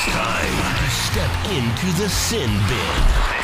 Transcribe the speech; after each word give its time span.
It's 0.00 0.14
time 0.14 0.76
to 0.78 0.90
step 0.90 1.32
into 1.50 1.86
the 2.00 2.08
sin 2.08 2.48
bin. 2.68 2.94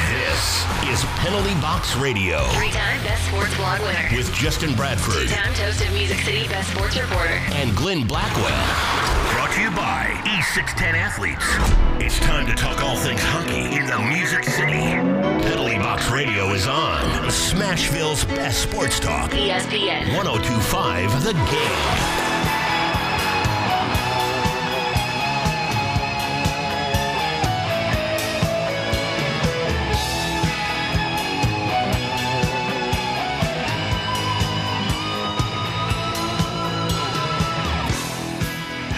This 0.07 0.63
is 0.89 1.05
Penalty 1.19 1.53
Box 1.61 1.97
Radio 1.97 2.45
Three-time 2.51 3.03
Best 3.03 3.27
Sports 3.27 3.57
Blog 3.57 3.81
winner. 3.81 4.09
with 4.17 4.33
Justin 4.35 4.73
Bradford 4.77 5.27
Two-time 5.29 5.53
Toast 5.55 5.81
of 5.85 5.93
Music 5.93 6.19
City 6.21 6.47
Best 6.47 6.71
Sports 6.71 6.97
Reporter. 6.97 7.41
and 7.59 7.75
Glenn 7.77 8.07
Blackwell. 8.07 8.47
Brought 9.35 9.51
to 9.55 9.63
you 9.63 9.71
by 9.73 10.15
E610 10.27 10.95
Athletes. 10.95 11.45
It's 12.01 12.21
time 12.21 12.47
to 12.47 12.55
talk 12.55 12.81
all 12.85 12.97
things 12.99 13.21
hockey 13.21 13.75
in 13.75 13.87
the 13.87 13.99
Music 13.99 14.45
City. 14.45 14.95
Penalty 15.51 15.79
Box 15.79 16.09
Radio 16.09 16.51
is 16.53 16.69
on 16.69 17.03
Smashville's 17.31 18.25
best 18.27 18.63
sports 18.63 19.01
talk. 19.01 19.33
ESPN. 19.33 20.15
1025 20.15 21.25
The 21.25 21.33
Game. 21.33 22.24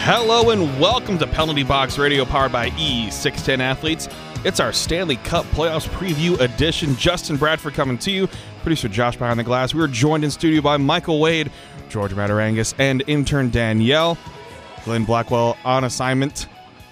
Hello 0.09 0.51
and 0.51 0.79
welcome 0.79 1.19
to 1.19 1.27
Penalty 1.27 1.65
Box 1.65 1.99
Radio 1.99 2.25
powered 2.25 2.53
by 2.53 2.71
E610 2.71 3.59
Athletes. 3.59 4.09
It's 4.45 4.61
our 4.61 4.73
Stanley 4.73 5.17
Cup 5.17 5.45
Playoffs 5.47 5.89
Preview 5.89 6.39
Edition. 6.39 6.95
Justin 6.95 7.37
Bradford 7.37 7.75
coming 7.75 7.99
to 7.99 8.13
you. 8.13 8.29
Producer 8.63 8.87
Josh 8.87 9.17
behind 9.17 9.37
the 9.37 9.43
glass. 9.43 9.75
We 9.75 9.83
are 9.83 9.89
joined 9.89 10.23
in 10.23 10.31
studio 10.31 10.61
by 10.61 10.77
Michael 10.77 11.19
Wade, 11.19 11.51
George 11.89 12.13
Matarangas, 12.13 12.73
and 12.79 13.03
intern 13.09 13.51
Danielle. 13.51 14.17
Glenn 14.85 15.05
Blackwell 15.05 15.59
on 15.65 15.83
assignment 15.83 16.47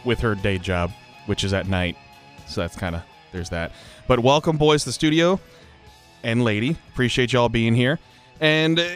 with 0.04 0.18
her 0.18 0.34
day 0.34 0.58
job, 0.58 0.90
which 1.26 1.44
is 1.44 1.52
at 1.52 1.68
night. 1.68 1.96
So 2.48 2.62
that's 2.62 2.74
kind 2.74 2.96
of, 2.96 3.02
there's 3.30 3.50
that. 3.50 3.70
But 4.08 4.18
welcome, 4.18 4.56
boys, 4.56 4.82
to 4.82 4.88
the 4.88 4.92
studio 4.92 5.38
and 6.24 6.42
lady. 6.42 6.76
Appreciate 6.92 7.32
y'all 7.32 7.48
being 7.48 7.76
here. 7.76 8.00
And 8.40 8.80
uh, 8.80 8.88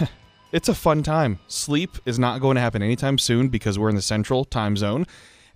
it's 0.52 0.68
a 0.68 0.74
fun 0.74 1.02
time. 1.02 1.38
Sleep 1.48 1.90
is 2.04 2.18
not 2.18 2.40
going 2.40 2.56
to 2.56 2.60
happen 2.60 2.82
anytime 2.82 3.18
soon 3.18 3.48
because 3.48 3.78
we're 3.78 3.88
in 3.88 3.96
the 3.96 4.02
central 4.02 4.44
time 4.44 4.76
zone 4.76 5.06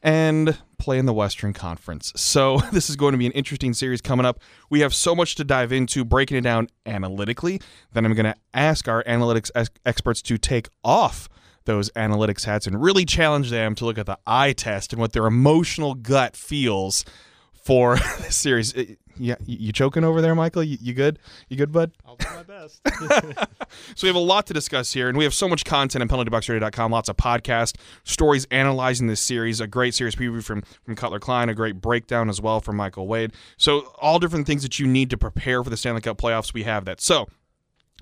and 0.03 0.59
play 0.79 0.99
in 0.99 1.07
the 1.07 1.13
Western 1.13 1.53
Conference. 1.53 2.13
So, 2.17 2.59
this 2.73 2.89
is 2.89 2.97
going 2.97 3.13
to 3.13 3.19
be 3.19 3.27
an 3.27 3.33
interesting 3.33 3.75
series 3.75 4.01
coming 4.01 4.27
up. 4.27 4.41
We 4.71 4.81
have 4.81 4.95
so 4.95 5.15
much 5.15 5.35
to 5.37 5.45
dive 5.45 5.73
into, 5.73 6.05
breaking 6.05 6.39
it 6.39 6.43
down 6.43 6.69
analytically. 6.87 7.61
Then 7.93 8.05
I'm 8.05 8.15
going 8.15 8.25
to 8.25 8.37
ask 8.55 8.89
our 8.89 9.05
analytics 9.05 9.51
ex- 9.55 9.71
experts 9.85 10.23
to 10.23 10.39
take 10.39 10.69
off 10.83 11.29
those 11.65 11.91
analytics 11.91 12.45
hats 12.45 12.67
and 12.67 12.81
really 12.81 13.05
challenge 13.05 13.51
them 13.51 13.75
to 13.75 13.85
look 13.85 13.99
at 13.99 14.07
the 14.07 14.19
eye 14.27 14.53
test 14.53 14.93
and 14.93 15.01
what 15.01 15.13
their 15.13 15.27
emotional 15.27 15.95
gut 15.95 16.37
feels 16.37 17.05
for 17.53 17.97
this 18.21 18.37
series. 18.37 18.75
Uh, 18.77 18.85
Yeah, 19.19 19.37
you 19.45 19.57
you 19.59 19.73
choking 19.73 20.05
over 20.05 20.21
there, 20.21 20.35
Michael? 20.35 20.63
You, 20.63 20.79
you 20.81 20.95
good? 20.95 21.19
You 21.49 21.57
good, 21.57 21.73
bud? 21.73 21.93
I'll 22.05 22.17
do 22.17 22.27
my 22.35 22.43
best. 22.43 22.81
So 23.95 24.07
we 24.07 24.09
have 24.09 24.17
a 24.17 24.21
lot 24.21 24.47
to 24.47 24.55
discuss 24.55 24.93
here, 24.93 25.09
and 25.09 25.19
we 25.19 25.25
have 25.25 25.35
so 25.35 25.49
much 25.49 25.65
content 25.65 26.03
on 26.03 26.09
penaltyboxradio.com, 26.09 26.93
lots 26.93 27.09
of 27.09 27.17
podcast 27.17 27.77
stories 28.05 28.47
analyzing 28.51 29.07
this 29.07 29.21
series, 29.21 29.61
a 29.61 29.67
great 29.67 29.95
series 29.95 30.15
preview 30.15 30.43
from, 30.43 30.63
from 30.85 30.95
Cutler 30.97 31.19
Klein, 31.19 31.49
a 31.49 31.55
great 31.55 31.81
breakdown 31.81 32.29
as 32.29 32.41
well 32.41 32.61
from 32.61 32.77
Michael 32.77 33.07
Wade. 33.07 33.33
So 33.57 33.93
all 33.99 34.19
different 34.19 34.47
things 34.47 34.63
that 34.63 34.79
you 34.79 34.87
need 34.87 35.11
to 35.11 35.19
prepare 35.19 35.65
for 35.65 35.71
the 35.71 35.77
Stanley 35.77 36.01
Cup 36.01 36.19
playoffs, 36.19 36.53
we 36.55 36.63
have 36.65 36.85
that. 36.85 37.01
So 37.01 37.27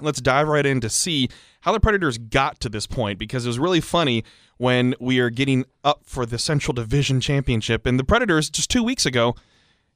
let's 0.01 0.21
dive 0.21 0.49
right 0.49 0.67
in 0.67 0.81
to 0.81 0.91
see 0.91 1.29
how 1.63 1.73
the 1.73 1.81
Predators 1.81 2.19
got 2.19 2.61
to 2.61 2.69
this 2.69 2.87
point 2.87 3.19
because 3.19 3.45
it 3.47 3.49
was 3.49 3.59
really 3.59 3.81
funny 3.81 4.25
when 4.57 4.95
we 5.01 5.19
are 5.19 5.31
getting 5.31 5.65
up 5.83 6.03
for 6.05 6.27
the 6.27 6.39
Central 6.39 6.73
Division 6.73 7.21
Championship. 7.21 7.87
And 7.87 7.99
the 7.99 8.05
Predators, 8.05 8.51
just 8.51 8.71
two 8.71 8.83
weeks 8.83 9.07
ago, 9.07 9.35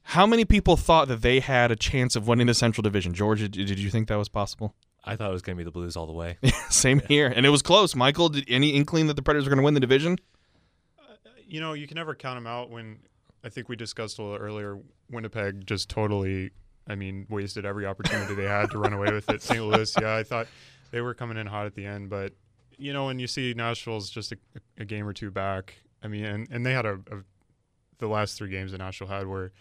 how 0.03 0.25
many 0.25 0.45
people 0.45 0.77
thought 0.77 1.07
that 1.07 1.21
they 1.21 1.39
had 1.39 1.71
a 1.71 1.75
chance 1.75 2.15
of 2.15 2.27
winning 2.27 2.47
the 2.47 2.53
Central 2.53 2.81
Division? 2.81 3.13
George, 3.13 3.39
did, 3.39 3.51
did 3.51 3.79
you 3.79 3.89
think 3.89 4.07
that 4.07 4.17
was 4.17 4.29
possible? 4.29 4.73
I 5.05 5.15
thought 5.15 5.29
it 5.29 5.33
was 5.33 5.41
going 5.41 5.55
to 5.55 5.59
be 5.59 5.63
the 5.63 5.71
Blues 5.71 5.95
all 5.95 6.07
the 6.07 6.13
way. 6.13 6.37
Same 6.69 7.01
here. 7.07 7.31
And 7.33 7.45
it 7.45 7.49
was 7.49 7.61
close. 7.61 7.95
Michael, 7.95 8.29
did 8.29 8.45
any 8.47 8.71
inkling 8.71 9.07
that 9.07 9.15
the 9.15 9.21
Predators 9.21 9.47
are 9.47 9.49
going 9.49 9.59
to 9.59 9.63
win 9.63 9.73
the 9.73 9.79
division? 9.79 10.17
you 11.49 11.59
know, 11.59 11.73
you 11.73 11.87
can 11.87 11.95
never 11.95 12.13
count 12.15 12.37
them 12.37 12.47
out 12.47 12.69
when 12.69 12.99
I 13.43 13.49
think 13.49 13.67
we 13.67 13.75
discussed 13.75 14.19
a 14.19 14.21
little 14.21 14.37
earlier. 14.37 14.77
Winnipeg 15.09 15.65
just 15.65 15.89
totally, 15.89 16.51
I 16.87 16.95
mean, 16.95 17.25
wasted 17.29 17.65
every 17.65 17.85
opportunity 17.85 18.35
they 18.35 18.43
had 18.43 18.69
to 18.71 18.77
run 18.77 18.93
away 18.93 19.11
with 19.11 19.29
it. 19.29 19.41
St. 19.41 19.63
Louis, 19.63 19.93
yeah, 19.99 20.15
I 20.15 20.23
thought 20.23 20.47
they 20.91 21.01
were 21.01 21.15
coming 21.15 21.37
in 21.37 21.47
hot 21.47 21.65
at 21.65 21.73
the 21.73 21.85
end, 21.85 22.09
but 22.09 22.33
you 22.77 22.93
know, 22.93 23.07
when 23.07 23.19
you 23.19 23.27
see 23.27 23.53
Nashville's 23.53 24.09
just 24.09 24.31
a, 24.31 24.37
a 24.77 24.85
game 24.85 25.07
or 25.07 25.11
two 25.11 25.31
back, 25.31 25.75
I 26.03 26.07
mean, 26.07 26.23
and, 26.23 26.47
and 26.51 26.65
they 26.65 26.73
had 26.73 26.85
a, 26.85 26.93
a 27.11 27.23
the 27.97 28.07
last 28.07 28.37
three 28.37 28.49
games 28.49 28.71
that 28.71 28.77
Nashville 28.77 29.07
had 29.07 29.27
were 29.27 29.51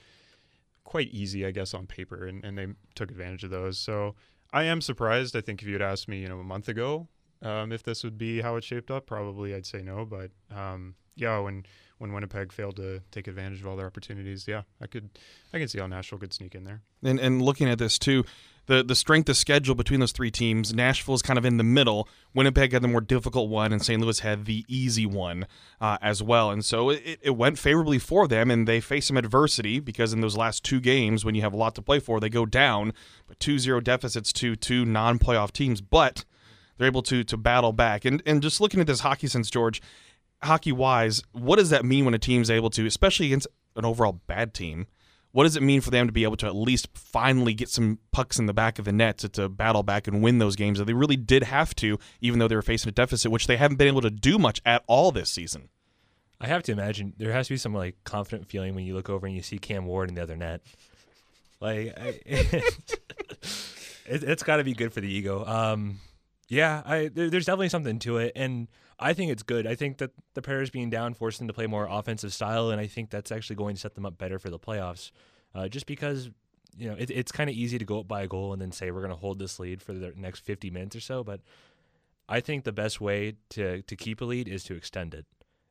quite 0.88 1.10
easy, 1.10 1.44
I 1.44 1.50
guess, 1.50 1.74
on 1.74 1.86
paper, 1.86 2.26
and, 2.26 2.42
and 2.42 2.56
they 2.56 2.66
took 2.94 3.10
advantage 3.10 3.44
of 3.44 3.50
those. 3.50 3.78
So 3.78 4.14
I 4.54 4.62
am 4.64 4.80
surprised. 4.80 5.36
I 5.36 5.42
think 5.42 5.60
if 5.60 5.68
you 5.68 5.74
had 5.74 5.82
asked 5.82 6.08
me, 6.08 6.22
you 6.22 6.28
know, 6.30 6.38
a 6.38 6.44
month 6.44 6.66
ago, 6.66 7.08
um, 7.42 7.72
if 7.72 7.82
this 7.82 8.02
would 8.04 8.16
be 8.16 8.40
how 8.40 8.56
it 8.56 8.64
shaped 8.64 8.90
up, 8.90 9.04
probably 9.04 9.54
I'd 9.54 9.66
say 9.66 9.82
no. 9.82 10.06
But 10.06 10.30
um, 10.50 10.94
yeah, 11.14 11.38
when 11.40 11.66
when 11.98 12.14
Winnipeg 12.14 12.52
failed 12.52 12.76
to 12.76 13.02
take 13.10 13.28
advantage 13.28 13.60
of 13.60 13.66
all 13.66 13.76
their 13.76 13.86
opportunities, 13.86 14.48
yeah, 14.48 14.62
I 14.80 14.86
could 14.86 15.10
I 15.52 15.58
can 15.58 15.68
see 15.68 15.78
how 15.78 15.86
Nashville 15.86 16.20
could 16.20 16.32
sneak 16.32 16.54
in 16.54 16.64
there. 16.64 16.80
And, 17.02 17.20
and 17.20 17.42
looking 17.42 17.68
at 17.68 17.78
this 17.78 17.98
too, 17.98 18.24
the, 18.68 18.84
the 18.84 18.94
strength 18.94 19.28
of 19.30 19.36
schedule 19.36 19.74
between 19.74 19.98
those 19.98 20.12
three 20.12 20.30
teams, 20.30 20.74
Nashville 20.74 21.14
is 21.14 21.22
kind 21.22 21.38
of 21.38 21.46
in 21.46 21.56
the 21.56 21.64
middle. 21.64 22.06
Winnipeg 22.34 22.72
had 22.72 22.82
the 22.82 22.88
more 22.88 23.00
difficult 23.00 23.48
one, 23.48 23.72
and 23.72 23.82
St. 23.82 24.00
Louis 24.00 24.20
had 24.20 24.44
the 24.44 24.64
easy 24.68 25.06
one 25.06 25.46
uh, 25.80 25.96
as 26.02 26.22
well. 26.22 26.50
And 26.50 26.62
so 26.62 26.90
it, 26.90 27.18
it 27.22 27.36
went 27.36 27.58
favorably 27.58 27.98
for 27.98 28.28
them, 28.28 28.50
and 28.50 28.68
they 28.68 28.80
face 28.80 29.06
some 29.06 29.16
adversity 29.16 29.80
because 29.80 30.12
in 30.12 30.20
those 30.20 30.36
last 30.36 30.64
two 30.64 30.80
games, 30.80 31.24
when 31.24 31.34
you 31.34 31.40
have 31.40 31.54
a 31.54 31.56
lot 31.56 31.74
to 31.76 31.82
play 31.82 31.98
for, 31.98 32.20
they 32.20 32.28
go 32.28 32.44
down, 32.44 32.92
but 33.26 33.40
2 33.40 33.58
0 33.58 33.80
deficits 33.80 34.32
to 34.34 34.54
two 34.54 34.84
non 34.84 35.18
playoff 35.18 35.50
teams. 35.50 35.80
But 35.80 36.26
they're 36.76 36.86
able 36.86 37.02
to 37.02 37.24
to 37.24 37.36
battle 37.38 37.72
back. 37.72 38.04
And 38.04 38.22
and 38.26 38.42
just 38.42 38.60
looking 38.60 38.80
at 38.80 38.86
this 38.86 39.00
hockey 39.00 39.28
sense, 39.28 39.50
George, 39.50 39.80
hockey 40.42 40.72
wise, 40.72 41.22
what 41.32 41.56
does 41.56 41.70
that 41.70 41.86
mean 41.86 42.04
when 42.04 42.14
a 42.14 42.18
team's 42.18 42.50
able 42.50 42.70
to, 42.70 42.84
especially 42.84 43.26
against 43.26 43.48
an 43.76 43.86
overall 43.86 44.20
bad 44.26 44.52
team? 44.52 44.86
What 45.38 45.44
does 45.44 45.54
it 45.54 45.62
mean 45.62 45.82
for 45.82 45.92
them 45.92 46.08
to 46.08 46.12
be 46.12 46.24
able 46.24 46.36
to 46.38 46.46
at 46.46 46.56
least 46.56 46.88
finally 46.94 47.54
get 47.54 47.68
some 47.68 48.00
pucks 48.10 48.40
in 48.40 48.46
the 48.46 48.52
back 48.52 48.80
of 48.80 48.86
the 48.86 48.90
net 48.90 49.18
to, 49.18 49.28
to 49.28 49.48
battle 49.48 49.84
back 49.84 50.08
and 50.08 50.20
win 50.20 50.38
those 50.38 50.56
games 50.56 50.80
that 50.80 50.86
they 50.86 50.94
really 50.94 51.14
did 51.14 51.44
have 51.44 51.76
to, 51.76 51.96
even 52.20 52.40
though 52.40 52.48
they 52.48 52.56
were 52.56 52.60
facing 52.60 52.88
a 52.88 52.92
deficit, 52.92 53.30
which 53.30 53.46
they 53.46 53.56
haven't 53.56 53.76
been 53.76 53.86
able 53.86 54.00
to 54.00 54.10
do 54.10 54.36
much 54.36 54.60
at 54.66 54.82
all 54.88 55.12
this 55.12 55.30
season? 55.30 55.68
I 56.40 56.48
have 56.48 56.64
to 56.64 56.72
imagine 56.72 57.14
there 57.18 57.30
has 57.30 57.46
to 57.46 57.54
be 57.54 57.56
some 57.56 57.72
like 57.72 57.94
confident 58.02 58.48
feeling 58.48 58.74
when 58.74 58.84
you 58.84 58.94
look 58.94 59.08
over 59.08 59.28
and 59.28 59.36
you 59.36 59.42
see 59.42 59.58
Cam 59.58 59.86
Ward 59.86 60.08
in 60.08 60.16
the 60.16 60.22
other 60.24 60.34
net. 60.34 60.60
Like, 61.60 61.96
I, 61.96 62.20
it, 62.26 62.64
it's 64.06 64.42
got 64.42 64.56
to 64.56 64.64
be 64.64 64.72
good 64.72 64.92
for 64.92 65.00
the 65.00 65.08
ego. 65.08 65.44
Um, 65.46 66.00
yeah, 66.48 66.82
I 66.84 67.10
there, 67.14 67.30
there's 67.30 67.46
definitely 67.46 67.68
something 67.68 68.00
to 68.00 68.16
it, 68.16 68.32
and 68.34 68.66
I 68.98 69.12
think 69.12 69.30
it's 69.30 69.42
good. 69.42 69.66
I 69.66 69.74
think 69.74 69.98
that 69.98 70.10
the 70.34 70.42
Predators 70.42 70.70
being 70.70 70.90
down 70.90 71.14
forced 71.14 71.38
them 71.38 71.46
to 71.48 71.54
play 71.54 71.66
more 71.66 71.86
offensive 71.88 72.34
style, 72.34 72.70
and 72.70 72.80
I 72.80 72.86
think 72.86 73.10
that's 73.10 73.30
actually 73.30 73.56
going 73.56 73.76
to 73.76 73.80
set 73.80 73.94
them 73.94 74.04
up 74.04 74.18
better 74.18 74.38
for 74.38 74.50
the 74.50 74.58
playoffs. 74.58 75.10
Uh, 75.54 75.68
just 75.68 75.86
because 75.86 76.30
you 76.76 76.88
know 76.88 76.96
it, 76.98 77.10
it's 77.10 77.32
kind 77.32 77.48
of 77.48 77.56
easy 77.56 77.78
to 77.78 77.84
go 77.84 78.00
up 78.00 78.08
by 78.08 78.22
a 78.22 78.28
goal 78.28 78.52
and 78.52 78.60
then 78.60 78.72
say 78.72 78.90
we're 78.90 79.00
going 79.00 79.10
to 79.10 79.16
hold 79.16 79.38
this 79.38 79.58
lead 79.58 79.82
for 79.82 79.92
the 79.92 80.12
next 80.16 80.40
50 80.40 80.70
minutes 80.70 80.96
or 80.96 81.00
so, 81.00 81.22
but 81.22 81.40
I 82.28 82.40
think 82.40 82.64
the 82.64 82.72
best 82.72 83.00
way 83.00 83.34
to 83.50 83.82
to 83.82 83.96
keep 83.96 84.20
a 84.20 84.24
lead 84.24 84.48
is 84.48 84.64
to 84.64 84.74
extend 84.74 85.14
it 85.14 85.26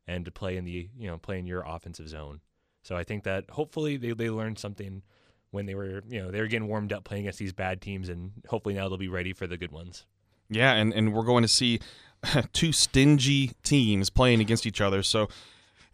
and 0.06 0.24
to 0.24 0.30
play 0.30 0.56
in 0.56 0.64
the 0.64 0.88
you 0.96 1.06
know 1.06 1.18
play 1.18 1.38
in 1.38 1.46
your 1.46 1.62
offensive 1.66 2.08
zone. 2.08 2.40
So 2.82 2.96
I 2.96 3.04
think 3.04 3.24
that 3.24 3.50
hopefully 3.50 3.96
they 3.96 4.12
they 4.12 4.30
learned 4.30 4.58
something 4.58 5.02
when 5.50 5.66
they 5.66 5.74
were 5.74 6.02
you 6.08 6.22
know 6.22 6.30
they 6.30 6.40
were 6.40 6.46
getting 6.46 6.68
warmed 6.68 6.92
up 6.92 7.04
playing 7.04 7.24
against 7.24 7.38
these 7.38 7.52
bad 7.52 7.80
teams, 7.80 8.08
and 8.08 8.32
hopefully 8.48 8.74
now 8.74 8.88
they'll 8.88 8.98
be 8.98 9.08
ready 9.08 9.32
for 9.32 9.46
the 9.46 9.56
good 9.56 9.72
ones. 9.72 10.06
Yeah, 10.50 10.74
and, 10.74 10.92
and 10.92 11.12
we're 11.12 11.24
going 11.24 11.42
to 11.42 11.48
see 11.48 11.80
two 12.52 12.72
stingy 12.72 13.52
teams 13.62 14.10
playing 14.10 14.40
against 14.40 14.66
each 14.66 14.80
other. 14.80 15.02
So, 15.02 15.28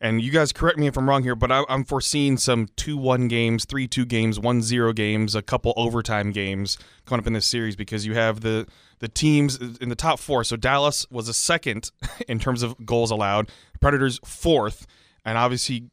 and 0.01 0.21
you 0.21 0.31
guys 0.31 0.53
correct 0.53 0.79
me 0.79 0.87
if 0.87 0.97
I'm 0.97 1.09
wrong 1.09 1.23
here, 1.23 1.35
but 1.35 1.51
I, 1.51 1.65
I'm 1.69 1.85
foreseeing 1.85 2.37
some 2.37 2.69
2 2.77 2.97
1 2.97 3.29
games, 3.29 3.65
3 3.65 3.89
2 3.89 4.05
games, 4.05 4.39
1 4.39 4.63
0 4.63 4.93
games, 4.93 5.35
a 5.35 5.43
couple 5.43 5.73
overtime 5.77 6.31
games 6.31 6.79
coming 7.07 7.23
up 7.23 7.27
in 7.27 7.33
this 7.33 7.47
series 7.47 7.77
because 7.77 8.07
you 8.07 8.15
have 8.15 8.41
the, 8.41 8.67
the 8.99 9.09
teams 9.09 9.57
in 9.57 9.89
the 9.89 9.95
top 9.95 10.19
four. 10.19 10.45
So, 10.45 10.57
Dallas 10.57 11.07
was 11.11 11.29
a 11.29 11.35
second 11.35 11.91
in 12.29 12.39
terms 12.39 12.63
of 12.63 12.85
goals 12.85 13.11
allowed, 13.11 13.51
Predators 13.81 14.21
fourth, 14.25 14.87
and 15.25 15.39
obviously 15.39 15.91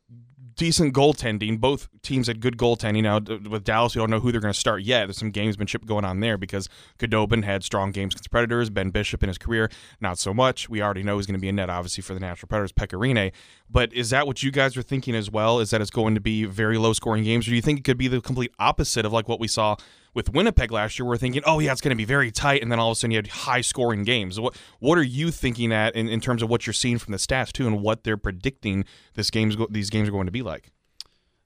decent 0.61 0.93
goaltending. 0.93 1.59
Both 1.59 1.89
teams 2.03 2.27
had 2.27 2.39
good 2.39 2.55
goaltending. 2.55 3.01
Now 3.01 3.19
with 3.49 3.63
Dallas, 3.63 3.95
we 3.95 3.99
don't 3.99 4.11
know 4.11 4.19
who 4.19 4.31
they're 4.31 4.39
going 4.39 4.53
to 4.53 4.59
start 4.59 4.83
yet. 4.83 5.07
There's 5.07 5.17
some 5.17 5.31
gamesmanship 5.31 5.87
going 5.87 6.05
on 6.05 6.19
there 6.19 6.37
because 6.37 6.69
Khudobin 6.99 7.43
had 7.43 7.63
strong 7.63 7.89
games 7.89 8.13
against 8.13 8.29
Predators. 8.29 8.69
Ben 8.69 8.91
Bishop 8.91 9.23
in 9.23 9.27
his 9.27 9.39
career, 9.39 9.71
not 10.01 10.19
so 10.19 10.35
much. 10.35 10.69
We 10.69 10.79
already 10.79 11.01
know 11.01 11.17
he's 11.17 11.25
going 11.25 11.33
to 11.33 11.41
be 11.41 11.49
a 11.49 11.51
net, 11.51 11.71
obviously, 11.71 12.03
for 12.03 12.13
the 12.13 12.19
Nashville 12.19 12.47
Predators, 12.47 12.73
Pekka 12.73 12.99
Rinne. 12.99 13.31
But 13.71 13.91
is 13.91 14.11
that 14.11 14.27
what 14.27 14.43
you 14.43 14.51
guys 14.51 14.77
are 14.77 14.83
thinking 14.83 15.15
as 15.15 15.31
well? 15.31 15.59
Is 15.59 15.71
that 15.71 15.81
it's 15.81 15.89
going 15.89 16.13
to 16.13 16.21
be 16.21 16.45
very 16.45 16.77
low 16.77 16.93
scoring 16.93 17.23
games, 17.23 17.47
or 17.47 17.49
do 17.49 17.55
you 17.55 17.61
think 17.63 17.79
it 17.79 17.83
could 17.83 17.97
be 17.97 18.07
the 18.07 18.21
complete 18.21 18.53
opposite 18.59 19.03
of 19.03 19.11
like 19.11 19.27
what 19.27 19.39
we 19.39 19.47
saw 19.47 19.77
with 20.13 20.33
Winnipeg 20.33 20.71
last 20.71 20.99
year, 20.99 21.05
we're 21.05 21.17
thinking, 21.17 21.41
oh 21.45 21.59
yeah, 21.59 21.71
it's 21.71 21.81
going 21.81 21.91
to 21.91 21.95
be 21.95 22.05
very 22.05 22.31
tight, 22.31 22.61
and 22.61 22.71
then 22.71 22.79
all 22.79 22.91
of 22.91 22.97
a 22.97 22.99
sudden 22.99 23.11
you 23.11 23.17
had 23.17 23.27
high 23.27 23.61
scoring 23.61 24.03
games. 24.03 24.39
What 24.39 24.57
what 24.79 24.97
are 24.97 25.03
you 25.03 25.31
thinking 25.31 25.71
at 25.71 25.95
in, 25.95 26.09
in 26.09 26.19
terms 26.19 26.41
of 26.41 26.49
what 26.49 26.65
you're 26.65 26.73
seeing 26.73 26.97
from 26.97 27.11
the 27.11 27.17
stats 27.17 27.51
too, 27.51 27.67
and 27.67 27.81
what 27.81 28.03
they're 28.03 28.17
predicting 28.17 28.85
this 29.13 29.29
games 29.29 29.55
these 29.69 29.89
games 29.89 30.09
are 30.09 30.11
going 30.11 30.27
to 30.27 30.31
be 30.31 30.41
like? 30.41 30.71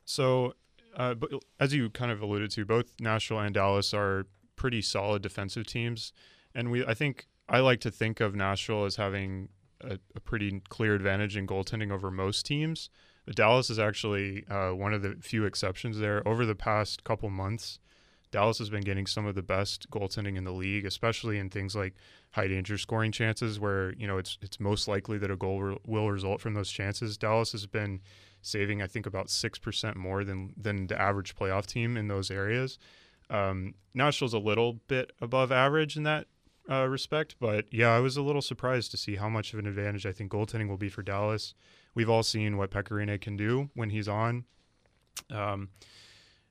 So, 0.04 0.54
uh, 0.96 1.14
but 1.14 1.30
as 1.60 1.74
you 1.74 1.90
kind 1.90 2.12
of 2.12 2.22
alluded 2.22 2.52
to, 2.52 2.66
both 2.66 2.94
Nashville 3.00 3.40
and 3.40 3.54
Dallas 3.54 3.94
are 3.94 4.26
pretty 4.56 4.82
solid 4.82 5.22
defensive 5.22 5.68
teams, 5.68 6.14
and 6.54 6.72
we 6.72 6.86
I 6.86 6.94
think 6.94 7.28
I 7.48 7.60
like 7.60 7.82
to 7.82 7.92
think 7.92 8.20
of 8.20 8.36
Nashville 8.36 8.86
as 8.86 8.96
having 8.96 9.50
a, 9.82 10.00
a 10.16 10.20
pretty 10.20 10.62
clear 10.70 10.96
advantage 10.96 11.38
in 11.38 11.46
goaltending 11.46 11.92
over 11.92 12.10
most 12.10 12.46
teams. 12.46 12.90
Dallas 13.34 13.70
is 13.70 13.80
actually 13.80 14.46
uh, 14.50 14.70
one 14.70 14.94
of 14.94 15.02
the 15.02 15.16
few 15.20 15.46
exceptions 15.46 15.98
there. 15.98 16.28
Over 16.28 16.46
the 16.46 16.56
past 16.56 17.04
couple 17.04 17.30
months, 17.30 17.80
Dallas 18.36 18.58
has 18.58 18.70
been 18.70 18.82
getting 18.82 19.08
some 19.08 19.26
of 19.26 19.34
the 19.34 19.42
best 19.42 19.90
goaltending 19.90 20.36
in 20.36 20.44
the 20.44 20.52
league, 20.52 20.86
especially 20.86 21.40
in 21.40 21.50
things 21.50 21.74
like 21.74 21.94
high 22.32 22.50
danger 22.50 22.78
scoring 22.78 23.14
chances, 23.14 23.62
where 23.62 23.94
you 23.94 24.06
know 24.06 24.18
it's 24.18 24.38
it's 24.42 24.60
most 24.60 24.90
likely 24.90 25.18
that 25.20 25.32
a 25.32 25.38
goal 25.38 25.62
re- 25.62 25.78
will 25.88 26.12
result 26.12 26.42
from 26.42 26.54
those 26.54 26.70
chances. 26.70 27.18
Dallas 27.18 27.54
has 27.54 27.66
been 27.66 28.02
saving, 28.42 28.82
I 28.82 28.88
think, 28.88 29.06
about 29.06 29.30
six 29.30 29.58
percent 29.58 29.96
more 29.96 30.26
than 30.26 30.54
than 30.58 30.88
the 30.88 31.02
average 31.02 31.34
playoff 31.38 31.66
team 31.66 31.96
in 31.96 32.10
those 32.10 32.30
areas. 32.30 32.78
Um, 33.30 33.76
Nashville's 33.94 34.34
a 34.34 34.38
little 34.38 34.82
bit 34.90 35.14
above 35.22 35.54
average 35.54 35.96
in 35.96 36.04
that 36.04 36.28
uh, 36.70 36.88
respect, 36.90 37.38
but 37.40 37.72
yeah, 37.72 37.96
I 37.96 38.00
was 38.02 38.18
a 38.18 38.22
little 38.22 38.42
surprised 38.42 38.92
to 38.92 38.98
see 38.98 39.16
how 39.16 39.30
much 39.30 39.54
of 39.54 39.60
an 39.60 39.66
advantage 39.66 40.06
I 40.06 40.12
think 40.12 40.30
goaltending 40.30 40.68
will 40.68 40.76
be 40.76 40.90
for 40.90 41.04
Dallas. 41.04 41.54
We've 41.94 42.10
all 42.10 42.24
seen 42.24 42.58
what 42.58 42.70
Pekka 42.70 42.92
Rinne 42.92 43.22
can 43.22 43.38
do 43.38 43.70
when 43.76 43.92
he's 43.92 44.10
on. 44.10 44.44
Um, 45.32 45.70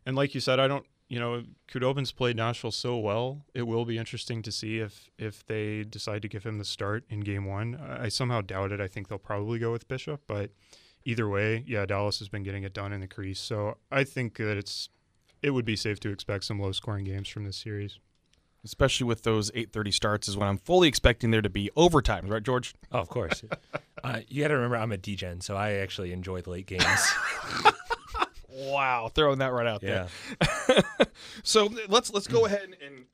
and 0.06 0.16
like 0.16 0.34
you 0.34 0.40
said, 0.40 0.58
I 0.58 0.66
don't, 0.66 0.86
you 1.14 1.20
know, 1.20 1.44
Khudobin's 1.68 2.10
played 2.10 2.34
Nashville 2.34 2.72
so 2.72 2.98
well. 2.98 3.44
It 3.54 3.62
will 3.62 3.84
be 3.84 3.98
interesting 3.98 4.42
to 4.42 4.50
see 4.50 4.80
if 4.80 5.10
if 5.16 5.46
they 5.46 5.84
decide 5.84 6.22
to 6.22 6.28
give 6.28 6.42
him 6.42 6.58
the 6.58 6.64
start 6.64 7.04
in 7.08 7.20
Game 7.20 7.44
One. 7.44 7.76
I, 7.76 8.06
I 8.06 8.08
somehow 8.08 8.40
doubt 8.40 8.72
it. 8.72 8.80
I 8.80 8.88
think 8.88 9.06
they'll 9.06 9.18
probably 9.18 9.60
go 9.60 9.70
with 9.70 9.86
Bishop, 9.86 10.22
but 10.26 10.50
either 11.04 11.28
way, 11.28 11.62
yeah, 11.68 11.86
Dallas 11.86 12.18
has 12.18 12.28
been 12.28 12.42
getting 12.42 12.64
it 12.64 12.74
done 12.74 12.92
in 12.92 13.00
the 13.00 13.06
crease. 13.06 13.38
So 13.38 13.76
I 13.92 14.02
think 14.02 14.38
that 14.38 14.56
it's 14.56 14.88
it 15.40 15.50
would 15.50 15.64
be 15.64 15.76
safe 15.76 16.00
to 16.00 16.10
expect 16.10 16.42
some 16.46 16.58
low 16.58 16.72
scoring 16.72 17.04
games 17.04 17.28
from 17.28 17.44
this 17.44 17.58
series. 17.58 18.00
Especially 18.64 19.06
with 19.06 19.22
those 19.22 19.52
8:30 19.52 19.94
starts, 19.94 20.26
is 20.26 20.36
when 20.36 20.48
I'm 20.48 20.58
fully 20.58 20.88
expecting 20.88 21.30
there 21.30 21.42
to 21.42 21.50
be 21.50 21.70
overtimes, 21.76 22.28
right, 22.28 22.42
George? 22.42 22.74
Oh, 22.90 22.98
of 22.98 23.08
course. 23.08 23.44
uh, 24.02 24.20
you 24.26 24.42
got 24.42 24.48
to 24.48 24.54
remember, 24.54 24.78
I'm 24.78 24.90
a 24.90 24.98
DGen, 24.98 25.44
so 25.44 25.54
I 25.54 25.74
actually 25.74 26.10
enjoy 26.10 26.40
the 26.40 26.50
late 26.50 26.66
games. 26.66 27.12
Wow, 28.54 29.10
throwing 29.12 29.38
that 29.40 29.52
right 29.52 29.66
out 29.66 29.82
yeah. 29.82 30.06
there. 30.68 30.84
so 31.42 31.68
let's 31.88 32.12
let's 32.12 32.28
go 32.28 32.46
ahead 32.46 32.76
and, 32.84 33.06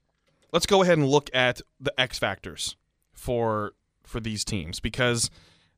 let's 0.53 0.67
go 0.67 0.83
ahead 0.83 0.99
and 0.99 1.09
look 1.09 1.31
at 1.33 1.63
the 1.81 1.99
X 1.99 2.19
factors 2.19 2.77
for 3.15 3.73
for 4.05 4.21
these 4.21 4.45
teams 4.45 4.81
because 4.81 5.31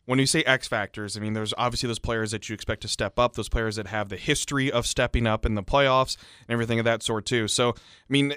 when 0.05 0.19
you 0.19 0.27
say 0.27 0.43
X 0.43 0.67
factors, 0.67 1.17
I 1.17 1.21
mean 1.21 1.35
there's 1.35 1.55
obviously 1.57 1.87
those 1.87 2.01
players 2.01 2.33
that 2.33 2.49
you 2.49 2.55
expect 2.55 2.83
to 2.83 2.89
step 2.89 3.21
up, 3.21 3.35
those 3.35 3.49
players 3.49 3.77
that 3.77 3.87
have 3.87 4.09
the 4.09 4.17
history 4.17 4.71
of 4.71 4.85
stepping 4.85 5.29
up 5.29 5.47
in 5.47 5.55
the 5.55 5.63
playoffs 5.63 6.17
and 6.49 6.53
everything 6.55 6.81
of 6.81 6.85
that 6.85 7.03
sort 7.03 7.25
too. 7.25 7.49
So 7.49 7.71
I 7.71 7.73
mean. 8.09 8.35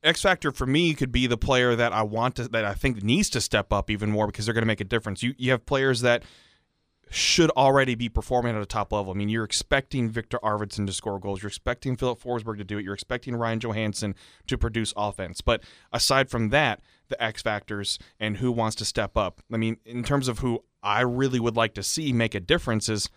X 0.00 0.22
factor 0.22 0.52
for 0.52 0.64
me 0.64 0.94
could 0.94 1.10
be 1.10 1.26
the 1.26 1.36
player 1.36 1.74
that 1.74 1.92
I 1.92 2.02
want 2.02 2.36
to 2.36 2.46
that 2.50 2.64
I 2.64 2.72
think 2.72 3.02
needs 3.02 3.28
to 3.30 3.40
step 3.40 3.72
up 3.72 3.90
even 3.90 4.12
more 4.12 4.28
because 4.28 4.44
they're 4.44 4.54
going 4.54 4.62
to 4.62 4.66
make 4.66 4.80
a 4.80 4.84
difference. 4.84 5.24
You 5.24 5.34
you 5.36 5.50
have 5.50 5.66
players 5.66 6.02
that 6.02 6.22
should 7.10 7.50
already 7.50 7.94
be 7.94 8.08
performing 8.08 8.54
at 8.54 8.62
a 8.62 8.66
top 8.66 8.92
level. 8.92 9.12
I 9.12 9.16
mean, 9.16 9.28
you're 9.28 9.44
expecting 9.44 10.08
Viktor 10.08 10.38
Arvidsson 10.42 10.86
to 10.86 10.92
score 10.92 11.18
goals. 11.18 11.42
You're 11.42 11.48
expecting 11.48 11.96
Filip 11.96 12.20
Forsberg 12.20 12.58
to 12.58 12.64
do 12.64 12.78
it. 12.78 12.84
You're 12.84 12.94
expecting 12.94 13.36
Ryan 13.36 13.60
Johansen 13.60 14.14
to 14.46 14.58
produce 14.58 14.92
offense. 14.96 15.40
But 15.40 15.62
aside 15.92 16.30
from 16.30 16.50
that, 16.50 16.80
the 17.08 17.22
X 17.22 17.42
factors 17.42 17.98
and 18.20 18.38
who 18.38 18.52
wants 18.52 18.76
to 18.76 18.84
step 18.84 19.16
up. 19.16 19.42
I 19.52 19.56
mean, 19.56 19.78
in 19.84 20.02
terms 20.02 20.28
of 20.28 20.40
who 20.40 20.62
I 20.82 21.00
really 21.00 21.40
would 21.40 21.56
like 21.56 21.74
to 21.74 21.82
see 21.82 22.12
make 22.12 22.34
a 22.34 22.40
difference 22.40 22.88
is 22.88 23.08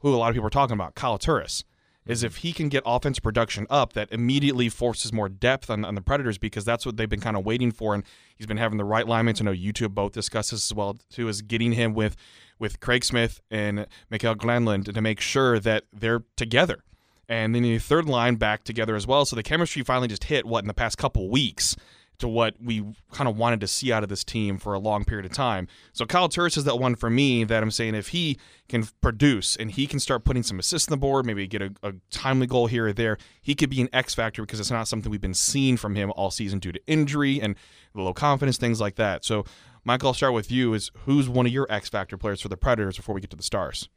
who 0.00 0.14
a 0.14 0.16
lot 0.16 0.28
of 0.28 0.34
people 0.34 0.46
are 0.46 0.50
talking 0.50 0.74
about, 0.74 0.94
Kyle 0.94 1.18
Turris. 1.18 1.64
Is 2.08 2.24
if 2.24 2.36
he 2.36 2.52
can 2.52 2.68
get 2.68 2.82
offense 2.84 3.20
production 3.20 3.66
up, 3.68 3.92
that 3.92 4.08
immediately 4.10 4.68
forces 4.68 5.12
more 5.12 5.28
depth 5.28 5.68
on, 5.68 5.84
on 5.84 5.94
the 5.94 6.00
Predators 6.00 6.38
because 6.38 6.64
that's 6.64 6.84
what 6.84 6.96
they've 6.96 7.08
been 7.08 7.20
kind 7.20 7.36
of 7.36 7.44
waiting 7.44 7.70
for. 7.70 7.94
And 7.94 8.02
he's 8.34 8.46
been 8.46 8.56
having 8.56 8.78
the 8.78 8.84
right 8.84 9.06
linemen. 9.06 9.36
I 9.38 9.44
know 9.44 9.50
you 9.50 9.72
two 9.74 9.88
both 9.90 10.12
discuss 10.12 10.50
this 10.50 10.70
as 10.70 10.74
well 10.74 10.98
too, 11.10 11.28
is 11.28 11.42
getting 11.42 11.72
him 11.72 11.94
with 11.94 12.16
with 12.58 12.80
Craig 12.80 13.04
Smith 13.04 13.40
and 13.50 13.86
Mikael 14.10 14.34
Granlund 14.34 14.92
to 14.92 15.00
make 15.00 15.20
sure 15.20 15.60
that 15.60 15.84
they're 15.92 16.24
together. 16.36 16.82
And 17.28 17.54
then 17.54 17.62
the 17.62 17.78
third 17.78 18.06
line 18.06 18.36
back 18.36 18.64
together 18.64 18.96
as 18.96 19.06
well. 19.06 19.26
So 19.26 19.36
the 19.36 19.42
chemistry 19.42 19.82
finally 19.82 20.08
just 20.08 20.24
hit 20.24 20.46
what 20.46 20.64
in 20.64 20.68
the 20.68 20.74
past 20.74 20.96
couple 20.96 21.28
weeks 21.28 21.76
to 22.18 22.28
what 22.28 22.54
we 22.60 22.84
kind 23.12 23.28
of 23.28 23.36
wanted 23.36 23.60
to 23.60 23.66
see 23.66 23.92
out 23.92 24.02
of 24.02 24.08
this 24.08 24.24
team 24.24 24.58
for 24.58 24.74
a 24.74 24.78
long 24.78 25.04
period 25.04 25.24
of 25.24 25.32
time. 25.32 25.68
So 25.92 26.04
Kyle 26.04 26.28
Turris 26.28 26.56
is 26.56 26.64
that 26.64 26.78
one 26.78 26.94
for 26.94 27.10
me 27.10 27.44
that 27.44 27.62
I'm 27.62 27.70
saying 27.70 27.94
if 27.94 28.08
he 28.08 28.38
can 28.68 28.84
produce 29.00 29.56
and 29.56 29.70
he 29.70 29.86
can 29.86 30.00
start 30.00 30.24
putting 30.24 30.42
some 30.42 30.58
assists 30.58 30.88
on 30.88 30.90
the 30.92 31.00
board, 31.00 31.26
maybe 31.26 31.46
get 31.46 31.62
a, 31.62 31.72
a 31.82 31.92
timely 32.10 32.46
goal 32.46 32.66
here 32.66 32.88
or 32.88 32.92
there, 32.92 33.18
he 33.40 33.54
could 33.54 33.70
be 33.70 33.80
an 33.80 33.88
X 33.92 34.14
factor 34.14 34.42
because 34.42 34.60
it's 34.60 34.70
not 34.70 34.88
something 34.88 35.10
we've 35.10 35.20
been 35.20 35.34
seeing 35.34 35.76
from 35.76 35.94
him 35.94 36.12
all 36.16 36.30
season 36.30 36.58
due 36.58 36.72
to 36.72 36.80
injury 36.86 37.40
and 37.40 37.54
low 37.94 38.12
confidence, 38.12 38.58
things 38.58 38.80
like 38.80 38.96
that. 38.96 39.24
So 39.24 39.44
Michael, 39.84 40.08
I'll 40.08 40.14
start 40.14 40.34
with 40.34 40.50
you. 40.50 40.74
Is 40.74 40.90
who's 41.04 41.28
one 41.28 41.46
of 41.46 41.52
your 41.52 41.66
X 41.70 41.88
factor 41.88 42.18
players 42.18 42.40
for 42.40 42.48
the 42.48 42.56
Predators 42.56 42.96
before 42.96 43.14
we 43.14 43.20
get 43.20 43.30
to 43.30 43.36
the 43.36 43.42
Stars? 43.42 43.88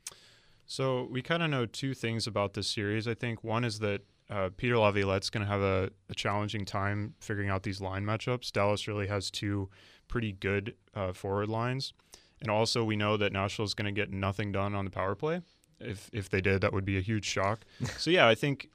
So 0.65 1.07
we 1.11 1.21
kind 1.21 1.43
of 1.43 1.49
know 1.49 1.65
two 1.65 1.93
things 1.93 2.27
about 2.27 2.53
this 2.53 2.67
series. 2.67 3.07
I 3.07 3.13
think 3.13 3.43
one 3.43 3.65
is 3.65 3.79
that 3.79 4.03
uh, 4.31 4.49
Peter 4.55 4.77
Laviolette's 4.77 5.29
going 5.29 5.45
to 5.45 5.51
have 5.51 5.61
a, 5.61 5.91
a, 6.09 6.15
challenging 6.15 6.63
time 6.63 7.13
figuring 7.19 7.49
out 7.49 7.63
these 7.63 7.81
line 7.81 8.05
matchups. 8.05 8.51
Dallas 8.51 8.87
really 8.87 9.07
has 9.07 9.29
two 9.29 9.69
pretty 10.07 10.31
good 10.31 10.73
uh, 10.95 11.11
forward 11.11 11.49
lines, 11.49 11.93
and 12.39 12.49
also 12.49 12.83
we 12.83 12.95
know 12.95 13.17
that 13.17 13.33
Nashville 13.33 13.65
is 13.65 13.73
going 13.73 13.93
to 13.93 13.99
get 13.99 14.09
nothing 14.09 14.53
done 14.53 14.73
on 14.73 14.85
the 14.85 14.91
power 14.91 15.15
play. 15.15 15.41
If 15.81 16.09
if 16.13 16.29
they 16.29 16.39
did, 16.39 16.61
that 16.61 16.71
would 16.71 16.85
be 16.85 16.97
a 16.97 17.01
huge 17.01 17.25
shock. 17.25 17.65
so 17.97 18.09
yeah, 18.09 18.25
I 18.27 18.35
think 18.35 18.69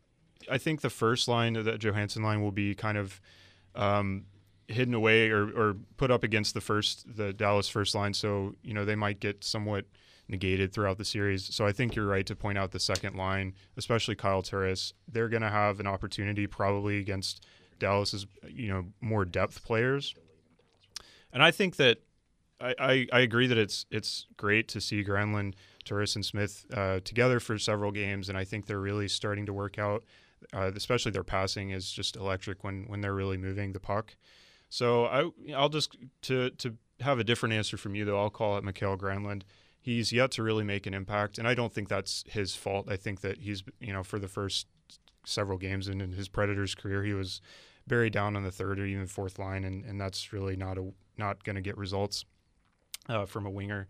I 0.51 0.59
think 0.59 0.83
the 0.83 0.91
first 0.91 1.27
line, 1.27 1.55
the 1.55 1.79
Johansen 1.79 2.23
line, 2.23 2.43
will 2.43 2.53
be 2.53 2.75
kind 2.75 2.99
of 2.99 3.19
um, 3.75 4.27
hidden 4.69 4.93
away 4.93 5.31
or, 5.31 5.45
or 5.45 5.77
put 5.97 6.11
up 6.11 6.23
against 6.23 6.53
the 6.53 6.61
first 6.61 7.17
the 7.17 7.33
Dallas 7.33 7.69
first 7.69 7.95
line. 7.95 8.13
So 8.13 8.55
you 8.63 8.75
know 8.75 8.85
they 8.85 8.95
might 8.95 9.21
get 9.21 9.43
somewhat 9.43 9.87
negated 10.29 10.73
throughout 10.73 10.99
the 10.99 11.05
series. 11.05 11.55
So 11.55 11.67
I 11.67 11.73
think 11.73 11.95
you're 11.95 12.07
right 12.07 12.27
to 12.27 12.35
point 12.35 12.59
out 12.59 12.73
the 12.73 12.81
second 12.81 13.17
line, 13.17 13.55
especially 13.77 14.17
Kyle 14.17 14.43
Turris. 14.43 14.93
They're 15.07 15.29
going 15.29 15.43
to 15.43 15.51
have 15.51 15.81
an 15.81 15.87
opportunity 15.87 16.47
probably 16.47 16.99
against 16.99 17.47
Dallas's 17.79 18.27
you 18.49 18.69
know 18.69 18.87
more 19.01 19.25
depth 19.25 19.65
players. 19.65 20.15
And 21.33 21.43
I 21.43 21.51
think 21.51 21.77
that 21.77 21.99
I, 22.61 22.75
I, 22.79 23.07
I 23.13 23.21
agree 23.21 23.47
that 23.47 23.59
it's 23.59 23.87
it's 23.91 24.27
great 24.37 24.69
to 24.69 24.81
see 24.81 25.05
Granlund, 25.05 25.55
Turris, 25.85 26.17
and 26.17 26.25
Smith 26.25 26.67
uh, 26.73 27.01
together 27.05 27.41
for 27.41 27.59
several 27.59 27.93
games, 27.93 28.29
and 28.29 28.39
I 28.39 28.45
think 28.45 28.67
they're 28.67 28.79
really 28.81 29.09
starting 29.09 29.47
to 29.47 29.53
work 29.53 29.79
out. 29.79 30.05
Uh, 30.53 30.71
especially 30.77 31.11
their 31.13 31.25
passing 31.25 31.71
is 31.71 31.91
just 31.91 32.17
electric 32.17 32.63
when 32.63 32.85
when 32.89 33.01
they're 33.01 33.15
really 33.15 33.37
moving 33.37 33.73
the 33.73 33.81
puck. 33.81 34.17
So 34.69 35.07
I 35.07 35.53
I'll 35.55 35.69
just 35.69 35.97
to 36.23 36.51
to 36.51 36.77
have 37.01 37.19
a 37.19 37.25
different 37.25 37.55
answer 37.55 37.77
from 37.77 37.95
you 37.95 38.05
though. 38.05 38.19
I'll 38.19 38.31
call 38.31 38.57
it 38.57 38.65
Mikael 38.65 38.97
Granlund. 38.97 39.43
He's 39.87 40.13
yet 40.13 40.33
to 40.33 40.43
really 40.43 40.65
make 40.65 40.87
an 40.87 40.95
impact, 40.95 41.39
and 41.39 41.47
I 41.47 41.55
don't 41.55 41.73
think 41.73 41.89
that's 41.89 42.25
his 42.27 42.57
fault. 42.57 42.91
I 42.91 42.97
think 42.97 43.21
that 43.21 43.39
he's 43.39 43.63
you 43.81 43.93
know 43.93 44.03
for 44.03 44.19
the 44.19 44.29
first 44.29 44.67
several 45.25 45.59
games 45.59 45.89
in, 45.89 46.01
in 46.01 46.13
his 46.13 46.29
Predators 46.29 46.75
career, 46.75 47.05
he 47.05 47.15
was 47.15 47.41
buried 47.87 48.13
down 48.13 48.37
on 48.37 48.43
the 48.43 48.51
third 48.51 48.81
or 48.81 48.87
even 48.87 49.07
fourth 49.07 49.39
line, 49.39 49.65
and, 49.65 49.85
and 49.85 50.01
that's 50.01 50.33
really 50.33 50.57
not 50.57 50.77
a 50.77 50.91
not 51.17 51.45
going 51.45 51.57
to 51.57 51.63
get 51.63 51.79
results 51.79 52.25
uh, 53.09 53.27
from 53.27 53.47
a 53.47 53.51
winger 53.51 53.87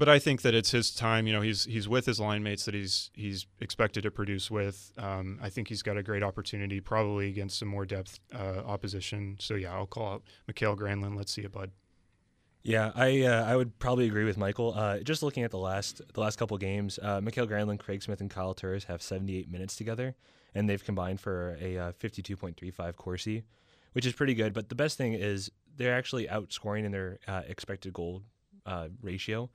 but 0.00 0.08
I 0.08 0.18
think 0.18 0.40
that 0.42 0.54
it's 0.54 0.70
his 0.70 0.94
time. 0.94 1.26
You 1.26 1.34
know, 1.34 1.42
he's 1.42 1.66
he's 1.66 1.86
with 1.86 2.06
his 2.06 2.18
line 2.18 2.42
mates 2.42 2.64
that 2.64 2.72
he's 2.72 3.10
he's 3.12 3.46
expected 3.60 4.02
to 4.04 4.10
produce 4.10 4.50
with. 4.50 4.92
Um, 4.96 5.38
I 5.42 5.50
think 5.50 5.68
he's 5.68 5.82
got 5.82 5.98
a 5.98 6.02
great 6.02 6.22
opportunity, 6.22 6.80
probably 6.80 7.28
against 7.28 7.58
some 7.58 7.68
more 7.68 7.84
depth 7.84 8.18
uh, 8.34 8.62
opposition. 8.64 9.36
So 9.40 9.56
yeah, 9.56 9.74
I'll 9.74 9.86
call 9.86 10.14
out 10.14 10.22
Mikael 10.46 10.74
Granlund. 10.74 11.16
Let's 11.16 11.32
see 11.32 11.42
it, 11.42 11.52
bud. 11.52 11.72
Yeah, 12.62 12.92
I 12.94 13.22
uh, 13.22 13.44
I 13.44 13.56
would 13.56 13.78
probably 13.78 14.06
agree 14.06 14.24
with 14.24 14.36
Michael. 14.36 14.74
Uh, 14.76 14.98
just 14.98 15.22
looking 15.22 15.44
at 15.44 15.50
the 15.50 15.58
last 15.58 16.02
the 16.12 16.20
last 16.20 16.36
couple 16.36 16.56
games, 16.58 16.98
uh, 17.02 17.20
Mikael 17.20 17.46
Granlund, 17.46 17.78
Craig 17.78 18.02
Smith, 18.02 18.20
and 18.20 18.30
Kyle 18.30 18.52
Turris 18.52 18.84
have 18.84 19.00
78 19.00 19.50
minutes 19.50 19.76
together, 19.76 20.14
and 20.54 20.68
they've 20.68 20.84
combined 20.84 21.20
for 21.20 21.56
a 21.60 21.78
uh, 21.78 21.92
52.35 21.92 22.96
Corsi, 22.96 23.44
which 23.92 24.04
is 24.04 24.12
pretty 24.12 24.34
good. 24.34 24.52
But 24.52 24.68
the 24.68 24.74
best 24.74 24.98
thing 24.98 25.14
is 25.14 25.50
they're 25.74 25.94
actually 25.94 26.26
outscoring 26.26 26.84
in 26.84 26.92
their 26.92 27.18
uh, 27.26 27.42
expected 27.48 27.94
goal 27.94 28.22
uh, 28.66 28.88
ratio. 29.00 29.48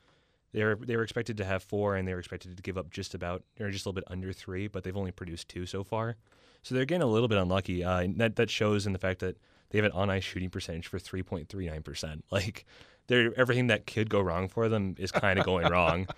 They 0.51 0.63
were 0.63 0.75
they 0.75 0.97
were 0.97 1.03
expected 1.03 1.37
to 1.37 1.45
have 1.45 1.61
four, 1.61 1.97
and 1.97 2.07
they 2.07 2.13
were 2.13 2.19
expected 2.19 2.57
to 2.57 2.63
give 2.63 2.77
up 2.77 2.89
just 2.89 3.13
about 3.13 3.43
or 3.59 3.69
just 3.69 3.85
a 3.85 3.89
little 3.89 4.01
bit 4.01 4.05
under 4.11 4.33
three, 4.33 4.67
but 4.67 4.83
they've 4.83 4.97
only 4.97 5.11
produced 5.11 5.47
two 5.47 5.67
so 5.67 5.83
far. 5.83 6.15
So 6.63 6.73
they're 6.73 6.85
getting 6.85 7.03
a 7.03 7.07
little 7.07 7.27
bit 7.27 7.37
unlucky. 7.37 7.83
That 7.83 8.35
that 8.37 8.49
shows 8.49 8.87
in 8.87 8.93
the 8.93 8.99
fact 8.99 9.19
that 9.19 9.37
they 9.69 9.77
have 9.77 9.85
an 9.85 9.91
on 9.91 10.09
ice 10.09 10.23
shooting 10.23 10.49
percentage 10.49 10.87
for 10.87 10.97
three 10.97 11.21
point 11.21 11.49
three 11.49 11.67
nine 11.67 11.83
percent. 11.83 12.25
Like 12.31 12.65
they're 13.07 13.37
everything 13.37 13.67
that 13.67 13.87
could 13.87 14.09
go 14.09 14.21
wrong 14.21 14.47
for 14.47 14.69
them 14.69 14.95
is 14.97 15.11
kind 15.11 15.39
of 15.39 15.45
going 15.45 15.67
wrong. 15.67 16.07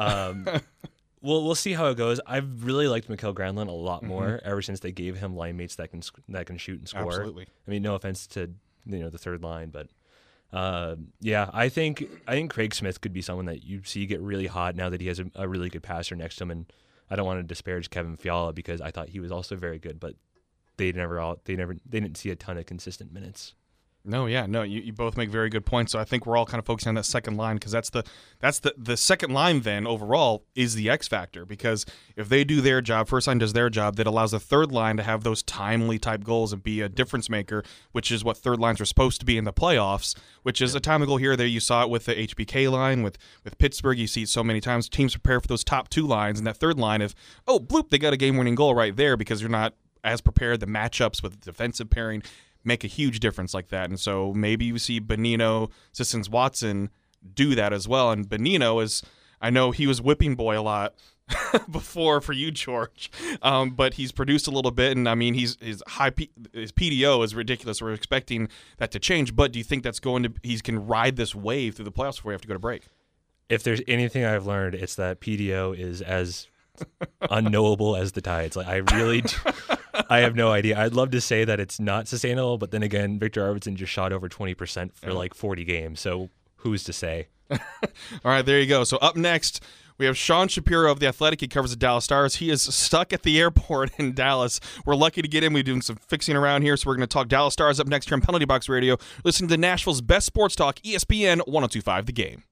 Um, 0.00 0.46
we'll 1.20 1.44
we'll 1.44 1.56
see 1.56 1.72
how 1.72 1.86
it 1.86 1.96
goes. 1.96 2.20
I've 2.24 2.64
really 2.64 2.86
liked 2.86 3.08
Mikael 3.08 3.34
Granlund 3.34 3.66
a 3.66 3.72
lot 3.72 4.04
more 4.04 4.40
ever 4.44 4.62
since 4.62 4.78
they 4.78 4.92
gave 4.92 5.16
him 5.16 5.34
line 5.34 5.56
mates 5.56 5.74
that 5.74 5.90
can 5.90 6.02
that 6.28 6.46
can 6.46 6.56
shoot 6.56 6.78
and 6.78 6.88
score. 6.88 7.08
Absolutely. 7.08 7.48
I 7.66 7.70
mean, 7.72 7.82
no 7.82 7.96
offense 7.96 8.28
to 8.28 8.48
you 8.86 9.00
know 9.00 9.10
the 9.10 9.18
third 9.18 9.42
line, 9.42 9.70
but 9.70 9.88
uh, 10.52 10.96
yeah, 11.20 11.50
I 11.52 11.68
think 11.68 12.08
I 12.26 12.32
think 12.32 12.52
Craig 12.52 12.74
Smith 12.74 13.00
could 13.00 13.12
be 13.12 13.22
someone 13.22 13.46
that 13.46 13.64
you 13.64 13.82
see 13.84 14.06
get 14.06 14.20
really 14.20 14.46
hot 14.46 14.76
now 14.76 14.88
that 14.88 15.00
he 15.00 15.08
has 15.08 15.18
a, 15.18 15.26
a 15.34 15.48
really 15.48 15.68
good 15.68 15.82
passer 15.82 16.16
next 16.16 16.36
to 16.36 16.44
him. 16.44 16.50
And 16.50 16.72
I 17.10 17.16
don't 17.16 17.26
want 17.26 17.40
to 17.40 17.42
disparage 17.42 17.90
Kevin 17.90 18.16
Fiala 18.16 18.52
because 18.52 18.80
I 18.80 18.90
thought 18.90 19.10
he 19.10 19.20
was 19.20 19.32
also 19.32 19.56
very 19.56 19.78
good, 19.78 20.00
but 20.00 20.14
they 20.76 20.92
never 20.92 21.20
all 21.20 21.40
they 21.44 21.56
never 21.56 21.74
they 21.74 22.00
didn't 22.00 22.16
see 22.16 22.30
a 22.30 22.36
ton 22.36 22.56
of 22.56 22.66
consistent 22.66 23.12
minutes. 23.12 23.54
No, 24.08 24.26
yeah, 24.26 24.46
no, 24.46 24.62
you, 24.62 24.80
you 24.80 24.92
both 24.92 25.16
make 25.16 25.28
very 25.28 25.50
good 25.50 25.66
points. 25.66 25.92
So 25.92 25.98
I 25.98 26.04
think 26.04 26.24
we're 26.24 26.36
all 26.36 26.46
kind 26.46 26.58
of 26.58 26.64
focusing 26.64 26.88
on 26.88 26.94
that 26.94 27.04
second 27.04 27.36
line 27.36 27.56
because 27.56 27.72
that's 27.72 27.90
the 27.90 28.04
that's 28.40 28.60
the 28.60 28.74
the 28.76 28.96
second 28.96 29.32
line 29.32 29.60
then 29.60 29.86
overall 29.86 30.44
is 30.54 30.74
the 30.74 30.88
X 30.88 31.06
factor 31.06 31.44
because 31.44 31.84
if 32.16 32.28
they 32.28 32.42
do 32.42 32.60
their 32.60 32.80
job, 32.80 33.08
first 33.08 33.26
line 33.26 33.38
does 33.38 33.52
their 33.52 33.68
job, 33.68 33.96
that 33.96 34.06
allows 34.06 34.30
the 34.30 34.40
third 34.40 34.72
line 34.72 34.96
to 34.96 35.02
have 35.02 35.24
those 35.24 35.42
timely 35.42 35.98
type 35.98 36.24
goals 36.24 36.52
and 36.52 36.62
be 36.62 36.80
a 36.80 36.88
difference 36.88 37.28
maker, 37.28 37.62
which 37.92 38.10
is 38.10 38.24
what 38.24 38.38
third 38.38 38.58
lines 38.58 38.80
are 38.80 38.86
supposed 38.86 39.20
to 39.20 39.26
be 39.26 39.36
in 39.36 39.44
the 39.44 39.52
playoffs. 39.52 40.16
Which 40.42 40.62
is 40.62 40.74
a 40.74 40.80
timely 40.80 41.06
goal 41.06 41.18
here 41.18 41.36
there. 41.36 41.46
You 41.46 41.60
saw 41.60 41.82
it 41.82 41.90
with 41.90 42.06
the 42.06 42.14
HBK 42.14 42.70
line 42.70 43.02
with 43.02 43.18
with 43.44 43.58
Pittsburgh. 43.58 43.98
You 43.98 44.06
see 44.06 44.22
it 44.22 44.30
so 44.30 44.42
many 44.42 44.60
times. 44.60 44.88
Teams 44.88 45.14
prepare 45.14 45.40
for 45.40 45.48
those 45.48 45.64
top 45.64 45.90
two 45.90 46.06
lines 46.06 46.38
and 46.38 46.46
that 46.46 46.56
third 46.56 46.78
line. 46.78 47.02
If 47.02 47.14
oh 47.46 47.60
bloop, 47.60 47.90
they 47.90 47.98
got 47.98 48.14
a 48.14 48.16
game 48.16 48.38
winning 48.38 48.54
goal 48.54 48.74
right 48.74 48.96
there 48.96 49.16
because 49.16 49.42
you're 49.42 49.50
not 49.50 49.74
as 50.02 50.20
prepared. 50.20 50.60
The 50.60 50.66
matchups 50.66 51.22
with 51.22 51.40
defensive 51.40 51.90
pairing 51.90 52.22
make 52.64 52.84
a 52.84 52.88
huge 52.88 53.20
difference 53.20 53.54
like 53.54 53.68
that. 53.68 53.88
And 53.88 53.98
so 53.98 54.32
maybe 54.34 54.64
you 54.64 54.78
see 54.78 55.00
Bonino, 55.00 55.70
Sissons, 55.92 56.28
Watson 56.28 56.90
do 57.34 57.54
that 57.54 57.72
as 57.72 57.88
well. 57.88 58.10
And 58.10 58.28
Bonino 58.28 58.82
is, 58.82 59.02
I 59.40 59.50
know 59.50 59.70
he 59.70 59.86
was 59.86 60.00
whipping 60.00 60.34
boy 60.34 60.58
a 60.58 60.62
lot 60.62 60.94
before 61.70 62.20
for 62.20 62.32
you, 62.32 62.50
George, 62.50 63.10
um, 63.42 63.70
but 63.70 63.94
he's 63.94 64.12
produced 64.12 64.46
a 64.46 64.50
little 64.50 64.70
bit. 64.70 64.96
And 64.96 65.08
I 65.08 65.14
mean, 65.14 65.34
he's 65.34 65.56
his 65.60 65.82
high 65.86 66.10
P, 66.10 66.30
his 66.52 66.72
PDO 66.72 67.24
is 67.24 67.34
ridiculous. 67.34 67.82
We're 67.82 67.92
expecting 67.92 68.48
that 68.78 68.90
to 68.92 68.98
change. 68.98 69.36
But 69.36 69.52
do 69.52 69.58
you 69.58 69.64
think 69.64 69.82
that's 69.82 70.00
going 70.00 70.22
to 70.24 70.32
he 70.42 70.58
can 70.60 70.86
ride 70.86 71.16
this 71.16 71.34
wave 71.34 71.74
through 71.74 71.84
the 71.84 71.92
playoffs 71.92 72.16
before 72.16 72.30
we 72.30 72.34
have 72.34 72.42
to 72.42 72.48
go 72.48 72.54
to 72.54 72.60
break? 72.60 72.84
If 73.48 73.62
there's 73.62 73.80
anything 73.88 74.24
I've 74.24 74.46
learned, 74.46 74.74
it's 74.74 74.94
that 74.96 75.20
PDO 75.20 75.78
is 75.78 76.02
as 76.02 76.48
unknowable 77.30 77.96
as 77.96 78.12
the 78.12 78.20
tides. 78.20 78.56
Like 78.56 78.66
I 78.66 78.76
really, 78.96 79.24
I 80.10 80.18
have 80.18 80.34
no 80.34 80.50
idea. 80.50 80.78
I'd 80.78 80.94
love 80.94 81.10
to 81.10 81.20
say 81.20 81.44
that 81.44 81.60
it's 81.60 81.80
not 81.80 82.08
sustainable, 82.08 82.58
but 82.58 82.70
then 82.70 82.82
again, 82.82 83.18
Viktor 83.18 83.42
Arvidsson 83.42 83.74
just 83.74 83.92
shot 83.92 84.12
over 84.12 84.28
twenty 84.28 84.54
percent 84.54 84.96
for 84.96 85.12
like 85.12 85.34
forty 85.34 85.64
games. 85.64 86.00
So 86.00 86.30
who's 86.56 86.84
to 86.84 86.92
say? 86.92 87.28
All 87.50 87.58
right, 88.24 88.44
there 88.44 88.60
you 88.60 88.66
go. 88.66 88.84
So 88.84 88.98
up 88.98 89.16
next, 89.16 89.62
we 89.98 90.06
have 90.06 90.16
Sean 90.16 90.48
Shapiro 90.48 90.92
of 90.92 91.00
the 91.00 91.06
Athletic. 91.06 91.40
He 91.40 91.48
covers 91.48 91.70
the 91.70 91.76
Dallas 91.76 92.04
Stars. 92.04 92.36
He 92.36 92.50
is 92.50 92.62
stuck 92.62 93.12
at 93.12 93.22
the 93.22 93.38
airport 93.40 93.90
in 93.98 94.12
Dallas. 94.14 94.60
We're 94.86 94.94
lucky 94.94 95.22
to 95.22 95.28
get 95.28 95.42
him. 95.42 95.52
We're 95.52 95.62
doing 95.62 95.82
some 95.82 95.96
fixing 95.96 96.36
around 96.36 96.62
here, 96.62 96.76
so 96.76 96.88
we're 96.88 96.96
going 96.96 97.08
to 97.08 97.12
talk 97.12 97.28
Dallas 97.28 97.52
Stars 97.54 97.80
up 97.80 97.86
next 97.88 98.08
here 98.08 98.14
on 98.14 98.20
Penalty 98.20 98.44
Box 98.44 98.68
Radio. 98.68 98.96
Listen 99.24 99.48
to 99.48 99.56
Nashville's 99.56 100.00
best 100.00 100.26
sports 100.26 100.54
talk, 100.54 100.76
ESPN 100.80 101.38
1025 101.46 102.06
The 102.06 102.12
Game. 102.12 102.44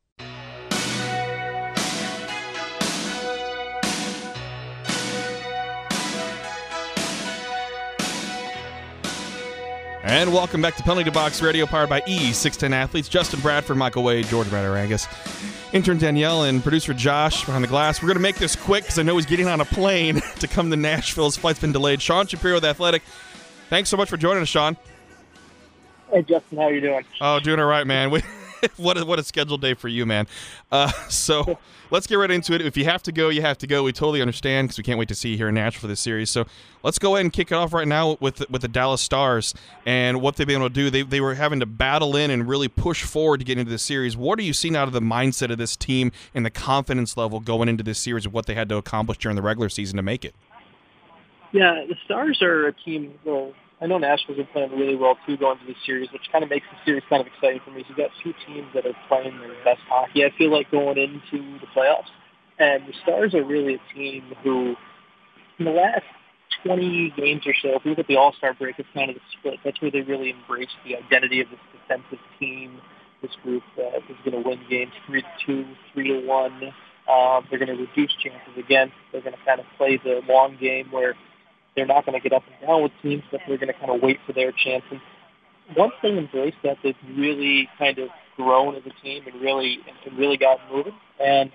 And 10.06 10.32
welcome 10.32 10.62
back 10.62 10.76
to 10.76 10.84
Penalty 10.84 11.02
to 11.02 11.10
Box 11.10 11.42
Radio, 11.42 11.66
powered 11.66 11.88
by 11.88 12.00
E610 12.02 12.70
Athletes. 12.70 13.08
Justin 13.08 13.40
Bradford, 13.40 13.76
Michael 13.76 14.04
Wade, 14.04 14.24
George 14.26 14.46
Matarangas, 14.46 15.08
intern 15.74 15.98
Danielle, 15.98 16.44
and 16.44 16.62
producer 16.62 16.94
Josh 16.94 17.44
behind 17.44 17.64
the 17.64 17.68
glass. 17.68 18.00
We're 18.00 18.06
going 18.06 18.18
to 18.18 18.22
make 18.22 18.36
this 18.36 18.54
quick 18.54 18.84
because 18.84 19.00
I 19.00 19.02
know 19.02 19.16
he's 19.16 19.26
getting 19.26 19.48
on 19.48 19.60
a 19.60 19.64
plane 19.64 20.22
to 20.38 20.46
come 20.46 20.70
to 20.70 20.76
Nashville. 20.76 21.24
His 21.24 21.36
flight's 21.36 21.58
been 21.58 21.72
delayed. 21.72 22.00
Sean 22.00 22.24
Shapiro, 22.28 22.60
the 22.60 22.68
Athletic. 22.68 23.02
Thanks 23.68 23.88
so 23.90 23.96
much 23.96 24.08
for 24.08 24.16
joining 24.16 24.42
us, 24.42 24.48
Sean. 24.48 24.76
Hey 26.12 26.22
Justin, 26.22 26.58
how 26.58 26.68
you 26.68 26.80
doing? 26.80 27.04
Oh, 27.20 27.40
doing 27.40 27.58
all 27.58 27.66
right, 27.66 27.84
man. 27.84 28.12
We, 28.12 28.22
what 28.76 28.98
a, 28.98 29.04
what 29.04 29.18
a 29.18 29.22
scheduled 29.22 29.60
day 29.60 29.74
for 29.74 29.88
you, 29.88 30.06
man. 30.06 30.26
Uh, 30.70 30.90
so 31.08 31.58
let's 31.90 32.06
get 32.06 32.16
right 32.16 32.30
into 32.30 32.54
it. 32.54 32.60
If 32.60 32.76
you 32.76 32.84
have 32.84 33.02
to 33.04 33.12
go, 33.12 33.28
you 33.28 33.42
have 33.42 33.58
to 33.58 33.66
go. 33.66 33.82
We 33.82 33.92
totally 33.92 34.20
understand 34.20 34.68
because 34.68 34.78
we 34.78 34.84
can't 34.84 34.98
wait 34.98 35.08
to 35.08 35.14
see 35.14 35.30
you 35.30 35.36
here 35.36 35.48
in 35.48 35.54
Nashville 35.54 35.82
for 35.82 35.86
this 35.86 36.00
series. 36.00 36.30
So 36.30 36.46
let's 36.82 36.98
go 36.98 37.14
ahead 37.14 37.26
and 37.26 37.32
kick 37.32 37.52
it 37.52 37.54
off 37.54 37.72
right 37.72 37.88
now 37.88 38.16
with 38.20 38.48
with 38.50 38.62
the 38.62 38.68
Dallas 38.68 39.00
Stars 39.00 39.54
and 39.84 40.20
what 40.20 40.36
they've 40.36 40.46
been 40.46 40.56
able 40.56 40.68
to 40.68 40.74
do. 40.74 40.90
They, 40.90 41.02
they 41.02 41.20
were 41.20 41.34
having 41.34 41.60
to 41.60 41.66
battle 41.66 42.16
in 42.16 42.30
and 42.30 42.48
really 42.48 42.68
push 42.68 43.04
forward 43.04 43.38
to 43.38 43.44
get 43.44 43.58
into 43.58 43.70
the 43.70 43.78
series. 43.78 44.16
What 44.16 44.38
are 44.38 44.42
you 44.42 44.52
seeing 44.52 44.76
out 44.76 44.88
of 44.88 44.92
the 44.92 45.00
mindset 45.00 45.50
of 45.50 45.58
this 45.58 45.76
team 45.76 46.12
and 46.34 46.44
the 46.44 46.50
confidence 46.50 47.16
level 47.16 47.40
going 47.40 47.68
into 47.68 47.82
this 47.82 47.98
series 47.98 48.26
of 48.26 48.32
what 48.32 48.46
they 48.46 48.54
had 48.54 48.68
to 48.70 48.76
accomplish 48.76 49.18
during 49.18 49.36
the 49.36 49.42
regular 49.42 49.68
season 49.68 49.96
to 49.96 50.02
make 50.02 50.24
it? 50.24 50.34
Yeah, 51.52 51.84
the 51.88 51.96
Stars 52.04 52.42
are 52.42 52.66
a 52.66 52.72
team. 52.72 53.14
Well, 53.24 53.52
I 53.80 53.86
know 53.86 53.98
Nashville's 53.98 54.38
been 54.38 54.46
playing 54.46 54.72
really 54.72 54.96
well 54.96 55.18
too 55.26 55.36
going 55.36 55.58
into 55.60 55.72
the 55.72 55.78
series, 55.84 56.10
which 56.12 56.22
kind 56.32 56.42
of 56.42 56.48
makes 56.48 56.66
the 56.72 56.78
series 56.84 57.02
kind 57.10 57.20
of 57.20 57.26
exciting 57.26 57.60
for 57.64 57.70
me. 57.72 57.82
So 57.82 57.88
you've 57.90 57.98
got 57.98 58.10
two 58.22 58.32
teams 58.46 58.68
that 58.74 58.86
are 58.86 58.96
playing 59.08 59.38
their 59.38 59.52
best 59.64 59.80
hockey. 59.88 60.24
I 60.24 60.30
feel 60.38 60.50
like 60.50 60.70
going 60.70 60.96
into 60.96 61.58
the 61.60 61.66
playoffs, 61.76 62.08
and 62.58 62.86
the 62.86 62.94
Stars 63.02 63.34
are 63.34 63.44
really 63.44 63.74
a 63.74 63.94
team 63.94 64.24
who, 64.42 64.76
in 65.58 65.66
the 65.66 65.72
last 65.72 66.04
20 66.64 67.12
games 67.16 67.42
or 67.46 67.54
so, 67.60 67.76
if 67.76 67.84
you 67.84 67.90
look 67.90 67.98
at 67.98 68.06
the 68.06 68.16
All-Star 68.16 68.54
break, 68.54 68.76
it's 68.78 68.88
kind 68.94 69.10
of 69.10 69.16
the 69.16 69.22
split. 69.38 69.60
That's 69.62 69.80
where 69.82 69.90
they 69.90 70.00
really 70.00 70.30
embrace 70.30 70.72
the 70.84 70.96
identity 70.96 71.42
of 71.42 71.48
this 71.50 71.60
defensive 71.72 72.24
team. 72.40 72.80
This 73.20 73.32
group 73.42 73.62
uh, 73.78 73.98
is 73.98 74.16
going 74.24 74.42
to 74.42 74.48
win 74.48 74.60
games 74.70 74.92
three 75.06 75.20
to 75.20 75.28
two, 75.44 75.66
three 75.92 76.08
to 76.08 76.26
one. 76.26 76.72
Um, 77.12 77.46
they're 77.50 77.58
going 77.58 77.76
to 77.76 77.84
reduce 77.84 78.12
chances 78.22 78.56
again. 78.56 78.90
They're 79.12 79.20
going 79.20 79.34
to 79.34 79.44
kind 79.44 79.60
of 79.60 79.66
play 79.76 80.00
the 80.02 80.22
long 80.28 80.56
game 80.60 80.88
where 80.90 81.14
they're 81.76 81.86
not 81.86 82.06
going 82.06 82.20
to 82.20 82.22
get 82.26 82.34
up 82.34 82.42
and 82.46 82.66
down 82.66 82.82
with 82.82 82.92
teams, 83.02 83.22
but 83.30 83.40
they're 83.46 83.58
going 83.58 83.72
to 83.72 83.78
kind 83.78 83.90
of 83.90 84.00
wait 84.02 84.18
for 84.26 84.32
their 84.32 84.50
chance. 84.50 84.82
And 84.90 85.00
once 85.76 85.92
they 86.02 86.16
embrace 86.16 86.54
that, 86.64 86.78
they've 86.82 86.96
really 87.14 87.68
kind 87.78 87.98
of 87.98 88.08
grown 88.36 88.74
as 88.76 88.82
a 88.86 89.02
team 89.02 89.24
and 89.26 89.40
really 89.40 89.78
and 90.06 90.18
really 90.18 90.36
gotten 90.36 90.64
moving. 90.72 90.94
And 91.20 91.50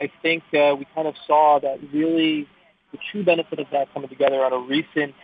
I 0.00 0.10
think 0.22 0.42
uh, 0.54 0.74
we 0.76 0.86
kind 0.94 1.08
of 1.08 1.14
saw 1.26 1.58
that 1.60 1.78
really 1.92 2.48
the 2.92 2.98
true 3.10 3.24
benefit 3.24 3.58
of 3.58 3.66
that 3.72 3.92
coming 3.92 4.08
together 4.08 4.44
on 4.44 4.52
a 4.52 4.58
recent 4.58 5.14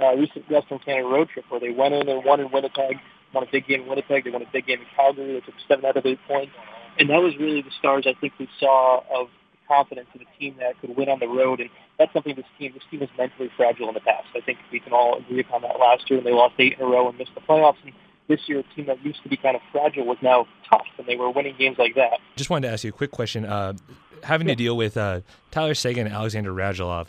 uh, 0.00 0.14
recent 0.16 0.50
Western 0.50 0.78
Canada 0.78 1.08
road 1.08 1.28
trip 1.30 1.46
where 1.48 1.60
they 1.60 1.70
went 1.70 1.94
in 1.94 2.08
and 2.08 2.24
won 2.24 2.40
in 2.40 2.50
Winnipeg, 2.52 2.96
won 3.32 3.44
a 3.44 3.50
big 3.50 3.66
game 3.66 3.82
in 3.82 3.88
Winnipeg, 3.88 4.24
they 4.24 4.30
won 4.30 4.42
a 4.42 4.50
big 4.52 4.66
game 4.66 4.80
in 4.80 4.86
Calgary, 4.94 5.32
they 5.32 5.40
took 5.40 5.54
seven 5.66 5.84
out 5.86 5.96
of 5.96 6.04
eight 6.04 6.18
points. 6.28 6.52
And 6.98 7.08
that 7.10 7.22
was 7.22 7.34
really 7.38 7.62
the 7.62 7.70
stars 7.78 8.06
I 8.06 8.18
think 8.20 8.34
we 8.38 8.48
saw 8.58 9.02
of 9.14 9.28
confidence 9.68 10.08
in 10.14 10.22
a 10.22 10.38
team 10.38 10.56
that 10.58 10.80
could 10.80 10.96
win 10.96 11.08
on 11.08 11.20
the 11.20 11.28
road. 11.28 11.60
And 11.60 11.70
that's 11.98 12.12
something 12.12 12.34
this 12.34 12.46
team, 12.58 12.72
this 12.72 12.82
team 12.90 13.00
was 13.00 13.10
mentally 13.16 13.50
fragile 13.56 13.88
in 13.88 13.94
the 13.94 14.00
past. 14.00 14.26
I 14.34 14.40
think 14.40 14.58
we 14.72 14.80
can 14.80 14.92
all 14.92 15.18
agree 15.18 15.40
upon 15.40 15.62
that 15.62 15.78
last 15.78 16.10
year 16.10 16.18
when 16.18 16.24
they 16.24 16.32
lost 16.32 16.54
eight 16.58 16.74
in 16.78 16.84
a 16.84 16.88
row 16.88 17.08
and 17.08 17.18
missed 17.18 17.34
the 17.34 17.40
playoffs. 17.42 17.76
And 17.84 17.92
this 18.28 18.40
year, 18.48 18.60
a 18.60 18.74
team 18.74 18.86
that 18.86 19.04
used 19.04 19.22
to 19.22 19.28
be 19.28 19.36
kind 19.36 19.56
of 19.56 19.62
fragile 19.70 20.04
was 20.04 20.18
now 20.22 20.46
tough, 20.70 20.86
and 20.98 21.06
they 21.06 21.16
were 21.16 21.30
winning 21.30 21.54
games 21.58 21.78
like 21.78 21.94
that. 21.94 22.18
Just 22.36 22.50
wanted 22.50 22.66
to 22.68 22.72
ask 22.72 22.84
you 22.84 22.90
a 22.90 22.92
quick 22.92 23.10
question. 23.10 23.44
Uh, 23.44 23.74
having 24.22 24.46
to 24.46 24.54
deal 24.54 24.76
with 24.76 24.96
uh, 24.96 25.20
Tyler 25.50 25.74
Seguin 25.74 26.06
and 26.06 26.14
Alexander 26.14 26.52
Radulov, 26.52 27.06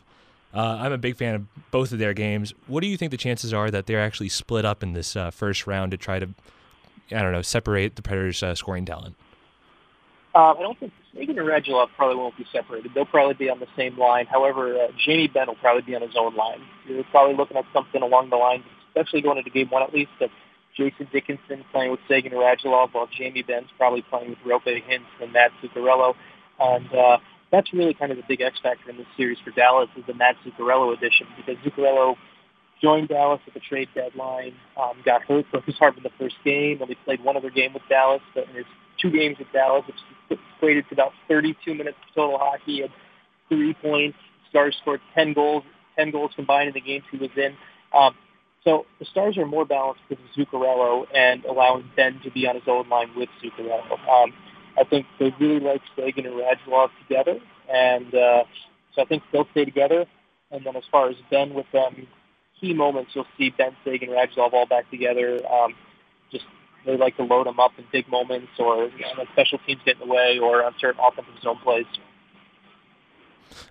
uh, 0.53 0.77
I'm 0.79 0.91
a 0.91 0.97
big 0.97 1.17
fan 1.17 1.35
of 1.35 1.71
both 1.71 1.91
of 1.91 1.99
their 1.99 2.13
games. 2.13 2.53
What 2.67 2.81
do 2.81 2.87
you 2.87 2.97
think 2.97 3.11
the 3.11 3.17
chances 3.17 3.53
are 3.53 3.69
that 3.69 3.85
they're 3.85 4.01
actually 4.01 4.29
split 4.29 4.65
up 4.65 4.81
in 4.81 4.93
this 4.93 5.15
uh, 5.15 5.29
first 5.29 5.67
round 5.67 5.91
to 5.91 5.97
try 5.97 6.19
to, 6.19 6.29
I 7.11 7.21
don't 7.21 7.31
know, 7.31 7.41
separate 7.41 7.95
the 7.95 8.01
Predators' 8.01 8.41
uh, 8.41 8.55
scoring 8.55 8.85
talent? 8.85 9.15
Uh, 10.35 10.53
I 10.53 10.61
don't 10.61 10.79
think 10.79 10.93
Seguin 11.13 11.39
and 11.39 11.47
Radulov 11.47 11.87
probably 11.95 12.15
won't 12.15 12.37
be 12.37 12.45
separated. 12.51 12.91
They'll 12.93 13.05
probably 13.05 13.33
be 13.33 13.49
on 13.49 13.59
the 13.59 13.67
same 13.75 13.97
line. 13.97 14.27
However, 14.27 14.75
uh, 14.75 14.87
Jamie 15.03 15.27
Benn 15.27 15.47
will 15.47 15.55
probably 15.55 15.81
be 15.81 15.95
on 15.95 16.01
his 16.01 16.15
own 16.17 16.35
line. 16.35 16.61
You're 16.87 17.03
probably 17.05 17.35
looking 17.35 17.57
at 17.57 17.65
something 17.73 18.01
along 18.01 18.29
the 18.29 18.35
lines, 18.35 18.63
especially 18.89 19.21
going 19.21 19.39
into 19.39 19.49
game 19.49 19.69
one 19.69 19.81
at 19.81 19.93
least, 19.93 20.11
of 20.21 20.29
Jason 20.77 21.07
Dickinson 21.11 21.65
playing 21.71 21.91
with 21.91 21.99
Seguin 22.07 22.31
and 22.31 22.41
Radulov, 22.41 22.93
while 22.93 23.07
Jamie 23.17 23.41
Benn's 23.41 23.69
probably 23.77 24.03
playing 24.03 24.29
with 24.29 24.39
Roope 24.45 24.65
Hintz 24.65 25.09
and 25.21 25.33
Matt 25.33 25.51
Zuccarello. 25.63 26.13
And 26.59 26.93
uh, 26.93 27.17
that's 27.51 27.73
really 27.73 27.95
kind 27.95 28.11
of 28.11 28.17
the 28.17 28.23
big 28.27 28.41
X 28.41 28.57
factor 28.61 28.89
in 28.89 28.97
this 28.97 29.07
series 29.17 29.39
for 29.43 29.51
Dallas 29.51 29.89
is 29.97 30.03
the 30.05 30.13
Matt 30.13 30.35
Zuccarello 30.45 30.95
addition 30.95 31.27
because 31.37 31.57
Zuccarello 31.65 32.15
joined 32.81 33.09
Dallas 33.09 33.41
at 33.47 33.53
the 33.53 33.59
trade 33.59 33.89
deadline, 33.95 34.53
um, 34.77 34.93
got 35.03 35.23
hurt 35.23 35.45
for 35.51 35.61
his 35.61 35.75
heart 35.77 35.97
in 35.97 36.03
the 36.03 36.11
first 36.17 36.35
game, 36.45 36.79
only 36.81 36.95
played 37.03 37.23
one 37.23 37.35
other 37.35 37.49
game 37.49 37.73
with 37.73 37.83
Dallas, 37.89 38.21
but 38.33 38.47
in 38.49 38.55
his 38.55 38.65
two 39.01 39.11
games 39.11 39.37
with 39.39 39.51
Dallas, 39.51 39.85
which 39.87 40.39
equated 40.57 40.85
to 40.89 40.93
about 40.93 41.13
32 41.27 41.73
minutes 41.73 41.97
of 42.07 42.15
total 42.15 42.37
hockey, 42.37 42.61
he 42.65 42.79
had 42.81 42.91
three 43.47 43.73
points. 43.73 44.17
Stars 44.49 44.75
scored 44.81 45.01
10 45.15 45.33
goals, 45.33 45.63
10 45.97 46.11
goals 46.11 46.31
combined 46.35 46.67
in 46.69 46.73
the 46.73 46.81
games 46.81 47.03
he 47.11 47.17
was 47.17 47.29
in. 47.35 47.55
Um, 47.93 48.15
so 48.63 48.85
the 48.99 49.05
Stars 49.05 49.37
are 49.37 49.45
more 49.45 49.65
balanced 49.65 50.01
with 50.09 50.19
Zuccarello 50.35 51.05
and 51.15 51.45
allowing 51.45 51.89
Benn 51.95 52.19
to 52.23 52.31
be 52.31 52.47
on 52.47 52.55
his 52.55 52.65
own 52.67 52.89
line 52.89 53.11
with 53.15 53.29
Zuccarello. 53.41 53.91
Um, 54.07 54.33
I 54.77 54.83
think 54.83 55.05
they 55.19 55.33
really 55.39 55.59
like 55.59 55.81
Seguin 55.95 56.25
and 56.25 56.35
Radulov 56.35 56.89
together, 57.01 57.39
and 57.71 58.13
uh, 58.13 58.43
so 58.95 59.01
I 59.01 59.05
think 59.05 59.23
they'll 59.31 59.47
stay 59.51 59.65
together. 59.65 60.05
And 60.51 60.65
then 60.65 60.75
as 60.75 60.83
far 60.91 61.09
as 61.09 61.15
Benn 61.29 61.53
with 61.53 61.67
them, 61.71 62.07
key 62.59 62.73
moments 62.73 63.11
you'll 63.13 63.27
see 63.37 63.49
Benn 63.51 63.75
Seguin 63.83 64.09
Radulov 64.09 64.53
all 64.53 64.65
back 64.65 64.89
together. 64.89 65.39
Um, 65.47 65.75
just 66.31 66.45
they 66.85 66.97
like 66.97 67.17
to 67.17 67.23
load 67.23 67.47
them 67.47 67.59
up 67.59 67.71
in 67.77 67.85
big 67.91 68.07
moments, 68.09 68.51
or 68.57 68.85
you 68.85 68.99
know, 68.99 69.25
special 69.33 69.59
teams 69.65 69.81
get 69.85 69.99
in 70.01 70.07
the 70.07 70.13
way, 70.13 70.39
or 70.39 70.63
on 70.63 70.73
certain 70.79 71.01
offensive 71.01 71.41
zone 71.41 71.57
plays. 71.63 71.85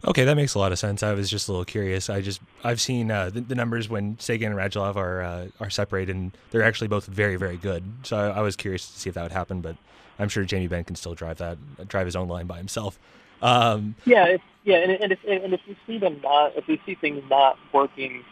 Okay, 0.05 0.25
that 0.25 0.37
makes 0.37 0.55
a 0.55 0.59
lot 0.59 0.73
of 0.73 0.79
sense. 0.79 1.03
I 1.03 1.13
was 1.13 1.31
just 1.31 1.49
a 1.49 1.53
little 1.53 1.65
curious. 1.65 2.11
I 2.11 2.21
just 2.21 2.41
I've 2.63 2.81
seen 2.81 3.11
uh, 3.11 3.31
the, 3.31 3.41
the 3.41 3.55
numbers 3.55 3.89
when 3.89 4.19
Seguin 4.19 4.53
and 4.53 4.61
Radulov 4.61 4.97
are 4.97 5.23
uh, 5.23 5.47
are 5.61 5.71
separated, 5.71 6.15
and 6.15 6.37
they're 6.51 6.63
actually 6.63 6.89
both 6.89 7.07
very 7.07 7.37
very 7.37 7.57
good. 7.57 7.85
So 8.03 8.17
I, 8.17 8.39
I 8.39 8.41
was 8.41 8.57
curious 8.57 8.91
to 8.91 8.99
see 8.99 9.09
if 9.09 9.15
that 9.15 9.23
would 9.23 9.33
happen, 9.33 9.61
but 9.61 9.77
I'm 10.19 10.29
sure 10.29 10.45
Jamie 10.45 10.69
Benn 10.69 10.85
can 10.85 10.97
still 10.97 11.15
drive 11.15 11.39
that 11.39 11.59
drive 11.89 12.07
his 12.07 12.17
own 12.17 12.29
line 12.29 12.47
by 12.47 12.59
himself. 12.59 12.99
Um, 13.41 13.95
Yeah, 14.05 14.37
yeah, 14.65 14.77
and, 14.77 14.93
and 14.93 15.13
if 15.13 15.19
and 15.27 15.55
if 15.55 15.61
we 15.67 15.77
see 15.87 15.99
them 15.99 16.21
not, 16.23 16.57
if 16.57 16.67
we 16.67 16.81
see 16.85 16.95
things 16.95 17.23
not 17.31 17.59
working, 17.73 18.25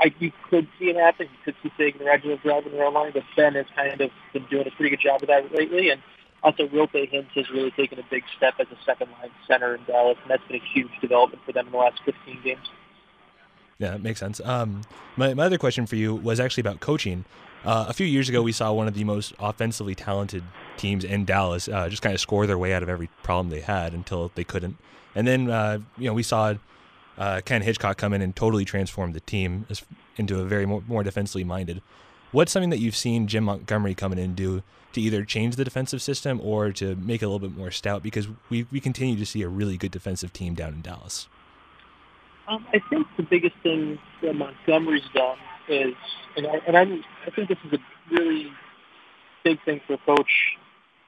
I 0.00 0.12
you 0.18 0.32
could 0.50 0.68
see 0.78 0.86
it 0.86 0.96
happen. 0.96 1.28
You 1.30 1.52
could 1.52 1.54
see 1.62 1.72
Seguin 1.76 2.06
Radulov 2.06 2.42
driving 2.42 2.80
own 2.80 2.94
line, 2.94 3.12
but 3.12 3.24
Benn 3.36 3.54
has 3.54 3.66
kind 3.74 4.00
of 4.00 4.10
been 4.32 4.46
doing 4.50 4.66
a 4.66 4.70
pretty 4.70 4.90
good 4.90 5.00
job 5.00 5.22
of 5.22 5.28
that 5.28 5.52
lately, 5.52 5.90
and 5.90 6.02
also 6.42 6.66
Roope 6.68 7.10
Hintz 7.12 7.30
has 7.34 7.50
really 7.50 7.70
taken 7.70 7.98
a 7.98 8.04
big 8.10 8.24
step 8.36 8.54
as 8.58 8.66
a 8.68 8.84
second 8.84 9.10
line 9.20 9.30
center 9.46 9.74
in 9.74 9.84
Dallas, 9.84 10.18
and 10.22 10.30
that's 10.30 10.46
been 10.46 10.60
a 10.60 10.64
huge 10.74 10.90
development 11.00 11.42
for 11.44 11.52
them 11.52 11.66
in 11.66 11.72
the 11.72 11.78
last 11.78 12.00
15 12.04 12.40
games. 12.42 12.68
Yeah, 13.78 13.94
it 13.94 14.02
makes 14.02 14.20
sense. 14.20 14.40
Um, 14.44 14.82
my, 15.16 15.34
my 15.34 15.44
other 15.44 15.58
question 15.58 15.86
for 15.86 15.96
you 15.96 16.14
was 16.14 16.40
actually 16.40 16.62
about 16.62 16.80
coaching. 16.80 17.24
Uh, 17.64 17.86
a 17.88 17.92
few 17.92 18.06
years 18.06 18.28
ago, 18.28 18.42
we 18.42 18.52
saw 18.52 18.72
one 18.72 18.86
of 18.88 18.94
the 18.94 19.04
most 19.04 19.34
offensively 19.38 19.94
talented 19.94 20.44
teams 20.76 21.04
in 21.04 21.24
Dallas 21.24 21.68
uh, 21.68 21.88
just 21.88 22.00
kind 22.00 22.14
of 22.14 22.20
score 22.20 22.46
their 22.46 22.58
way 22.58 22.72
out 22.72 22.82
of 22.82 22.88
every 22.88 23.08
problem 23.22 23.50
they 23.50 23.60
had 23.60 23.92
until 23.92 24.30
they 24.34 24.44
couldn't. 24.44 24.76
And 25.14 25.26
then, 25.26 25.50
uh, 25.50 25.80
you 25.98 26.06
know, 26.06 26.14
we 26.14 26.22
saw 26.22 26.54
uh, 27.18 27.40
Ken 27.44 27.62
Hitchcock 27.62 27.96
come 27.96 28.12
in 28.12 28.22
and 28.22 28.34
totally 28.34 28.64
transform 28.64 29.12
the 29.12 29.20
team 29.20 29.66
into 30.16 30.40
a 30.40 30.44
very 30.44 30.66
more, 30.66 30.82
more 30.86 31.02
defensively 31.02 31.44
minded. 31.44 31.82
What's 32.32 32.52
something 32.52 32.70
that 32.70 32.78
you've 32.78 32.96
seen 32.96 33.26
Jim 33.26 33.44
Montgomery 33.44 33.94
coming 33.94 34.18
in 34.18 34.26
and 34.26 34.36
do 34.36 34.62
to 34.92 35.00
either 35.00 35.24
change 35.24 35.56
the 35.56 35.64
defensive 35.64 36.02
system 36.02 36.40
or 36.42 36.72
to 36.72 36.96
make 36.96 37.22
it 37.22 37.26
a 37.26 37.28
little 37.28 37.48
bit 37.48 37.56
more 37.56 37.70
stout? 37.70 38.02
Because 38.02 38.28
we, 38.50 38.66
we 38.70 38.80
continue 38.80 39.16
to 39.16 39.26
see 39.26 39.42
a 39.42 39.48
really 39.48 39.76
good 39.76 39.90
defensive 39.90 40.32
team 40.32 40.54
down 40.54 40.74
in 40.74 40.82
Dallas. 40.82 41.28
Um, 42.48 42.66
I 42.72 42.80
think 42.90 43.06
the 43.16 43.22
biggest 43.22 43.56
thing 43.62 43.98
that 44.22 44.34
Montgomery's 44.34 45.02
done 45.14 45.38
is, 45.68 45.94
and 46.36 46.46
I, 46.46 46.60
and 46.66 46.76
I'm, 46.76 47.04
I 47.26 47.30
think 47.30 47.48
this 47.48 47.58
is 47.64 47.72
a 47.72 47.78
really 48.10 48.52
big 49.44 49.58
thing 49.64 49.80
for 49.86 49.94
a 49.94 49.98
coach. 49.98 50.56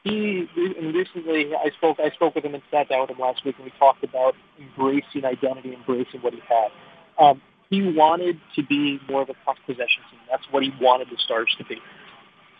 He 0.04 0.48
and 0.56 0.94
recently 0.94 1.54
I 1.54 1.70
spoke 1.76 1.98
I 2.00 2.10
spoke 2.10 2.34
with 2.34 2.44
him 2.44 2.54
and 2.54 2.62
sat 2.70 2.88
down 2.88 3.02
with 3.02 3.10
him 3.10 3.18
last 3.18 3.44
week, 3.44 3.56
and 3.56 3.64
we 3.64 3.72
talked 3.78 4.04
about 4.04 4.34
embracing 4.58 5.24
identity, 5.24 5.74
embracing 5.74 6.20
what 6.20 6.34
he 6.34 6.40
had. 6.48 6.70
Um, 7.18 7.42
he 7.68 7.82
wanted 7.82 8.40
to 8.56 8.62
be 8.62 8.98
more 9.08 9.22
of 9.22 9.28
a 9.28 9.34
puck 9.44 9.56
possession 9.66 10.02
team. 10.10 10.20
That's 10.30 10.44
what 10.50 10.62
he 10.62 10.72
wanted 10.80 11.08
the 11.10 11.16
Stars 11.18 11.54
to 11.58 11.64
be. 11.64 11.78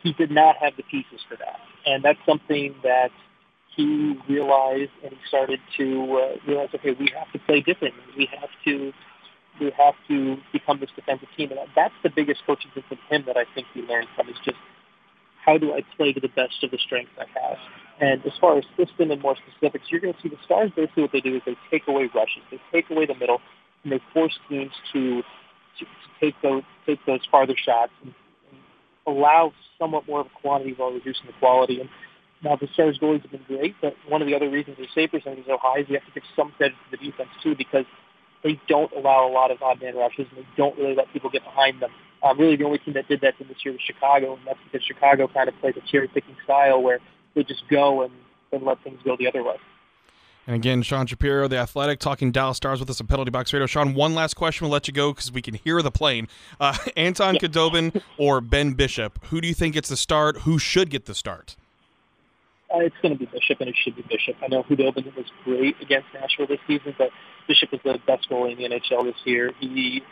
He 0.03 0.13
did 0.13 0.31
not 0.31 0.57
have 0.57 0.77
the 0.77 0.83
pieces 0.85 1.21
for 1.29 1.37
that, 1.37 1.61
and 1.87 2.05
that's 2.05 2.19
something 2.27 2.75
that 2.83 3.11
he 3.77 4.19
realized, 4.29 4.91
and 5.05 5.13
he 5.13 5.19
started 5.29 5.61
to 5.77 6.21
uh, 6.21 6.37
realize, 6.47 6.69
okay, 6.75 6.97
we 6.99 7.11
have 7.17 7.31
to 7.33 7.39
play 7.47 7.61
differently. 7.61 8.03
We 8.17 8.29
have 8.41 8.51
to 8.65 8.93
we 9.61 9.73
have 9.77 9.95
to 10.09 10.37
become 10.53 10.81
this 10.81 10.91
defensive 10.95 11.29
team, 11.37 11.51
and 11.51 11.61
that's 11.75 11.95
the 12.03 12.11
biggest 12.11 12.43
coaching 12.47 12.71
thing 12.75 12.85
from 12.89 12.99
him 13.09 13.25
that 13.27 13.37
I 13.37 13.45
think 13.55 13.67
he 13.75 13.83
learned 13.83 14.09
from 14.15 14.29
is 14.29 14.37
just 14.45 14.59
how 15.49 15.57
do 15.57 15.73
I 15.73 15.81
play 15.97 16.13
to 16.13 16.21
the 16.21 16.29
best 16.29 16.63
of 16.63 16.71
the 16.71 16.79
strengths 16.79 17.13
I 17.19 17.25
have. 17.41 17.57
And 18.01 18.25
as 18.27 18.33
far 18.39 18.59
as 18.59 18.65
system 18.77 19.11
and 19.11 19.23
more 19.23 19.35
specifics, 19.35 19.87
you're 19.89 20.01
going 20.01 20.13
to 20.13 20.21
see 20.21 20.29
the 20.29 20.37
Stars 20.45 20.71
basically 20.77 21.05
what 21.05 21.13
they 21.13 21.21
do 21.21 21.37
is 21.37 21.43
they 21.47 21.57
take 21.71 21.89
away 21.89 22.09
rushes, 22.15 22.43
they 22.51 22.61
take 22.71 22.91
away 22.91 23.07
the 23.07 23.15
middle, 23.15 23.41
and 23.83 23.93
they 23.93 24.01
force 24.13 24.39
teams 24.49 24.73
to 24.93 25.23
to, 25.79 25.85
to 25.85 26.09
take 26.21 26.35
those 26.43 26.63
take 26.87 27.01
those 27.07 27.21
farther 27.31 27.55
shots 27.57 27.93
and, 28.03 28.13
and 28.51 28.61
allow 29.07 29.53
somewhat 29.79 30.07
more 30.07 30.21
of 30.21 30.27
a 30.27 30.41
quantity 30.41 30.75
while 30.77 30.93
reducing 30.93 31.27
the 31.27 31.33
quality. 31.41 31.81
And 31.81 31.89
now 32.45 32.57
the 32.57 32.69
Stars 32.75 32.99
goalies 33.01 33.23
have 33.23 33.31
been 33.31 33.45
great, 33.49 33.75
but 33.81 33.97
one 34.07 34.21
of 34.21 34.29
the 34.29 34.37
other 34.37 34.51
reasons 34.51 34.77
their 34.77 34.87
save 34.95 35.11
percentage 35.11 35.41
is 35.41 35.47
so 35.47 35.59
high 35.61 35.81
is 35.81 35.87
you 35.89 35.95
have 35.95 36.07
to 36.07 36.13
give 36.13 36.29
some 36.37 36.53
credit 36.53 36.77
to 36.91 36.97
the 36.97 37.11
defense 37.11 37.31
too 37.43 37.57
because 37.57 37.87
they 38.45 38.61
don't 38.69 38.93
allow 38.93 39.27
a 39.27 39.33
lot 39.33 39.51
of 39.51 39.63
odd 39.63 39.81
man 39.81 39.97
rushes 39.97 40.27
and 40.31 40.45
they 40.45 40.49
don't 40.57 40.77
really 40.79 40.95
let 40.95 41.11
people 41.13 41.31
get 41.31 41.43
behind 41.43 41.81
them. 41.81 41.91
Um, 42.23 42.39
really, 42.39 42.57
the 42.57 42.65
only 42.65 42.79
team 42.79 42.95
that 42.95 43.09
did 43.09 43.21
that 43.21 43.35
this 43.39 43.65
year 43.65 43.73
was 43.73 43.81
Chicago, 43.81 44.35
and 44.35 44.47
that's 44.47 44.59
because 44.65 44.85
Chicago 44.87 45.29
kind 45.29 45.49
of 45.49 45.59
plays 45.61 45.75
a 45.77 45.91
cherry 45.91 46.09
picking 46.09 46.37
style 46.45 46.83
where 46.83 46.99
they 47.35 47.45
just 47.45 47.63
go 47.69 48.03
and, 48.03 48.13
and 48.53 48.65
let 48.65 48.83
things 48.83 49.01
go 49.05 49.17
the 49.17 49.29
other 49.29 49.43
way. 49.43 49.57
And 50.49 50.57
again, 50.57 50.81
Sean 50.81 51.07
Shapiro, 51.07 51.47
the 51.47 51.59
Athletic, 51.59 51.99
talking 51.99 52.33
Dallas 52.33 52.57
Stars 52.57 52.81
with 52.81 52.89
us 52.89 53.03
on 53.03 53.07
Penalty 53.07 53.31
Box 53.31 53.53
Radio. 53.53 53.67
Sean, 53.67 53.95
one 53.95 54.15
last 54.15 54.35
question. 54.35 54.65
We'll 54.65 54.73
let 54.73 54.89
you 54.89 54.95
go 54.95 55.13
because 55.13 55.31
we 55.31 55.43
can 55.43 55.53
hear 55.53 55.83
the 55.83 55.91
plane. 55.91 56.27
Uh, 56.59 56.77
Anton 56.97 57.37
Khudobin 57.37 58.03
or 58.19 58.41
Ben 58.41 58.73
Bishop, 58.73 59.23
who 59.27 59.43
do 59.43 59.47
you 59.47 59.53
think 59.53 59.75
gets 59.75 59.91
the 59.91 59.97
start? 59.97 60.39
Who 60.39 60.59
should 60.59 60.89
get 60.89 61.05
the 61.05 61.15
start? 61.15 61.55
Uh, 62.75 62.79
it's 62.79 62.97
going 63.03 63.13
to 63.13 63.19
be 63.19 63.27
Bishop, 63.27 63.61
and 63.61 63.69
it 63.69 63.77
should 63.77 63.95
be 63.95 64.03
Bishop. 64.03 64.37
I 64.43 64.49
know 64.49 64.63
Khudobin 64.63 65.15
was 65.15 65.27
great 65.45 65.77
against 65.83 66.09
Nashville 66.15 66.47
this 66.47 66.61
season, 66.67 66.95
but 66.97 67.11
Bishop 67.47 67.71
was 67.71 67.83
the 67.85 67.99
best 68.07 68.31
goalie 68.31 68.53
in 68.53 68.59
the 68.59 68.77
NHL 68.77 69.05
this 69.05 69.21
year. 69.25 69.53
He 69.61 70.03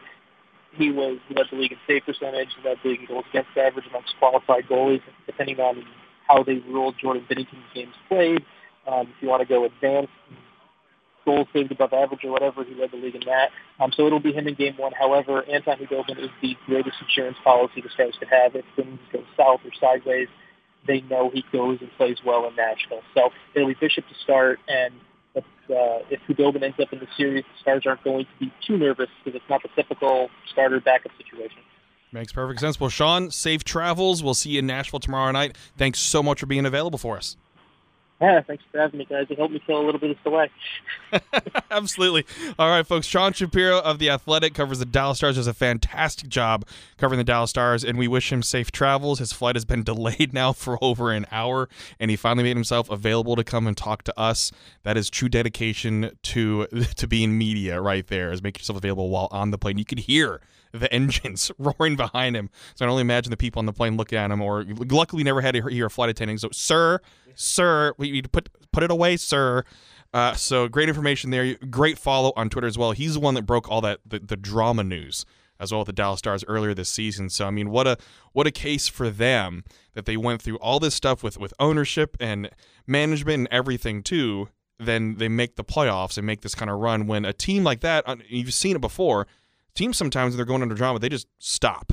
he 0.77 0.91
was 0.91 1.19
led 1.35 1.47
the 1.51 1.57
league 1.57 1.73
in 1.73 1.79
save 1.87 2.05
percentage, 2.05 2.49
led 2.65 2.79
the 2.83 2.91
league 2.91 3.01
in 3.01 3.07
goals 3.07 3.25
against 3.31 3.51
average 3.57 3.87
amongst 3.89 4.15
qualified 4.19 4.65
goalies, 4.67 5.03
depending 5.27 5.59
on 5.61 5.85
how 6.27 6.43
they 6.43 6.59
ruled 6.69 6.97
Jordan 7.01 7.25
Binnington's 7.29 7.65
games 7.75 7.95
played. 8.09 8.45
Um, 8.87 9.09
if 9.09 9.23
you 9.23 9.29
want 9.29 9.43
to 9.43 9.49
go 9.49 9.65
advanced, 9.65 10.13
goals 11.25 11.49
saved 11.53 11.73
above 11.73 11.93
average 11.93 12.25
or 12.25 12.31
whatever, 12.31 12.65
he 12.65 12.75
led 12.75 12.93
the 12.93 12.97
league 12.97 13.15
in 13.15 13.23
that. 13.27 13.51
Um, 13.81 13.93
so 13.97 14.07
it'll 14.07 14.21
be 14.21 14.33
him 14.33 14.47
in 14.47 14.55
game 14.55 14.75
one. 14.77 14.93
However, 14.93 15.45
Anton 15.51 15.79
Khudobin 15.79 16.19
is 16.19 16.31
the 16.41 16.57
greatest 16.67 16.97
insurance 17.03 17.37
policy 17.43 17.81
the 17.83 17.91
Stars 17.91 18.15
could 18.19 18.29
have. 18.29 18.55
If 18.55 18.65
things 18.77 18.99
go 19.13 19.23
south 19.37 19.61
or 19.65 19.71
sideways, 19.81 20.29
they 20.87 21.01
know 21.03 21.31
he 21.31 21.45
goes 21.53 21.79
and 21.81 21.91
plays 21.97 22.19
well 22.25 22.47
in 22.47 22.55
Nashville. 22.55 23.03
So 23.15 23.31
it'll 23.55 23.69
be 23.69 23.77
Bishop 23.79 24.07
to 24.09 24.15
start, 24.23 24.61
and 24.69 24.95
if, 25.37 25.45
uh, 25.71 26.05
if 26.11 26.21
Khudobin 26.29 26.63
ends 26.63 26.77
up 26.81 26.93
in 26.93 26.99
the 26.99 27.09
series, 27.17 27.45
the 27.45 27.61
Stars 27.61 27.85
aren't 27.87 28.03
going 28.03 28.25
to 28.25 28.31
be 28.41 28.53
too 28.67 28.77
nervous 28.77 29.09
because 29.25 29.37
it's 29.37 29.49
not 29.51 29.63
the 29.63 29.69
typical 29.77 30.31
starter 30.51 30.81
backup 30.81 31.13
situation. 31.17 31.59
Makes 32.13 32.33
perfect 32.33 32.61
sense. 32.61 32.81
Well, 32.81 32.91
Sean, 32.91 33.31
safe 33.31 33.63
travels. 33.65 34.23
We'll 34.23 34.35
see 34.35 34.51
you 34.51 34.61
in 34.61 34.67
Nashville 34.67 35.01
tomorrow 35.01 35.31
night. 35.33 35.57
Thanks 35.77 35.99
so 35.99 36.23
much 36.23 36.41
for 36.41 36.47
being 36.47 36.65
available 36.65 36.99
for 36.99 37.17
us. 37.17 37.37
Yeah, 38.21 38.41
thanks 38.41 38.65
for 38.73 38.79
having 38.81 38.99
me, 38.99 39.05
guys. 39.05 39.27
It 39.29 39.37
helped 39.37 39.53
me 39.53 39.61
kill 39.67 39.79
a 39.79 39.85
little 39.85 40.01
bit 40.01 40.11
of 40.11 40.23
delay. 40.23 40.51
Absolutely. 41.71 42.25
All 42.59 42.71
right, 42.71 42.87
folks. 42.87 43.07
Sean 43.07 43.35
Shapiro 43.35 43.79
of 43.81 43.99
The 43.99 44.09
Athletic 44.09 44.55
covers 44.55 44.79
the 44.79 44.87
Dallas 44.87 45.19
Stars. 45.19 45.37
Does 45.37 45.47
a 45.47 45.53
fantastic 45.53 46.31
job 46.31 46.67
covering 46.97 47.19
the 47.19 47.25
Dallas 47.25 47.51
Stars, 47.51 47.85
and 47.85 47.99
we 47.99 48.09
wish 48.09 48.33
him 48.33 48.43
safe 48.43 48.73
travels. 48.73 49.19
His 49.19 49.35
flight 49.35 49.55
has 49.55 49.67
been 49.67 49.83
delayed 49.85 50.33
now 50.33 50.55
for 50.55 50.83
over 50.83 51.13
an 51.13 51.27
hour, 51.31 51.69
and 52.01 52.11
he 52.11 52.17
finally 52.17 52.45
made 52.45 52.57
himself 52.57 52.89
available 52.91 53.37
to 53.37 53.45
come 53.45 53.67
and 53.67 53.77
talk 53.77 54.03
to 54.05 54.19
us. 54.19 54.51
That 54.83 54.97
is 54.97 55.11
true 55.11 55.29
dedication 55.29 56.13
to 56.23 56.67
to 56.97 57.07
being 57.07 57.37
media 57.37 57.83
right 57.83 58.07
there, 58.07 58.33
is 58.33 58.43
making 58.43 58.61
yourself 58.61 58.79
available 58.79 59.11
while 59.11 59.29
on 59.31 59.51
the 59.51 59.59
plane. 59.59 59.77
You 59.77 59.85
could 59.85 60.01
hear 60.01 60.41
the 60.73 60.93
engines 60.93 61.51
roaring 61.59 61.97
behind 61.97 62.37
him. 62.37 62.51
So 62.75 62.85
I 62.85 62.87
can 62.87 62.91
only 62.91 63.03
imagine 63.03 63.31
the 63.31 63.37
people 63.37 63.61
on 63.61 63.67
the 63.67 63.73
plane 63.73 63.97
looking 63.97 64.19
at 64.19 64.31
him, 64.31 64.41
or 64.41 64.65
luckily 64.91 65.23
never 65.23 65.41
had 65.41 65.55
to 65.55 65.63
hear 65.69 65.87
a 65.87 65.91
flight 65.91 66.11
attendant. 66.11 66.41
So, 66.41 66.49
sir, 66.53 67.01
sir, 67.37 67.95
we 67.99 68.11
need 68.11 68.25
to 68.25 68.31
put 68.31 68.49
put 68.73 68.83
it 68.83 68.91
away, 68.91 69.17
sir. 69.17 69.65
Uh, 70.13 70.35
so 70.35 70.67
great 70.69 70.89
information 70.89 71.31
there. 71.31 71.55
Great 71.55 71.99
follow 71.99 72.33
on 72.37 72.49
Twitter 72.49 72.67
as 72.67 72.79
well. 72.79 72.93
He's 72.93 73.15
the 73.15 73.21
one 73.21 73.35
that 73.35 73.43
broke 73.43 73.71
all 73.71 73.81
that 73.83 74.01
the, 74.05 74.19
the 74.19 74.37
drama 74.37 74.83
news 74.83 75.25
as 75.59 75.73
well 75.73 75.81
with 75.81 75.87
the 75.87 75.93
Dallas 75.93 76.19
Stars 76.19 76.45
earlier 76.49 76.75
this 76.75 76.89
season. 76.89 77.31
So 77.31 77.47
I 77.47 77.51
mean, 77.51 77.71
what 77.71 77.87
a 77.87 77.99
what 78.33 78.47
a 78.47 78.51
case 78.51 78.89
for 78.89 79.11
them 79.11 79.65
that 79.95 80.07
they 80.07 80.17
went 80.17 80.43
through 80.43 80.57
all 80.57 80.81
this 80.81 80.95
stuff 80.95 81.23
with 81.23 81.39
with 81.39 81.55
ownership 81.59 82.17
and 82.21 82.51
management 82.87 83.39
and 83.39 83.49
everything 83.51 84.03
too. 84.03 84.49
Then 84.79 85.17
they 85.17 85.29
make 85.29 85.57
the 85.57 85.65
playoffs 85.65 86.19
and 86.19 86.27
make 86.27 86.43
this 86.43 86.55
kind 86.55 86.71
of 86.71 86.79
run 86.79 87.07
when 87.07 87.25
a 87.25 87.33
team 87.33 87.65
like 87.65 87.81
that, 87.81 88.07
uh, 88.07 88.17
you've 88.29 88.53
seen 88.53 88.77
it 88.77 88.81
before. 88.83 89.27
Teams 89.75 89.97
sometimes 89.97 90.33
when 90.33 90.37
they're 90.37 90.47
going 90.47 90.63
under 90.63 90.75
drama, 90.75 90.99
they 90.99 91.09
just 91.09 91.29
stop 91.39 91.93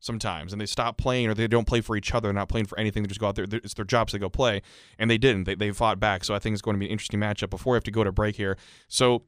sometimes 0.00 0.52
and 0.52 0.60
they 0.60 0.66
stop 0.66 0.96
playing 0.96 1.26
or 1.26 1.34
they 1.34 1.46
don't 1.46 1.66
play 1.66 1.80
for 1.80 1.96
each 1.96 2.14
other. 2.14 2.28
They're 2.28 2.34
not 2.34 2.48
playing 2.48 2.66
for 2.66 2.78
anything. 2.78 3.02
They 3.02 3.08
just 3.08 3.20
go 3.20 3.28
out 3.28 3.34
there. 3.34 3.46
It's 3.50 3.74
their 3.74 3.84
jobs 3.84 4.12
to 4.12 4.18
go 4.18 4.28
play. 4.28 4.62
And 4.98 5.10
they 5.10 5.18
didn't. 5.18 5.44
They, 5.44 5.54
they 5.54 5.70
fought 5.72 5.98
back. 5.98 6.24
So 6.24 6.34
I 6.34 6.38
think 6.38 6.54
it's 6.54 6.62
going 6.62 6.74
to 6.74 6.78
be 6.78 6.86
an 6.86 6.92
interesting 6.92 7.20
matchup 7.20 7.50
before 7.50 7.72
we 7.72 7.76
have 7.76 7.84
to 7.84 7.90
go 7.90 8.04
to 8.04 8.12
break 8.12 8.36
here. 8.36 8.56
So, 8.88 9.22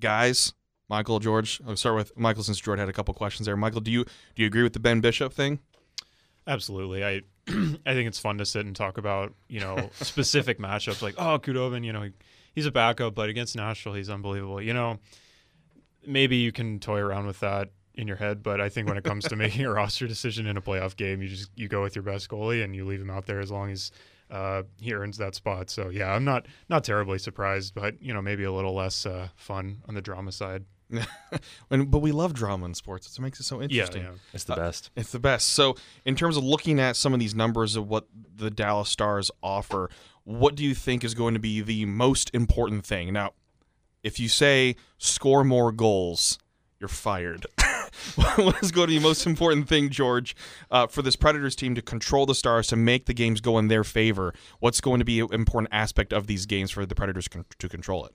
guys, 0.00 0.54
Michael, 0.88 1.18
George, 1.18 1.60
I'll 1.66 1.76
start 1.76 1.96
with 1.96 2.18
Michael 2.18 2.42
since 2.42 2.60
George 2.60 2.78
had 2.78 2.88
a 2.88 2.92
couple 2.92 3.14
questions 3.14 3.46
there. 3.46 3.56
Michael, 3.56 3.80
do 3.80 3.90
you 3.90 4.04
do 4.04 4.42
you 4.42 4.46
agree 4.46 4.62
with 4.62 4.72
the 4.72 4.80
Ben 4.80 5.00
Bishop 5.00 5.32
thing? 5.32 5.60
Absolutely. 6.46 7.04
I 7.04 7.22
I 7.48 7.94
think 7.94 8.08
it's 8.08 8.18
fun 8.18 8.38
to 8.38 8.46
sit 8.46 8.66
and 8.66 8.74
talk 8.76 8.98
about, 8.98 9.34
you 9.48 9.60
know, 9.60 9.90
specific 10.00 10.58
matchups 10.58 11.02
like, 11.02 11.14
oh, 11.18 11.38
Khudobin, 11.38 11.84
you 11.84 11.92
know, 11.92 12.02
he, 12.02 12.12
he's 12.54 12.66
a 12.66 12.72
backup, 12.72 13.14
but 13.14 13.28
against 13.28 13.56
Nashville, 13.56 13.94
he's 13.94 14.10
unbelievable. 14.10 14.60
You 14.60 14.74
know, 14.74 14.98
maybe 16.06 16.36
you 16.36 16.52
can 16.52 16.78
toy 16.78 16.98
around 16.98 17.26
with 17.26 17.40
that 17.40 17.70
in 17.94 18.06
your 18.06 18.16
head, 18.16 18.42
but 18.42 18.60
I 18.60 18.68
think 18.68 18.88
when 18.88 18.96
it 18.96 19.04
comes 19.04 19.24
to 19.26 19.36
making 19.36 19.64
a 19.64 19.70
roster 19.72 20.06
decision 20.06 20.46
in 20.46 20.56
a 20.56 20.62
playoff 20.62 20.96
game, 20.96 21.22
you 21.22 21.28
just 21.28 21.50
you 21.54 21.68
go 21.68 21.82
with 21.82 21.94
your 21.94 22.02
best 22.02 22.28
goalie 22.28 22.64
and 22.64 22.74
you 22.74 22.84
leave 22.84 23.00
him 23.00 23.10
out 23.10 23.26
there 23.26 23.40
as 23.40 23.50
long 23.50 23.70
as 23.70 23.90
uh, 24.30 24.62
he 24.80 24.94
earns 24.94 25.18
that 25.18 25.34
spot. 25.34 25.70
So 25.70 25.90
yeah, 25.90 26.12
I'm 26.12 26.24
not 26.24 26.46
not 26.68 26.84
terribly 26.84 27.18
surprised, 27.18 27.74
but 27.74 28.02
you 28.02 28.14
know 28.14 28.22
maybe 28.22 28.44
a 28.44 28.52
little 28.52 28.74
less 28.74 29.04
uh, 29.06 29.28
fun 29.36 29.82
on 29.88 29.94
the 29.94 30.02
drama 30.02 30.32
side. 30.32 30.64
and, 31.70 31.90
but 31.90 32.00
we 32.00 32.12
love 32.12 32.34
drama 32.34 32.66
in 32.66 32.74
sports. 32.74 33.06
It's 33.06 33.18
what 33.18 33.24
makes 33.24 33.40
it 33.40 33.44
so 33.44 33.62
interesting. 33.62 34.02
Yeah, 34.02 34.10
yeah. 34.10 34.16
It's 34.34 34.44
the 34.44 34.56
best. 34.56 34.90
It's 34.94 35.12
the 35.12 35.18
best. 35.18 35.48
So, 35.50 35.74
in 36.04 36.16
terms 36.16 36.36
of 36.36 36.44
looking 36.44 36.78
at 36.78 36.96
some 36.96 37.14
of 37.14 37.20
these 37.20 37.34
numbers 37.34 37.76
of 37.76 37.88
what 37.88 38.08
the 38.36 38.50
Dallas 38.50 38.90
Stars 38.90 39.30
offer, 39.42 39.88
what 40.24 40.54
do 40.54 40.64
you 40.64 40.74
think 40.74 41.02
is 41.02 41.14
going 41.14 41.34
to 41.34 41.40
be 41.40 41.60
the 41.60 41.86
most 41.86 42.30
important 42.34 42.84
thing? 42.84 43.12
Now, 43.12 43.32
if 44.02 44.20
you 44.20 44.28
say 44.28 44.76
score 44.98 45.44
more 45.44 45.72
goals, 45.72 46.38
you're 46.78 46.88
fired. 46.88 47.46
what 48.36 48.62
is 48.62 48.70
going 48.70 48.88
to 48.88 48.92
be 48.92 48.98
the 48.98 49.02
most 49.02 49.26
important 49.26 49.68
thing, 49.68 49.88
George, 49.90 50.34
uh, 50.70 50.86
for 50.86 51.02
this 51.02 51.16
Predators 51.16 51.56
team 51.56 51.74
to 51.74 51.82
control 51.82 52.26
the 52.26 52.34
Stars 52.34 52.66
to 52.68 52.76
make 52.76 53.06
the 53.06 53.14
games 53.14 53.40
go 53.40 53.58
in 53.58 53.68
their 53.68 53.84
favor? 53.84 54.34
What's 54.60 54.80
going 54.80 54.98
to 54.98 55.04
be 55.04 55.20
an 55.20 55.28
important 55.32 55.72
aspect 55.72 56.12
of 56.12 56.26
these 56.26 56.46
games 56.46 56.70
for 56.70 56.86
the 56.86 56.94
Predators 56.94 57.28
con- 57.28 57.44
to 57.58 57.68
control 57.68 58.06
it? 58.06 58.14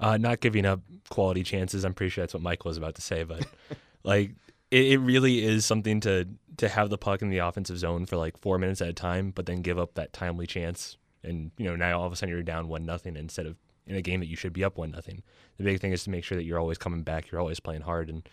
Uh, 0.00 0.16
not 0.16 0.40
giving 0.40 0.66
up 0.66 0.80
quality 1.08 1.42
chances. 1.42 1.84
I'm 1.84 1.94
pretty 1.94 2.10
sure 2.10 2.22
that's 2.22 2.34
what 2.34 2.42
Michael 2.42 2.68
was 2.68 2.76
about 2.76 2.96
to 2.96 3.02
say, 3.02 3.22
but 3.24 3.46
like 4.04 4.32
it, 4.70 4.86
it 4.86 4.98
really 4.98 5.44
is 5.44 5.64
something 5.64 6.00
to 6.00 6.26
to 6.56 6.68
have 6.68 6.90
the 6.90 6.98
puck 6.98 7.22
in 7.22 7.30
the 7.30 7.38
offensive 7.38 7.78
zone 7.78 8.06
for 8.06 8.16
like 8.16 8.36
four 8.38 8.58
minutes 8.58 8.80
at 8.80 8.88
a 8.88 8.92
time, 8.92 9.30
but 9.30 9.46
then 9.46 9.62
give 9.62 9.78
up 9.78 9.94
that 9.94 10.12
timely 10.12 10.46
chance, 10.46 10.96
and 11.22 11.52
you 11.56 11.64
know 11.64 11.76
now 11.76 12.00
all 12.00 12.06
of 12.06 12.12
a 12.12 12.16
sudden 12.16 12.34
you're 12.34 12.42
down 12.42 12.68
one 12.68 12.84
nothing 12.84 13.16
instead 13.16 13.46
of 13.46 13.56
in 13.86 13.96
a 13.96 14.02
game 14.02 14.20
that 14.20 14.26
you 14.26 14.36
should 14.36 14.52
be 14.52 14.64
up 14.64 14.76
one 14.76 14.90
nothing. 14.90 15.22
The 15.58 15.64
big 15.64 15.80
thing 15.80 15.92
is 15.92 16.04
to 16.04 16.10
make 16.10 16.24
sure 16.24 16.36
that 16.36 16.44
you're 16.44 16.58
always 16.58 16.78
coming 16.78 17.02
back, 17.02 17.30
you're 17.30 17.40
always 17.40 17.60
playing 17.60 17.82
hard, 17.82 18.08
and 18.08 18.28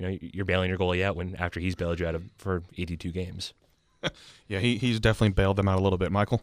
you 0.00 0.08
know 0.08 0.18
you're 0.20 0.44
bailing 0.44 0.70
your 0.70 0.78
goalie 0.78 1.04
out 1.04 1.14
when 1.14 1.36
after 1.36 1.60
he's 1.60 1.74
bailed 1.74 2.00
you 2.00 2.06
out 2.06 2.14
of 2.14 2.24
for 2.38 2.62
82 2.76 3.12
games. 3.12 3.54
Yeah, 4.48 4.58
he, 4.58 4.78
he's 4.78 4.98
definitely 4.98 5.34
bailed 5.34 5.56
them 5.56 5.68
out 5.68 5.78
a 5.78 5.82
little 5.82 5.98
bit, 5.98 6.10
Michael. 6.10 6.40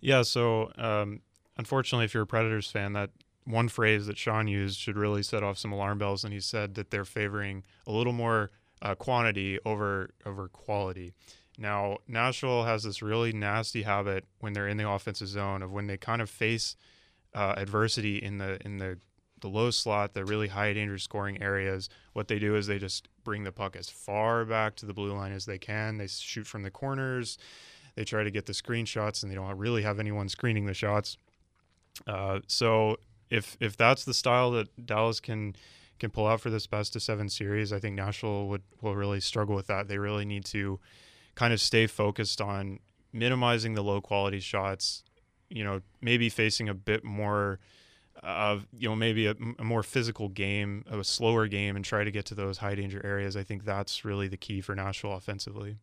Yeah, 0.00 0.22
so 0.22 0.70
um, 0.78 1.20
unfortunately, 1.58 2.04
if 2.04 2.14
you're 2.14 2.22
a 2.22 2.26
Predators 2.26 2.70
fan, 2.70 2.94
that 2.94 3.10
one 3.44 3.68
phrase 3.68 4.06
that 4.06 4.16
Sean 4.16 4.46
used 4.46 4.78
should 4.78 4.96
really 4.96 5.22
set 5.22 5.42
off 5.42 5.58
some 5.58 5.72
alarm 5.72 5.98
bells. 5.98 6.24
And 6.24 6.32
he 6.32 6.40
said 6.40 6.76
that 6.76 6.90
they're 6.90 7.04
favoring 7.04 7.64
a 7.86 7.92
little 7.92 8.12
more 8.14 8.50
uh, 8.80 8.94
quantity 8.94 9.58
over 9.66 10.10
over 10.24 10.48
quality. 10.48 11.14
Now, 11.58 11.98
Nashville 12.08 12.64
has 12.64 12.84
this 12.84 13.02
really 13.02 13.32
nasty 13.32 13.82
habit 13.82 14.24
when 14.40 14.52
they're 14.54 14.68
in 14.68 14.76
the 14.76 14.88
offensive 14.88 15.28
zone 15.28 15.62
of 15.62 15.72
when 15.72 15.86
they 15.86 15.96
kind 15.96 16.22
of 16.22 16.30
face 16.30 16.76
uh, 17.34 17.54
adversity 17.56 18.16
in 18.16 18.38
the 18.38 18.58
in 18.64 18.78
the 18.78 18.98
the 19.40 19.48
low 19.48 19.70
slot, 19.70 20.14
the 20.14 20.24
really 20.24 20.48
high 20.48 20.72
danger 20.72 20.98
scoring 20.98 21.42
areas. 21.42 21.88
What 22.12 22.28
they 22.28 22.38
do 22.38 22.56
is 22.56 22.66
they 22.66 22.78
just 22.78 23.08
bring 23.24 23.44
the 23.44 23.52
puck 23.52 23.76
as 23.76 23.88
far 23.88 24.44
back 24.44 24.76
to 24.76 24.86
the 24.86 24.94
blue 24.94 25.12
line 25.12 25.32
as 25.32 25.46
they 25.46 25.58
can. 25.58 25.98
They 25.98 26.06
shoot 26.06 26.46
from 26.46 26.62
the 26.62 26.70
corners. 26.70 27.38
They 27.94 28.04
try 28.04 28.24
to 28.24 28.30
get 28.30 28.46
the 28.46 28.52
screenshots, 28.52 29.22
and 29.22 29.30
they 29.30 29.36
don't 29.36 29.56
really 29.56 29.82
have 29.82 30.00
anyone 30.00 30.28
screening 30.28 30.66
the 30.66 30.74
shots. 30.74 31.16
Uh, 32.06 32.40
so 32.46 32.96
if 33.30 33.56
if 33.60 33.76
that's 33.76 34.04
the 34.04 34.14
style 34.14 34.50
that 34.52 34.86
Dallas 34.86 35.20
can 35.20 35.54
can 35.98 36.10
pull 36.10 36.26
out 36.26 36.40
for 36.40 36.50
this 36.50 36.66
best 36.66 36.96
of 36.96 37.02
seven 37.02 37.28
series, 37.28 37.72
I 37.72 37.78
think 37.78 37.96
Nashville 37.96 38.48
would 38.48 38.62
will 38.80 38.96
really 38.96 39.20
struggle 39.20 39.54
with 39.54 39.66
that. 39.68 39.88
They 39.88 39.98
really 39.98 40.24
need 40.24 40.44
to 40.46 40.80
kind 41.34 41.52
of 41.52 41.60
stay 41.60 41.86
focused 41.86 42.40
on 42.40 42.80
minimizing 43.12 43.74
the 43.74 43.82
low 43.82 44.00
quality 44.00 44.40
shots. 44.40 45.04
You 45.48 45.62
know, 45.62 45.80
maybe 46.00 46.28
facing 46.28 46.68
a 46.68 46.74
bit 46.74 47.04
more 47.04 47.60
of 48.22 48.66
you 48.76 48.88
know 48.88 48.96
maybe 48.96 49.26
a, 49.26 49.34
a, 49.58 49.64
more 49.64 49.82
physical 49.82 50.28
game, 50.28 50.84
a 50.90 51.02
slower 51.04 51.46
game, 51.46 51.76
and 51.76 51.84
try 51.84 52.04
to 52.04 52.10
get 52.10 52.24
to 52.26 52.34
those 52.34 52.58
high 52.58 52.74
danger 52.74 53.00
areas. 53.04 53.36
I 53.36 53.42
think 53.42 53.64
that's 53.64 54.04
really 54.04 54.28
the 54.28 54.36
key 54.36 54.60
for 54.60 54.74
Nashville 54.74 55.12
offensively. 55.12 55.76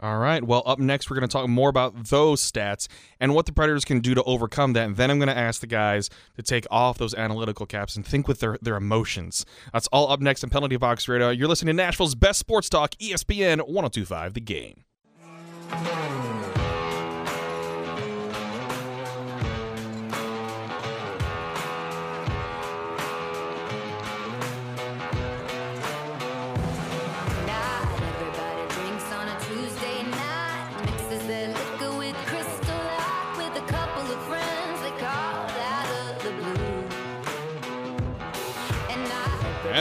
All 0.00 0.18
right. 0.18 0.42
Well, 0.42 0.64
up 0.66 0.80
next, 0.80 1.08
we're 1.08 1.16
going 1.16 1.28
to 1.28 1.32
talk 1.32 1.48
more 1.48 1.68
about 1.68 2.06
those 2.06 2.40
stats 2.42 2.88
and 3.20 3.34
what 3.34 3.46
the 3.46 3.52
Predators 3.52 3.84
can 3.84 4.00
do 4.00 4.14
to 4.14 4.22
overcome 4.24 4.72
that. 4.72 4.84
And 4.84 4.96
then 4.96 5.12
I'm 5.12 5.18
going 5.18 5.28
to 5.28 5.36
ask 5.36 5.60
the 5.60 5.68
guys 5.68 6.10
to 6.34 6.42
take 6.42 6.66
off 6.72 6.98
those 6.98 7.14
analytical 7.14 7.66
caps 7.66 7.94
and 7.94 8.04
think 8.04 8.26
with 8.26 8.40
their, 8.40 8.58
their 8.60 8.74
emotions. 8.74 9.46
That's 9.72 9.86
all 9.88 10.10
up 10.10 10.20
next 10.20 10.42
on 10.42 10.50
Penalty 10.50 10.76
Box 10.76 11.06
Radio. 11.06 11.30
You're 11.30 11.46
listening 11.46 11.76
to 11.76 11.82
Nashville's 11.84 12.16
best 12.16 12.40
sports 12.40 12.68
talk, 12.68 12.96
ESPN 12.96 13.58
1025 13.68 14.34
The 14.34 14.40
Game. 14.40 14.84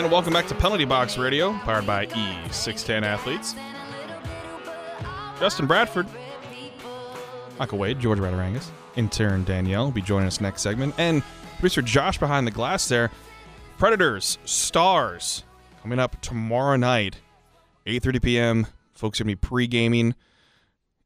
And 0.01 0.11
welcome 0.11 0.33
back 0.33 0.47
to 0.47 0.55
Penalty 0.55 0.83
Box 0.83 1.15
Radio, 1.19 1.53
powered 1.59 1.85
by 1.85 2.07
E610 2.07 3.03
Athletes. 3.03 3.53
Justin 5.39 5.67
Bradford, 5.67 6.07
Michael 7.59 7.77
Wade, 7.77 7.99
George 7.99 8.17
Matarangas, 8.17 8.71
intern 8.95 9.43
Danielle 9.43 9.83
will 9.85 9.91
be 9.91 10.01
joining 10.01 10.25
us 10.25 10.41
next 10.41 10.63
segment, 10.63 10.95
and 10.97 11.21
producer 11.59 11.83
Josh 11.83 12.17
behind 12.17 12.47
the 12.47 12.51
glass 12.51 12.87
there. 12.87 13.11
Predators, 13.77 14.39
Stars, 14.43 15.43
coming 15.83 15.99
up 15.99 16.19
tomorrow 16.21 16.77
night, 16.77 17.17
8.30 17.85 18.23
p.m. 18.23 18.67
Folks 18.93 19.21
are 19.21 19.23
going 19.23 19.35
to 19.35 19.39
be 19.39 19.47
pre-gaming 19.47 20.15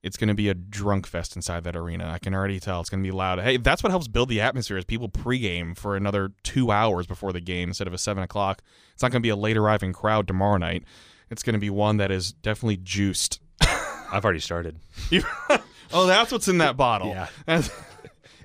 it's 0.06 0.18
going 0.18 0.28
to 0.28 0.36
be 0.36 0.50
a 0.50 0.54
drunk 0.54 1.08
fest 1.08 1.36
inside 1.36 1.64
that 1.64 1.76
arena. 1.76 2.08
I 2.08 2.20
can 2.20 2.36
already 2.36 2.60
tell 2.60 2.80
it's 2.80 2.92
going 2.92 3.04
to 3.04 3.08
be 3.08 3.12
loud. 3.12 3.40
Hey, 3.40 3.58
that's 3.58 3.82
what 3.82 3.90
helps 3.90 4.08
build 4.08 4.30
the 4.30 4.40
atmosphere 4.40 4.78
is 4.78 4.86
people 4.86 5.10
pregame 5.10 5.76
for 5.76 5.96
another 5.96 6.32
two 6.44 6.70
hours 6.70 7.08
before 7.08 7.34
the 7.34 7.42
game 7.42 7.70
instead 7.70 7.88
of 7.88 7.94
a 7.94 7.98
seven 7.98 8.22
o'clock. 8.22 8.62
It's 8.94 9.02
not 9.02 9.12
going 9.12 9.24
to 9.24 9.26
be 9.26 9.32
a 9.32 9.36
late 9.36 9.58
arriving 9.58 9.94
crowd 9.94 10.28
tomorrow 10.28 10.58
night. 10.58 10.84
It's 11.32 11.42
going 11.42 11.56
to 11.56 11.60
be 11.60 11.72
one 11.72 11.98
that 11.98 12.12
is 12.12 12.34
definitely 12.34 12.78
juiced. 12.78 13.42
I've 13.62 14.24
already 14.24 14.40
started. 14.40 14.78
oh, 15.92 16.06
that's 16.06 16.32
what's 16.32 16.48
in 16.48 16.60
that 16.60 16.78
bottle. 16.78 17.08
Yeah. 17.08 17.64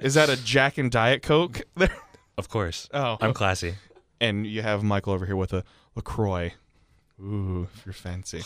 is 0.01 0.15
that 0.15 0.31
a 0.31 0.43
Jack 0.43 0.79
and 0.79 0.91
Diet 0.91 1.23
Coke? 1.23 1.61
There. 1.77 1.95
Of 2.39 2.49
course. 2.49 2.89
Oh, 2.95 3.19
I'm 3.21 3.35
classy. 3.35 3.75
And 4.19 4.47
you 4.47 4.63
have 4.63 4.83
Michael 4.83 5.13
over 5.13 5.27
here 5.27 5.37
with 5.37 5.53
a 5.53 5.63
Lacroix. 5.95 6.55
Ooh, 7.23 7.69
if 7.75 7.85
you're 7.85 7.93
fancy. 7.93 8.41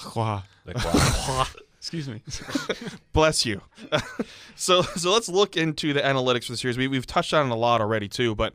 Excuse 1.84 2.08
me. 2.08 2.22
Bless 3.12 3.44
you. 3.44 3.60
so 4.54 4.80
so 4.80 5.12
let's 5.12 5.28
look 5.28 5.54
into 5.54 5.92
the 5.92 6.00
analytics 6.00 6.46
for 6.46 6.52
the 6.52 6.56
series. 6.56 6.78
We, 6.78 6.88
we've 6.88 7.06
touched 7.06 7.34
on 7.34 7.46
it 7.46 7.52
a 7.52 7.56
lot 7.56 7.82
already 7.82 8.08
too, 8.08 8.34
but 8.34 8.54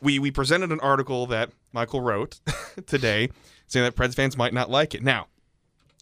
we 0.00 0.20
we 0.20 0.30
presented 0.30 0.70
an 0.70 0.78
article 0.78 1.26
that 1.26 1.50
Michael 1.72 2.00
wrote 2.00 2.38
today 2.86 3.30
saying 3.66 3.82
that 3.82 3.96
Preds 3.96 4.14
fans 4.14 4.36
might 4.36 4.54
not 4.54 4.70
like 4.70 4.94
it. 4.94 5.02
Now, 5.02 5.26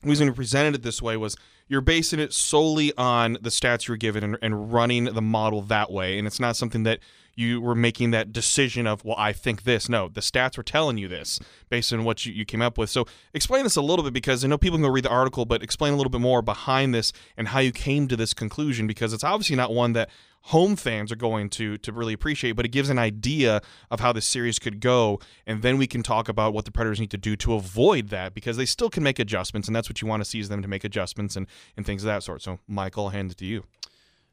the 0.02 0.10
reason 0.10 0.28
we 0.28 0.34
presented 0.34 0.74
it 0.74 0.82
this 0.82 1.00
way 1.00 1.16
was 1.16 1.36
you're 1.68 1.80
basing 1.80 2.20
it 2.20 2.34
solely 2.34 2.92
on 2.98 3.38
the 3.40 3.48
stats 3.48 3.88
you're 3.88 3.96
given 3.96 4.22
and, 4.22 4.36
and 4.42 4.74
running 4.74 5.04
the 5.04 5.22
model 5.22 5.62
that 5.62 5.90
way, 5.90 6.18
and 6.18 6.26
it's 6.26 6.38
not 6.38 6.56
something 6.56 6.82
that 6.82 6.98
you 7.34 7.60
were 7.60 7.74
making 7.74 8.10
that 8.10 8.32
decision 8.32 8.86
of, 8.86 9.04
well, 9.04 9.16
I 9.18 9.32
think 9.32 9.62
this. 9.62 9.88
No, 9.88 10.08
the 10.08 10.20
stats 10.20 10.56
were 10.56 10.62
telling 10.62 10.98
you 10.98 11.08
this 11.08 11.38
based 11.68 11.92
on 11.92 12.04
what 12.04 12.26
you, 12.26 12.32
you 12.32 12.44
came 12.44 12.62
up 12.62 12.78
with. 12.78 12.90
So 12.90 13.06
explain 13.32 13.64
this 13.64 13.76
a 13.76 13.82
little 13.82 14.04
bit 14.04 14.12
because 14.12 14.44
I 14.44 14.48
know 14.48 14.58
people 14.58 14.78
can 14.78 14.84
go 14.84 14.90
read 14.90 15.04
the 15.04 15.10
article, 15.10 15.44
but 15.44 15.62
explain 15.62 15.92
a 15.92 15.96
little 15.96 16.10
bit 16.10 16.20
more 16.20 16.42
behind 16.42 16.94
this 16.94 17.12
and 17.36 17.48
how 17.48 17.60
you 17.60 17.72
came 17.72 18.08
to 18.08 18.16
this 18.16 18.34
conclusion 18.34 18.86
because 18.86 19.12
it's 19.12 19.24
obviously 19.24 19.56
not 19.56 19.72
one 19.72 19.92
that 19.94 20.10
home 20.46 20.76
fans 20.76 21.12
are 21.12 21.16
going 21.16 21.48
to 21.48 21.78
to 21.78 21.92
really 21.92 22.12
appreciate, 22.12 22.52
but 22.52 22.64
it 22.64 22.70
gives 22.70 22.90
an 22.90 22.98
idea 22.98 23.60
of 23.90 24.00
how 24.00 24.12
the 24.12 24.20
series 24.20 24.58
could 24.58 24.80
go, 24.80 25.20
and 25.46 25.62
then 25.62 25.78
we 25.78 25.86
can 25.86 26.02
talk 26.02 26.28
about 26.28 26.52
what 26.52 26.64
the 26.64 26.70
Predators 26.70 27.00
need 27.00 27.10
to 27.10 27.16
do 27.16 27.36
to 27.36 27.54
avoid 27.54 28.08
that 28.08 28.34
because 28.34 28.56
they 28.56 28.66
still 28.66 28.90
can 28.90 29.02
make 29.02 29.18
adjustments, 29.18 29.68
and 29.68 29.76
that's 29.76 29.88
what 29.88 30.02
you 30.02 30.08
want 30.08 30.22
to 30.22 30.28
see 30.28 30.40
is 30.40 30.48
them 30.48 30.62
to 30.62 30.68
make 30.68 30.84
adjustments 30.84 31.36
and 31.36 31.46
and 31.76 31.86
things 31.86 32.02
of 32.02 32.06
that 32.06 32.22
sort. 32.22 32.42
So, 32.42 32.58
Michael, 32.66 33.04
I'll 33.04 33.10
hand 33.10 33.30
it 33.30 33.38
to 33.38 33.46
you. 33.46 33.64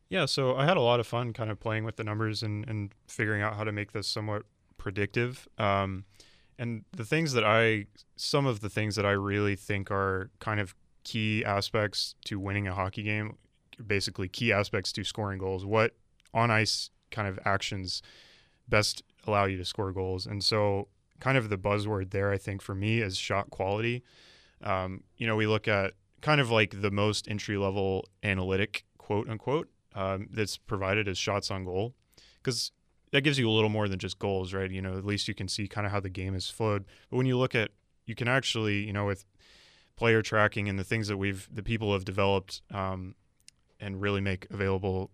Yeah, 0.10 0.26
so 0.26 0.56
I 0.56 0.66
had 0.66 0.76
a 0.76 0.82
lot 0.82 1.00
of 1.00 1.06
fun 1.06 1.34
kind 1.34 1.52
of 1.52 1.60
playing 1.60 1.84
with 1.84 1.96
the 1.96 2.04
numbers 2.04 2.42
and, 2.42 2.68
and 2.68 2.94
figuring 3.08 3.44
out 3.44 3.56
how 3.56 3.64
to 3.64 3.72
make 3.72 3.92
this 3.92 4.08
somewhat 4.08 4.44
predictive. 4.78 5.48
Um, 5.60 6.06
and 6.58 6.84
the 6.92 7.06
things 7.06 7.34
that 7.34 7.44
I, 7.44 7.86
some 8.16 8.48
of 8.48 8.62
the 8.62 8.70
things 8.70 8.96
that 8.96 9.06
I 9.06 9.12
really 9.12 9.56
think 9.56 9.92
are 9.92 10.32
kind 10.40 10.60
of 10.60 10.76
key 11.04 11.46
aspects 11.46 12.16
to 12.26 12.40
winning 12.40 12.68
a 12.68 12.74
hockey 12.74 13.04
game, 13.04 13.38
basically 13.86 14.28
key 14.28 14.52
aspects 14.52 14.92
to 14.94 15.04
scoring 15.04 15.38
goals. 15.38 15.64
What 15.64 15.96
on 16.34 16.50
ice 16.50 16.90
kind 17.12 17.28
of 17.28 17.40
actions 17.46 18.02
best 18.68 19.04
allow 19.28 19.46
you 19.46 19.58
to 19.58 19.66
score 19.66 19.92
goals? 19.92 20.26
And 20.26 20.44
so, 20.44 20.88
kind 21.20 21.38
of 21.38 21.50
the 21.50 21.58
buzzword 21.58 22.12
there, 22.12 22.32
I 22.32 22.38
think, 22.38 22.62
for 22.62 22.74
me 22.74 23.00
is 23.00 23.16
shot 23.18 23.50
quality. 23.52 24.04
Um, 24.64 25.04
you 25.18 25.28
know, 25.28 25.36
we 25.36 25.48
look 25.48 25.68
at 25.68 25.94
kind 26.22 26.42
of 26.42 26.50
like 26.50 26.82
the 26.82 26.92
most 26.92 27.28
entry 27.30 27.58
level 27.58 28.06
analytic, 28.24 28.86
quote 28.98 29.30
unquote, 29.30 29.70
um, 29.96 30.28
that's 30.32 30.58
provided 30.58 31.08
as 31.08 31.18
shots 31.18 31.52
on 31.52 31.66
goal 31.66 31.94
because 32.42 32.72
that 33.12 33.22
gives 33.22 33.40
you 33.40 33.50
a 33.50 33.52
little 33.52 33.70
more 33.70 33.88
than 33.88 34.00
just 34.00 34.20
goals, 34.20 34.54
right? 34.54 34.70
You 34.70 34.82
know, 34.82 34.98
at 34.98 35.06
least 35.06 35.28
you 35.28 35.34
can 35.34 35.48
see 35.48 35.68
kind 35.68 35.86
of 35.86 35.92
how 35.92 36.00
the 36.00 36.10
game 36.10 36.36
is 36.36 36.50
flowed. 36.50 36.86
But 37.10 37.18
when 37.18 37.26
you 37.26 37.38
look 37.38 37.56
at, 37.56 37.72
you 38.06 38.16
can 38.16 38.28
actually, 38.28 38.86
you 38.86 38.94
know, 38.94 39.06
with 39.06 39.26
player 39.96 40.22
tracking 40.22 40.70
and 40.70 40.78
the 40.78 40.84
things 40.84 41.08
that 41.08 41.18
we've, 41.18 41.48
the 41.52 41.64
people 41.64 41.94
have 41.94 42.06
developed 42.06 42.62
um, 42.72 43.16
and 43.80 44.02
really 44.02 44.22
make 44.22 44.48
available 44.50 45.12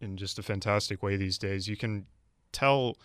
in 0.00 0.16
just 0.16 0.38
a 0.38 0.42
fantastic 0.42 1.02
way 1.02 1.16
these 1.16 1.38
days, 1.38 1.68
you 1.68 1.76
can 1.76 2.06
tell 2.52 2.96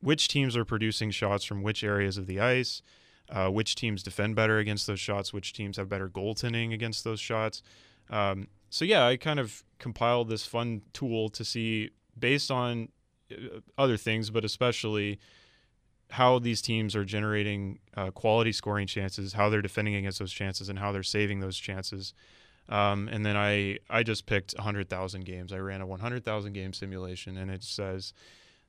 which 0.00 0.28
teams 0.28 0.56
are 0.56 0.64
producing 0.64 1.10
shots 1.10 1.44
from 1.44 1.62
which 1.62 1.84
areas 1.84 2.16
of 2.18 2.26
the 2.26 2.40
ice, 2.40 2.82
uh, 3.30 3.48
which 3.48 3.74
teams 3.74 4.02
defend 4.02 4.36
better 4.36 4.58
against 4.58 4.86
those 4.86 5.00
shots, 5.00 5.32
which 5.32 5.52
teams 5.52 5.76
have 5.76 5.88
better 5.88 6.08
goaltending 6.08 6.74
against 6.74 7.04
those 7.04 7.20
shots. 7.20 7.62
Um, 8.10 8.48
so 8.74 8.84
yeah, 8.84 9.06
I 9.06 9.16
kind 9.16 9.38
of 9.38 9.62
compiled 9.78 10.28
this 10.28 10.44
fun 10.44 10.82
tool 10.92 11.28
to 11.28 11.44
see 11.44 11.90
based 12.18 12.50
on 12.50 12.88
uh, 13.30 13.60
other 13.78 13.96
things, 13.96 14.30
but 14.30 14.44
especially 14.44 15.20
how 16.10 16.40
these 16.40 16.60
teams 16.60 16.96
are 16.96 17.04
generating 17.04 17.78
uh, 17.96 18.10
quality 18.10 18.50
scoring 18.50 18.88
chances, 18.88 19.34
how 19.34 19.48
they're 19.48 19.62
defending 19.62 19.94
against 19.94 20.18
those 20.18 20.32
chances, 20.32 20.68
and 20.68 20.80
how 20.80 20.90
they're 20.90 21.04
saving 21.04 21.38
those 21.38 21.56
chances. 21.56 22.14
Um, 22.68 23.06
and 23.06 23.24
then 23.24 23.36
I 23.36 23.78
I 23.88 24.02
just 24.02 24.26
picked 24.26 24.54
100,000 24.56 25.24
games. 25.24 25.52
I 25.52 25.58
ran 25.58 25.80
a 25.80 25.86
100,000 25.86 26.52
game 26.52 26.72
simulation, 26.72 27.36
and 27.36 27.52
it 27.52 27.62
says 27.62 28.12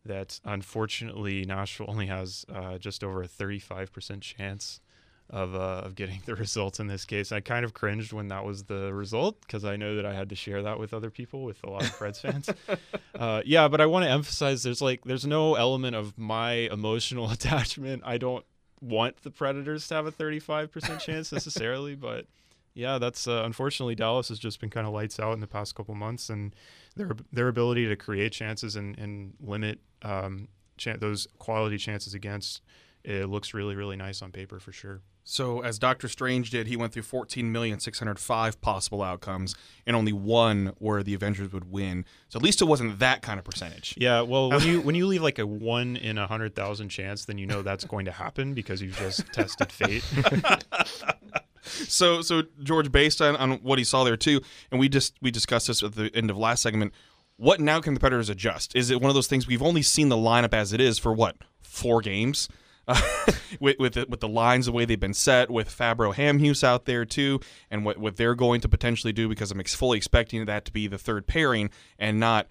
that 0.06 0.40
unfortunately 0.46 1.46
Nashville 1.46 1.90
only 1.90 2.06
has 2.06 2.46
uh, 2.54 2.78
just 2.78 3.04
over 3.04 3.24
a 3.24 3.28
35% 3.28 4.22
chance 4.22 4.82
of 5.30 5.56
uh, 5.56 5.82
of 5.84 5.96
getting 5.96 6.22
the 6.26 6.36
results 6.36 6.80
in 6.80 6.88
this 6.88 7.06
case. 7.06 7.32
I 7.32 7.40
kind 7.40 7.66
of 7.66 7.74
cringed 7.74 8.14
when 8.14 8.28
that 8.30 8.46
was 8.46 8.64
the 8.64 8.94
result 8.94 9.42
because 9.42 9.66
I 9.66 9.76
know 9.76 9.96
that 9.96 10.06
I 10.06 10.14
had 10.14 10.30
to 10.30 10.36
share 10.36 10.64
that 10.64 10.80
with 10.80 10.94
other 10.94 11.10
people, 11.10 11.44
with 11.44 11.64
a 11.64 11.70
lot 11.70 11.84
of 11.84 11.90
Preds 11.92 12.22
fans. 12.22 12.50
Uh, 13.16 13.42
yeah, 13.46 13.70
but 13.70 13.80
I 13.80 13.86
want 13.86 14.04
to 14.04 14.12
emphasize 14.12 14.64
there's 14.64 14.82
like 14.82 15.06
there's 15.06 15.26
no 15.26 15.56
element 15.56 15.96
of 15.96 16.18
my 16.18 16.52
emotional 16.52 17.32
attachment. 17.32 18.04
I 18.06 18.18
don't 18.18 18.44
want 18.82 19.24
the 19.24 19.32
Predators 19.32 19.88
to 19.88 19.94
have 19.96 20.06
a 20.06 20.12
35% 20.12 21.00
chance 21.00 21.32
necessarily, 21.32 21.96
but 21.96 22.26
yeah, 22.74 22.98
that's 22.98 23.26
uh, 23.26 23.44
unfortunately 23.46 23.96
Dallas 23.96 24.28
has 24.28 24.38
just 24.38 24.60
been 24.60 24.70
kind 24.70 24.86
of 24.86 24.92
lights 24.92 25.18
out 25.18 25.32
in 25.32 25.40
the 25.40 25.48
past 25.48 25.76
couple 25.76 25.96
months, 25.96 26.30
and 26.30 26.54
their 26.98 27.12
their 27.32 27.48
ability 27.48 27.88
to 27.88 27.96
create 27.96 28.34
chances 28.34 28.76
and 28.76 29.00
and 29.00 29.34
limit 29.40 29.80
um, 30.02 30.50
chan 30.76 31.00
those 31.00 31.26
quality 31.40 31.78
chances 31.78 32.14
against 32.14 32.62
it 33.06 33.28
looks 33.28 33.54
really 33.54 33.76
really 33.76 33.96
nice 33.96 34.22
on 34.22 34.32
paper 34.32 34.60
for 34.60 34.74
sure. 34.74 35.02
So, 35.28 35.62
as 35.62 35.80
Doctor 35.80 36.08
Strange 36.08 36.52
did, 36.52 36.68
he 36.68 36.78
went 36.78 36.94
through 36.94 37.02
14,605 37.02 38.62
possible 38.62 39.02
outcomes, 39.02 39.56
and 39.88 39.96
only 39.96 40.14
one 40.14 40.74
where 40.78 41.02
the 41.02 41.16
Avengers 41.16 41.52
would 41.52 41.72
win. 41.72 42.06
So, 42.30 42.38
at 42.38 42.44
least 42.44 42.62
it 42.62 42.66
wasn't 42.66 43.00
that 43.00 43.24
kind 43.24 43.40
of 43.40 43.44
percentage. 43.44 43.96
Yeah, 43.98 44.22
well, 44.22 44.52
when 44.52 44.62
you 44.62 44.82
when 44.84 44.94
you 44.94 45.08
leave 45.08 45.24
like 45.24 45.40
a 45.40 45.48
one 45.48 45.96
in 45.96 46.20
a 46.20 46.28
hundred 46.28 46.56
thousand 46.56 46.90
chance, 46.90 47.26
then 47.26 47.40
you 47.40 47.48
know 47.48 47.64
that's 47.64 47.86
going 47.86 48.06
to 48.06 48.12
happen 48.12 48.54
because 48.54 48.84
you've 48.84 48.98
just 48.98 49.26
tested 49.34 49.72
fate. 49.72 50.04
so, 51.64 52.22
so 52.22 52.44
George, 52.62 52.92
based 52.92 53.20
on, 53.20 53.36
on 53.36 53.54
what 53.64 53.80
he 53.80 53.84
saw 53.84 54.04
there 54.04 54.16
too, 54.16 54.42
and 54.70 54.80
we 54.80 54.88
just 54.88 55.16
we 55.24 55.32
discussed 55.32 55.66
this 55.68 55.82
at 55.82 55.96
the 55.96 56.12
end 56.16 56.30
of 56.30 56.38
last 56.38 56.62
segment. 56.62 56.94
What 57.38 57.60
now 57.60 57.82
can 57.82 57.96
the 57.96 58.00
Predators 58.00 58.30
adjust? 58.30 58.76
Is 58.76 58.92
it 58.92 59.02
one 59.02 59.10
of 59.10 59.16
those 59.16 59.28
things 59.28 59.48
we've 59.48 59.64
only 59.64 59.82
seen 59.82 60.10
the 60.10 60.16
lineup 60.16 60.54
as 60.54 60.72
it 60.72 60.80
is 60.80 61.00
for 61.00 61.14
what 61.14 61.36
four 61.62 62.00
games? 62.02 62.48
Uh, 62.88 63.02
with 63.60 63.78
with 63.80 63.94
the, 63.94 64.06
with 64.08 64.20
the 64.20 64.28
lines 64.28 64.66
the 64.66 64.72
way 64.72 64.86
they've 64.86 65.00
been 65.00 65.14
set, 65.14 65.50
with 65.50 65.70
Fabbro 65.70 66.14
Hamhuis 66.14 66.64
out 66.64 66.86
there 66.86 67.06
too, 67.06 67.40
and 67.72 67.86
what 67.86 67.98
what 67.98 68.18
they're 68.18 68.36
going 68.36 68.62
to 68.62 68.70
potentially 68.70 69.14
do 69.14 69.28
because 69.28 69.52
I'm 69.52 69.60
ex- 69.60 69.76
fully 69.76 69.98
expecting 69.98 70.46
that 70.46 70.66
to 70.66 70.72
be 70.72 70.88
the 70.88 70.98
third 70.98 71.28
pairing 71.28 71.70
and 71.98 72.20
not 72.20 72.48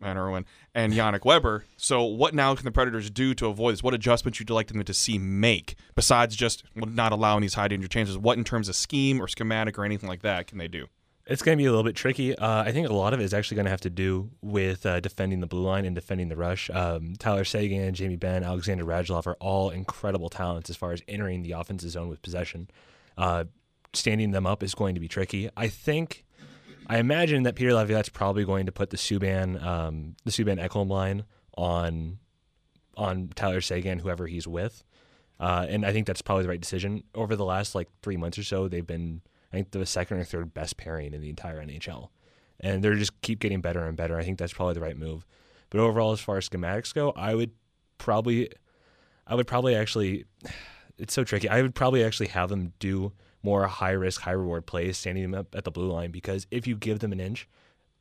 Van 0.00 0.16
Irwin 0.16 0.44
and 0.74 0.92
Yannick 0.92 1.24
Weber. 1.24 1.64
So 1.76 2.04
what 2.04 2.34
now 2.34 2.54
can 2.54 2.64
the 2.64 2.70
Predators 2.70 3.10
do 3.10 3.34
to 3.34 3.46
avoid 3.46 3.72
this? 3.72 3.82
What 3.82 3.94
adjustments 3.94 4.38
would 4.38 4.48
you 4.48 4.54
like 4.54 4.68
them 4.68 4.82
to 4.82 4.94
see 4.94 5.18
make 5.18 5.74
besides 5.94 6.36
just 6.36 6.62
not 6.74 7.12
allowing 7.12 7.42
these 7.42 7.54
high 7.54 7.68
danger 7.68 7.88
chances? 7.88 8.16
What 8.16 8.38
in 8.38 8.44
terms 8.44 8.68
of 8.68 8.76
scheme 8.76 9.20
or 9.20 9.26
schematic 9.26 9.78
or 9.78 9.84
anything 9.84 10.08
like 10.08 10.22
that 10.22 10.46
can 10.46 10.58
they 10.58 10.68
do? 10.68 10.86
It's 11.28 11.42
going 11.42 11.58
to 11.58 11.62
be 11.62 11.66
a 11.66 11.70
little 11.70 11.84
bit 11.84 11.94
tricky. 11.94 12.34
Uh, 12.34 12.62
I 12.62 12.72
think 12.72 12.88
a 12.88 12.92
lot 12.94 13.12
of 13.12 13.20
it 13.20 13.24
is 13.24 13.34
actually 13.34 13.56
going 13.56 13.66
to 13.66 13.70
have 13.70 13.82
to 13.82 13.90
do 13.90 14.30
with 14.40 14.86
uh, 14.86 14.98
defending 15.00 15.40
the 15.40 15.46
blue 15.46 15.60
line 15.60 15.84
and 15.84 15.94
defending 15.94 16.30
the 16.30 16.36
rush. 16.36 16.70
Um, 16.70 17.16
Tyler 17.18 17.44
Seguin, 17.44 17.92
Jamie 17.92 18.16
Benn, 18.16 18.42
Alexander 18.42 18.84
Radulov 18.84 19.26
are 19.26 19.36
all 19.38 19.68
incredible 19.68 20.30
talents 20.30 20.70
as 20.70 20.76
far 20.76 20.92
as 20.92 21.02
entering 21.06 21.42
the 21.42 21.52
offensive 21.52 21.90
zone 21.90 22.08
with 22.08 22.22
possession. 22.22 22.70
Uh, 23.18 23.44
standing 23.92 24.30
them 24.30 24.46
up 24.46 24.62
is 24.62 24.74
going 24.74 24.94
to 24.94 25.00
be 25.02 25.08
tricky. 25.08 25.50
I 25.54 25.68
think, 25.68 26.24
I 26.86 26.96
imagine 26.96 27.42
that 27.42 27.56
Peter 27.56 27.74
Laviolette's 27.74 28.08
probably 28.08 28.46
going 28.46 28.64
to 28.64 28.72
put 28.72 28.88
the 28.88 28.96
Subban, 28.96 29.62
um, 29.62 30.16
the 30.24 30.30
Subban 30.30 30.58
Ekholm 30.58 30.88
line 30.88 31.24
on, 31.58 32.20
on 32.96 33.28
Tyler 33.34 33.60
Seguin, 33.60 33.98
whoever 33.98 34.28
he's 34.28 34.48
with. 34.48 34.82
Uh, 35.38 35.66
and 35.68 35.84
I 35.84 35.92
think 35.92 36.06
that's 36.06 36.22
probably 36.22 36.44
the 36.44 36.48
right 36.48 36.60
decision. 36.60 37.04
Over 37.14 37.36
the 37.36 37.44
last 37.44 37.74
like 37.74 37.88
three 38.00 38.16
months 38.16 38.38
or 38.38 38.44
so, 38.44 38.66
they've 38.66 38.86
been 38.86 39.20
I 39.52 39.56
think 39.56 39.70
the 39.70 39.86
second 39.86 40.18
or 40.18 40.24
third 40.24 40.52
best 40.54 40.76
pairing 40.76 41.14
in 41.14 41.20
the 41.20 41.30
entire 41.30 41.64
NHL. 41.64 42.08
And 42.60 42.82
they're 42.82 42.94
just 42.94 43.20
keep 43.22 43.40
getting 43.40 43.60
better 43.60 43.84
and 43.84 43.96
better. 43.96 44.18
I 44.18 44.24
think 44.24 44.38
that's 44.38 44.52
probably 44.52 44.74
the 44.74 44.80
right 44.80 44.96
move. 44.96 45.24
But 45.70 45.80
overall, 45.80 46.12
as 46.12 46.20
far 46.20 46.36
as 46.36 46.48
schematics 46.48 46.94
go, 46.94 47.12
I 47.12 47.34
would 47.34 47.52
probably, 47.98 48.50
I 49.26 49.34
would 49.34 49.46
probably 49.46 49.74
actually, 49.74 50.24
it's 50.98 51.14
so 51.14 51.24
tricky. 51.24 51.48
I 51.48 51.62
would 51.62 51.74
probably 51.74 52.04
actually 52.04 52.28
have 52.28 52.48
them 52.48 52.72
do 52.78 53.12
more 53.42 53.66
high 53.66 53.92
risk, 53.92 54.22
high 54.22 54.32
reward 54.32 54.66
plays, 54.66 54.98
standing 54.98 55.22
them 55.22 55.34
up 55.34 55.54
at 55.54 55.64
the 55.64 55.70
blue 55.70 55.90
line 55.90 56.10
because 56.10 56.46
if 56.50 56.66
you 56.66 56.76
give 56.76 56.98
them 56.98 57.12
an 57.12 57.20
inch, 57.20 57.48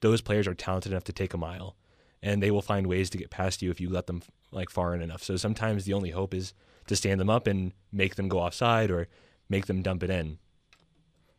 those 0.01 0.21
players 0.21 0.47
are 0.47 0.53
talented 0.53 0.91
enough 0.91 1.03
to 1.05 1.13
take 1.13 1.33
a 1.33 1.37
mile, 1.37 1.75
and 2.21 2.41
they 2.41 2.51
will 2.51 2.61
find 2.61 2.87
ways 2.87 3.09
to 3.09 3.17
get 3.17 3.29
past 3.29 3.61
you 3.61 3.71
if 3.71 3.79
you 3.79 3.89
let 3.89 4.07
them 4.07 4.21
like 4.51 4.69
far 4.69 4.93
in 4.93 5.01
enough. 5.01 5.23
So 5.23 5.37
sometimes 5.37 5.85
the 5.85 5.93
only 5.93 6.11
hope 6.11 6.33
is 6.33 6.53
to 6.87 6.95
stand 6.95 7.19
them 7.19 7.29
up 7.29 7.47
and 7.47 7.73
make 7.91 8.15
them 8.15 8.27
go 8.27 8.39
offside 8.39 8.91
or 8.91 9.07
make 9.49 9.65
them 9.65 9.81
dump 9.81 10.03
it 10.03 10.09
in. 10.09 10.39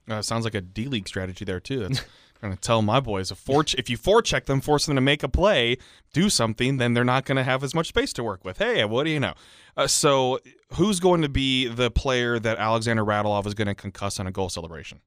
Uh, 0.09 0.23
sounds 0.23 0.45
like 0.45 0.55
a 0.55 0.61
D 0.61 0.87
League 0.87 1.09
strategy 1.09 1.45
there 1.45 1.61
too. 1.61 1.81
That's 1.81 2.05
going 2.41 2.55
to 2.55 2.61
tell 2.61 2.83
my 2.83 3.01
boys 3.01 3.31
if 3.31 3.49
if 3.49 3.91
you 3.91 3.99
forecheck 3.99 4.47
them, 4.47 4.61
force 4.61 4.87
them 4.87 4.95
to 4.95 5.01
make 5.01 5.23
a 5.23 5.29
play, 5.29 5.77
do 6.13 6.31
something, 6.31 6.77
then 6.79 6.95
they're 6.95 7.05
not 7.05 7.25
going 7.25 7.37
to 7.37 7.45
have 7.45 7.65
as 7.65 7.75
much 7.75 7.89
space 7.89 8.13
to 8.15 8.25
work 8.25 8.45
with. 8.45 8.59
Hey, 8.59 8.85
what 8.85 9.05
do 9.05 9.11
you 9.11 9.21
know? 9.21 9.35
Uh, 9.77 9.87
so, 9.87 10.39
who's 10.75 11.01
going 11.01 11.23
to 11.23 11.29
be 11.29 11.67
the 11.69 11.91
player 11.91 12.39
that 12.39 12.59
Alexander 12.59 13.05
Radulov 13.05 13.47
is 13.47 13.55
going 13.55 13.69
to 13.69 13.75
concuss 13.75 14.19
on 14.19 14.27
a 14.27 14.33
goal 14.33 14.49
celebration? 14.49 15.01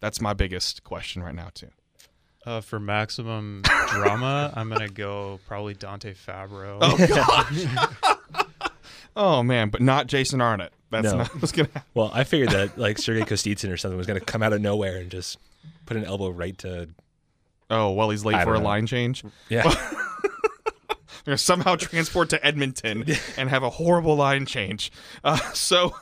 That's 0.00 0.20
my 0.20 0.32
biggest 0.32 0.82
question 0.82 1.22
right 1.22 1.34
now 1.34 1.50
too. 1.54 1.68
Uh, 2.44 2.60
for 2.60 2.80
maximum 2.80 3.62
drama, 3.62 4.52
I'm 4.56 4.68
gonna 4.68 4.88
go 4.88 5.38
probably 5.46 5.74
Dante 5.74 6.12
Fabbro. 6.12 6.78
Oh 6.82 7.06
God. 7.06 8.18
oh 9.16 9.42
man, 9.42 9.68
but 9.70 9.80
not 9.80 10.06
Jason 10.06 10.40
Arnott. 10.40 10.72
That's 10.90 11.04
No. 11.10 11.18
not 11.18 11.28
what's 11.40 11.52
gonna 11.52 11.68
happen. 11.72 11.88
Well, 11.94 12.10
I 12.12 12.24
figured 12.24 12.50
that 12.50 12.76
like 12.78 12.98
Sergei 12.98 13.22
Kostitsyn 13.22 13.72
or 13.72 13.76
something 13.76 13.96
was 13.96 14.06
going 14.06 14.18
to 14.20 14.24
come 14.24 14.42
out 14.42 14.52
of 14.52 14.60
nowhere 14.60 14.96
and 14.98 15.10
just 15.10 15.38
put 15.86 15.96
an 15.96 16.04
elbow 16.04 16.28
right 16.30 16.56
to 16.58 16.88
Oh 17.70 17.92
well, 17.92 18.10
he's 18.10 18.24
late 18.24 18.34
I 18.36 18.44
for 18.44 18.54
a 18.54 18.58
know. 18.58 18.64
line 18.64 18.86
change. 18.86 19.24
yeah. 19.48 19.62
They're 21.24 21.32
gonna 21.32 21.38
somehow 21.38 21.76
transport 21.76 22.30
to 22.30 22.44
Edmonton 22.44 23.04
and 23.36 23.48
have 23.48 23.62
a 23.62 23.70
horrible 23.70 24.16
line 24.16 24.44
change. 24.44 24.90
Uh, 25.22 25.36
so, 25.54 25.94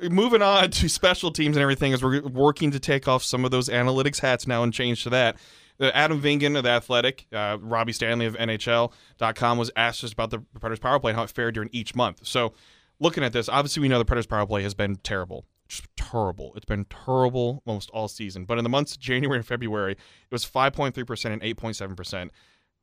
moving 0.00 0.40
on 0.40 0.70
to 0.70 0.88
special 0.88 1.30
teams 1.30 1.56
and 1.56 1.62
everything, 1.62 1.92
as 1.92 2.02
we're 2.02 2.22
working 2.22 2.70
to 2.70 2.80
take 2.80 3.06
off 3.06 3.22
some 3.22 3.44
of 3.44 3.50
those 3.50 3.68
analytics 3.68 4.18
hats 4.20 4.46
now 4.46 4.62
and 4.62 4.72
change 4.72 5.02
to 5.02 5.10
that. 5.10 5.36
Adam 5.80 6.20
Vingan 6.20 6.56
of 6.56 6.64
The 6.64 6.70
Athletic, 6.70 7.26
uh, 7.32 7.58
Robbie 7.60 7.92
Stanley 7.92 8.26
of 8.26 8.36
NHL.com 8.36 9.58
was 9.58 9.70
asked 9.76 10.00
just 10.00 10.12
about 10.12 10.30
the 10.30 10.38
Predators 10.60 10.78
power 10.78 10.98
play 11.00 11.10
and 11.10 11.18
how 11.18 11.24
it 11.24 11.30
fared 11.30 11.54
during 11.54 11.70
each 11.72 11.94
month. 11.94 12.20
So, 12.26 12.52
looking 13.00 13.24
at 13.24 13.32
this, 13.32 13.48
obviously 13.48 13.80
we 13.80 13.88
know 13.88 13.98
the 13.98 14.04
Predators 14.04 14.26
power 14.26 14.46
play 14.46 14.62
has 14.62 14.74
been 14.74 14.96
terrible. 14.96 15.44
Just 15.68 15.86
terrible. 15.96 16.52
It's 16.54 16.66
been 16.66 16.84
terrible 16.84 17.62
almost 17.64 17.90
all 17.90 18.08
season. 18.08 18.44
But 18.44 18.58
in 18.58 18.64
the 18.64 18.70
months 18.70 18.94
of 18.94 19.00
January 19.00 19.38
and 19.38 19.46
February, 19.46 19.92
it 19.92 19.98
was 20.30 20.44
5.3% 20.44 21.32
and 21.32 21.42
8.7%. 21.42 22.30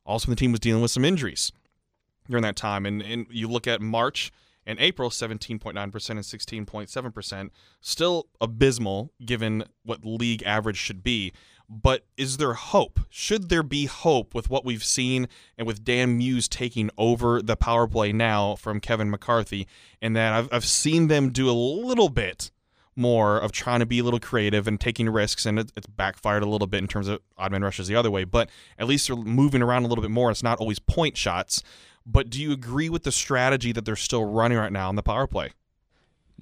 Also, 0.04 0.30
the 0.30 0.36
team 0.36 0.50
was 0.50 0.60
dealing 0.60 0.82
with 0.82 0.90
some 0.90 1.04
injuries 1.04 1.52
during 2.28 2.42
that 2.42 2.56
time. 2.56 2.86
And, 2.86 3.00
and 3.02 3.26
you 3.30 3.48
look 3.48 3.66
at 3.66 3.80
March 3.80 4.32
and 4.66 4.78
April, 4.80 5.10
17.9% 5.10 5.74
and 5.74 5.92
16.7%, 5.92 7.50
still 7.80 8.26
abysmal 8.40 9.12
given 9.24 9.64
what 9.84 10.04
league 10.04 10.42
average 10.44 10.76
should 10.76 11.02
be. 11.02 11.32
But 11.72 12.04
is 12.16 12.38
there 12.38 12.54
hope? 12.54 12.98
Should 13.10 13.48
there 13.48 13.62
be 13.62 13.86
hope 13.86 14.34
with 14.34 14.50
what 14.50 14.64
we've 14.64 14.82
seen 14.82 15.28
and 15.56 15.68
with 15.68 15.84
Dan 15.84 16.18
Muse 16.18 16.48
taking 16.48 16.90
over 16.98 17.40
the 17.40 17.54
power 17.54 17.86
play 17.86 18.12
now 18.12 18.56
from 18.56 18.80
Kevin 18.80 19.08
McCarthy? 19.08 19.68
And 20.02 20.16
that 20.16 20.32
I've, 20.32 20.48
I've 20.50 20.64
seen 20.64 21.06
them 21.06 21.30
do 21.30 21.48
a 21.48 21.52
little 21.52 22.08
bit 22.08 22.50
more 22.96 23.38
of 23.38 23.52
trying 23.52 23.78
to 23.78 23.86
be 23.86 24.00
a 24.00 24.04
little 24.04 24.18
creative 24.18 24.66
and 24.66 24.80
taking 24.80 25.08
risks, 25.08 25.46
and 25.46 25.60
it, 25.60 25.70
it's 25.76 25.86
backfired 25.86 26.42
a 26.42 26.48
little 26.48 26.66
bit 26.66 26.78
in 26.78 26.88
terms 26.88 27.06
of 27.06 27.20
odd 27.38 27.52
man 27.52 27.62
rushes 27.62 27.86
the 27.86 27.94
other 27.94 28.10
way. 28.10 28.24
But 28.24 28.50
at 28.76 28.88
least 28.88 29.06
they're 29.06 29.16
moving 29.16 29.62
around 29.62 29.84
a 29.84 29.86
little 29.86 30.02
bit 30.02 30.10
more. 30.10 30.32
It's 30.32 30.42
not 30.42 30.58
always 30.58 30.80
point 30.80 31.16
shots. 31.16 31.62
But 32.04 32.30
do 32.30 32.42
you 32.42 32.50
agree 32.50 32.88
with 32.88 33.04
the 33.04 33.12
strategy 33.12 33.70
that 33.72 33.84
they're 33.84 33.94
still 33.94 34.24
running 34.24 34.58
right 34.58 34.72
now 34.72 34.88
on 34.88 34.96
the 34.96 35.04
power 35.04 35.28
play? 35.28 35.50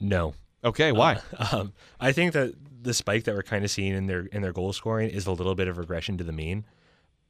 no. 0.00 0.34
Okay, 0.64 0.92
why? 0.92 1.20
Um, 1.52 1.72
I 2.00 2.12
think 2.12 2.32
that 2.32 2.54
the 2.82 2.94
spike 2.94 3.24
that 3.24 3.34
we're 3.34 3.42
kind 3.42 3.64
of 3.64 3.70
seeing 3.70 3.92
in 3.92 4.06
their 4.06 4.26
in 4.26 4.42
their 4.42 4.52
goal 4.52 4.72
scoring 4.72 5.10
is 5.10 5.26
a 5.26 5.32
little 5.32 5.54
bit 5.54 5.68
of 5.68 5.78
regression 5.78 6.18
to 6.18 6.24
the 6.24 6.32
mean, 6.32 6.64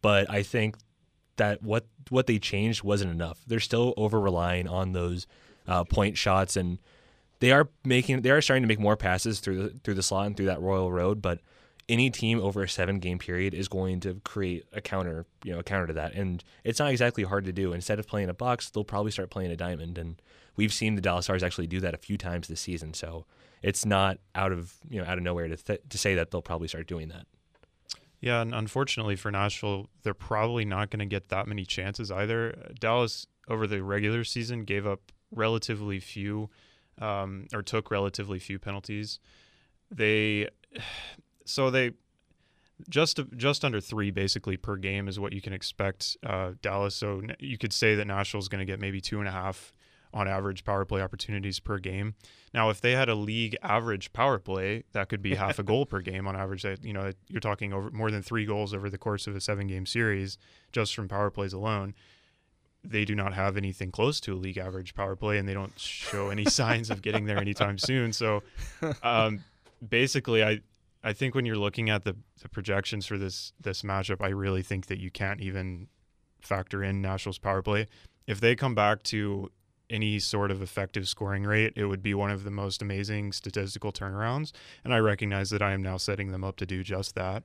but 0.02 0.30
I 0.30 0.42
think 0.42 0.76
that 1.36 1.62
what 1.62 1.86
what 2.10 2.26
they 2.26 2.38
changed 2.38 2.82
wasn't 2.82 3.10
enough. 3.10 3.40
They're 3.46 3.60
still 3.60 3.94
over 3.96 4.20
relying 4.20 4.68
on 4.68 4.92
those 4.92 5.26
uh, 5.66 5.84
point 5.84 6.16
shots, 6.16 6.56
and 6.56 6.78
they 7.40 7.52
are 7.52 7.68
making 7.84 8.22
they 8.22 8.30
are 8.30 8.40
starting 8.40 8.62
to 8.62 8.68
make 8.68 8.80
more 8.80 8.96
passes 8.96 9.40
through 9.40 9.62
the 9.62 9.78
through 9.80 9.94
the 9.94 10.02
slot 10.02 10.26
and 10.26 10.36
through 10.36 10.46
that 10.46 10.60
Royal 10.60 10.92
Road. 10.92 11.22
But 11.22 11.40
any 11.88 12.10
team 12.10 12.40
over 12.40 12.62
a 12.62 12.68
seven 12.68 12.98
game 12.98 13.18
period 13.18 13.54
is 13.54 13.68
going 13.68 14.00
to 14.00 14.20
create 14.24 14.64
a 14.72 14.80
counter, 14.80 15.24
you 15.42 15.52
know, 15.52 15.60
a 15.60 15.62
counter 15.64 15.86
to 15.86 15.92
that, 15.94 16.14
and 16.14 16.44
it's 16.64 16.78
not 16.78 16.90
exactly 16.90 17.24
hard 17.24 17.44
to 17.46 17.52
do. 17.52 17.72
Instead 17.72 17.98
of 17.98 18.06
playing 18.06 18.28
a 18.28 18.34
box, 18.34 18.68
they'll 18.70 18.84
probably 18.84 19.10
start 19.10 19.30
playing 19.30 19.50
a 19.50 19.56
diamond, 19.56 19.96
and 19.96 20.20
we've 20.58 20.72
seen 20.72 20.96
the 20.96 21.00
Dallas 21.00 21.24
Stars 21.24 21.42
actually 21.42 21.68
do 21.68 21.80
that 21.80 21.94
a 21.94 21.96
few 21.96 22.18
times 22.18 22.48
this 22.48 22.60
season. 22.60 22.92
So 22.92 23.24
it's 23.62 23.86
not 23.86 24.18
out 24.34 24.52
of 24.52 24.74
you 24.90 25.00
know 25.00 25.08
out 25.08 25.16
of 25.16 25.24
nowhere 25.24 25.48
to 25.48 25.56
th- 25.56 25.80
to 25.88 25.96
say 25.96 26.14
that 26.14 26.30
they'll 26.30 26.42
probably 26.42 26.68
start 26.68 26.86
doing 26.86 27.08
that. 27.08 27.26
Yeah, 28.20 28.42
and 28.42 28.54
unfortunately 28.54 29.16
for 29.16 29.30
Nashville, 29.30 29.88
they're 30.02 30.12
probably 30.12 30.64
not 30.64 30.90
going 30.90 30.98
to 30.98 31.06
get 31.06 31.28
that 31.28 31.46
many 31.46 31.64
chances 31.64 32.10
either. 32.10 32.72
Dallas 32.78 33.28
over 33.48 33.66
the 33.66 33.82
regular 33.82 34.24
season 34.24 34.64
gave 34.64 34.86
up 34.86 35.12
relatively 35.30 36.00
few, 36.00 36.50
um, 37.00 37.46
or 37.54 37.62
took 37.62 37.92
relatively 37.92 38.40
few 38.40 38.58
penalties. 38.58 39.20
They, 39.90 40.48
so 41.44 41.70
they, 41.70 41.92
just 42.88 43.20
just 43.36 43.64
under 43.64 43.80
three 43.80 44.10
basically 44.10 44.56
per 44.56 44.76
game 44.76 45.08
is 45.08 45.18
what 45.18 45.32
you 45.32 45.40
can 45.40 45.52
expect 45.52 46.16
uh, 46.24 46.52
Dallas. 46.60 46.96
So 46.96 47.22
you 47.38 47.56
could 47.56 47.72
say 47.72 47.94
that 47.94 48.06
Nashville's 48.06 48.48
going 48.48 48.60
to 48.60 48.64
get 48.64 48.80
maybe 48.80 49.00
two 49.00 49.20
and 49.20 49.28
a 49.28 49.32
half 49.32 49.72
on 50.18 50.28
average 50.28 50.64
power 50.64 50.84
play 50.84 51.00
opportunities 51.00 51.60
per 51.60 51.78
game. 51.78 52.14
Now, 52.52 52.70
if 52.70 52.80
they 52.80 52.92
had 52.92 53.08
a 53.08 53.14
league 53.14 53.56
average 53.62 54.12
power 54.12 54.38
play, 54.38 54.84
that 54.92 55.08
could 55.08 55.22
be 55.22 55.34
half 55.34 55.58
a 55.58 55.62
goal 55.62 55.86
per 55.86 56.00
game 56.00 56.26
on 56.26 56.34
average. 56.34 56.62
That 56.62 56.84
you 56.84 56.92
know 56.92 57.12
you're 57.28 57.40
talking 57.40 57.72
over 57.72 57.90
more 57.90 58.10
than 58.10 58.22
three 58.22 58.44
goals 58.44 58.74
over 58.74 58.90
the 58.90 58.98
course 58.98 59.26
of 59.26 59.36
a 59.36 59.40
seven 59.40 59.66
game 59.66 59.86
series 59.86 60.38
just 60.72 60.94
from 60.94 61.08
power 61.08 61.30
plays 61.30 61.52
alone. 61.52 61.94
They 62.84 63.04
do 63.04 63.14
not 63.14 63.34
have 63.34 63.56
anything 63.56 63.90
close 63.90 64.20
to 64.20 64.34
a 64.34 64.36
league 64.36 64.58
average 64.58 64.94
power 64.94 65.16
play, 65.16 65.38
and 65.38 65.48
they 65.48 65.54
don't 65.54 65.78
show 65.78 66.30
any 66.30 66.44
signs 66.60 66.90
of 66.90 67.02
getting 67.02 67.26
there 67.26 67.38
anytime 67.38 67.78
soon. 67.78 68.12
So, 68.12 68.42
um, 69.02 69.44
basically, 69.86 70.42
I 70.42 70.60
I 71.04 71.12
think 71.12 71.34
when 71.34 71.46
you're 71.46 71.56
looking 71.56 71.90
at 71.90 72.04
the, 72.04 72.16
the 72.42 72.48
projections 72.48 73.06
for 73.06 73.18
this 73.18 73.52
this 73.60 73.82
matchup, 73.82 74.22
I 74.22 74.28
really 74.28 74.62
think 74.62 74.86
that 74.86 74.98
you 74.98 75.10
can't 75.10 75.40
even 75.40 75.88
factor 76.40 76.82
in 76.82 77.02
Nashville's 77.02 77.38
power 77.38 77.62
play. 77.62 77.86
If 78.26 78.40
they 78.40 78.54
come 78.54 78.74
back 78.74 79.02
to 79.04 79.50
any 79.90 80.18
sort 80.18 80.50
of 80.50 80.62
effective 80.62 81.08
scoring 81.08 81.44
rate, 81.44 81.72
it 81.76 81.86
would 81.86 82.02
be 82.02 82.14
one 82.14 82.30
of 82.30 82.44
the 82.44 82.50
most 82.50 82.82
amazing 82.82 83.32
statistical 83.32 83.92
turnarounds. 83.92 84.52
And 84.84 84.92
I 84.92 84.98
recognize 84.98 85.50
that 85.50 85.62
I 85.62 85.72
am 85.72 85.82
now 85.82 85.96
setting 85.96 86.30
them 86.30 86.44
up 86.44 86.56
to 86.56 86.66
do 86.66 86.82
just 86.82 87.14
that. 87.14 87.42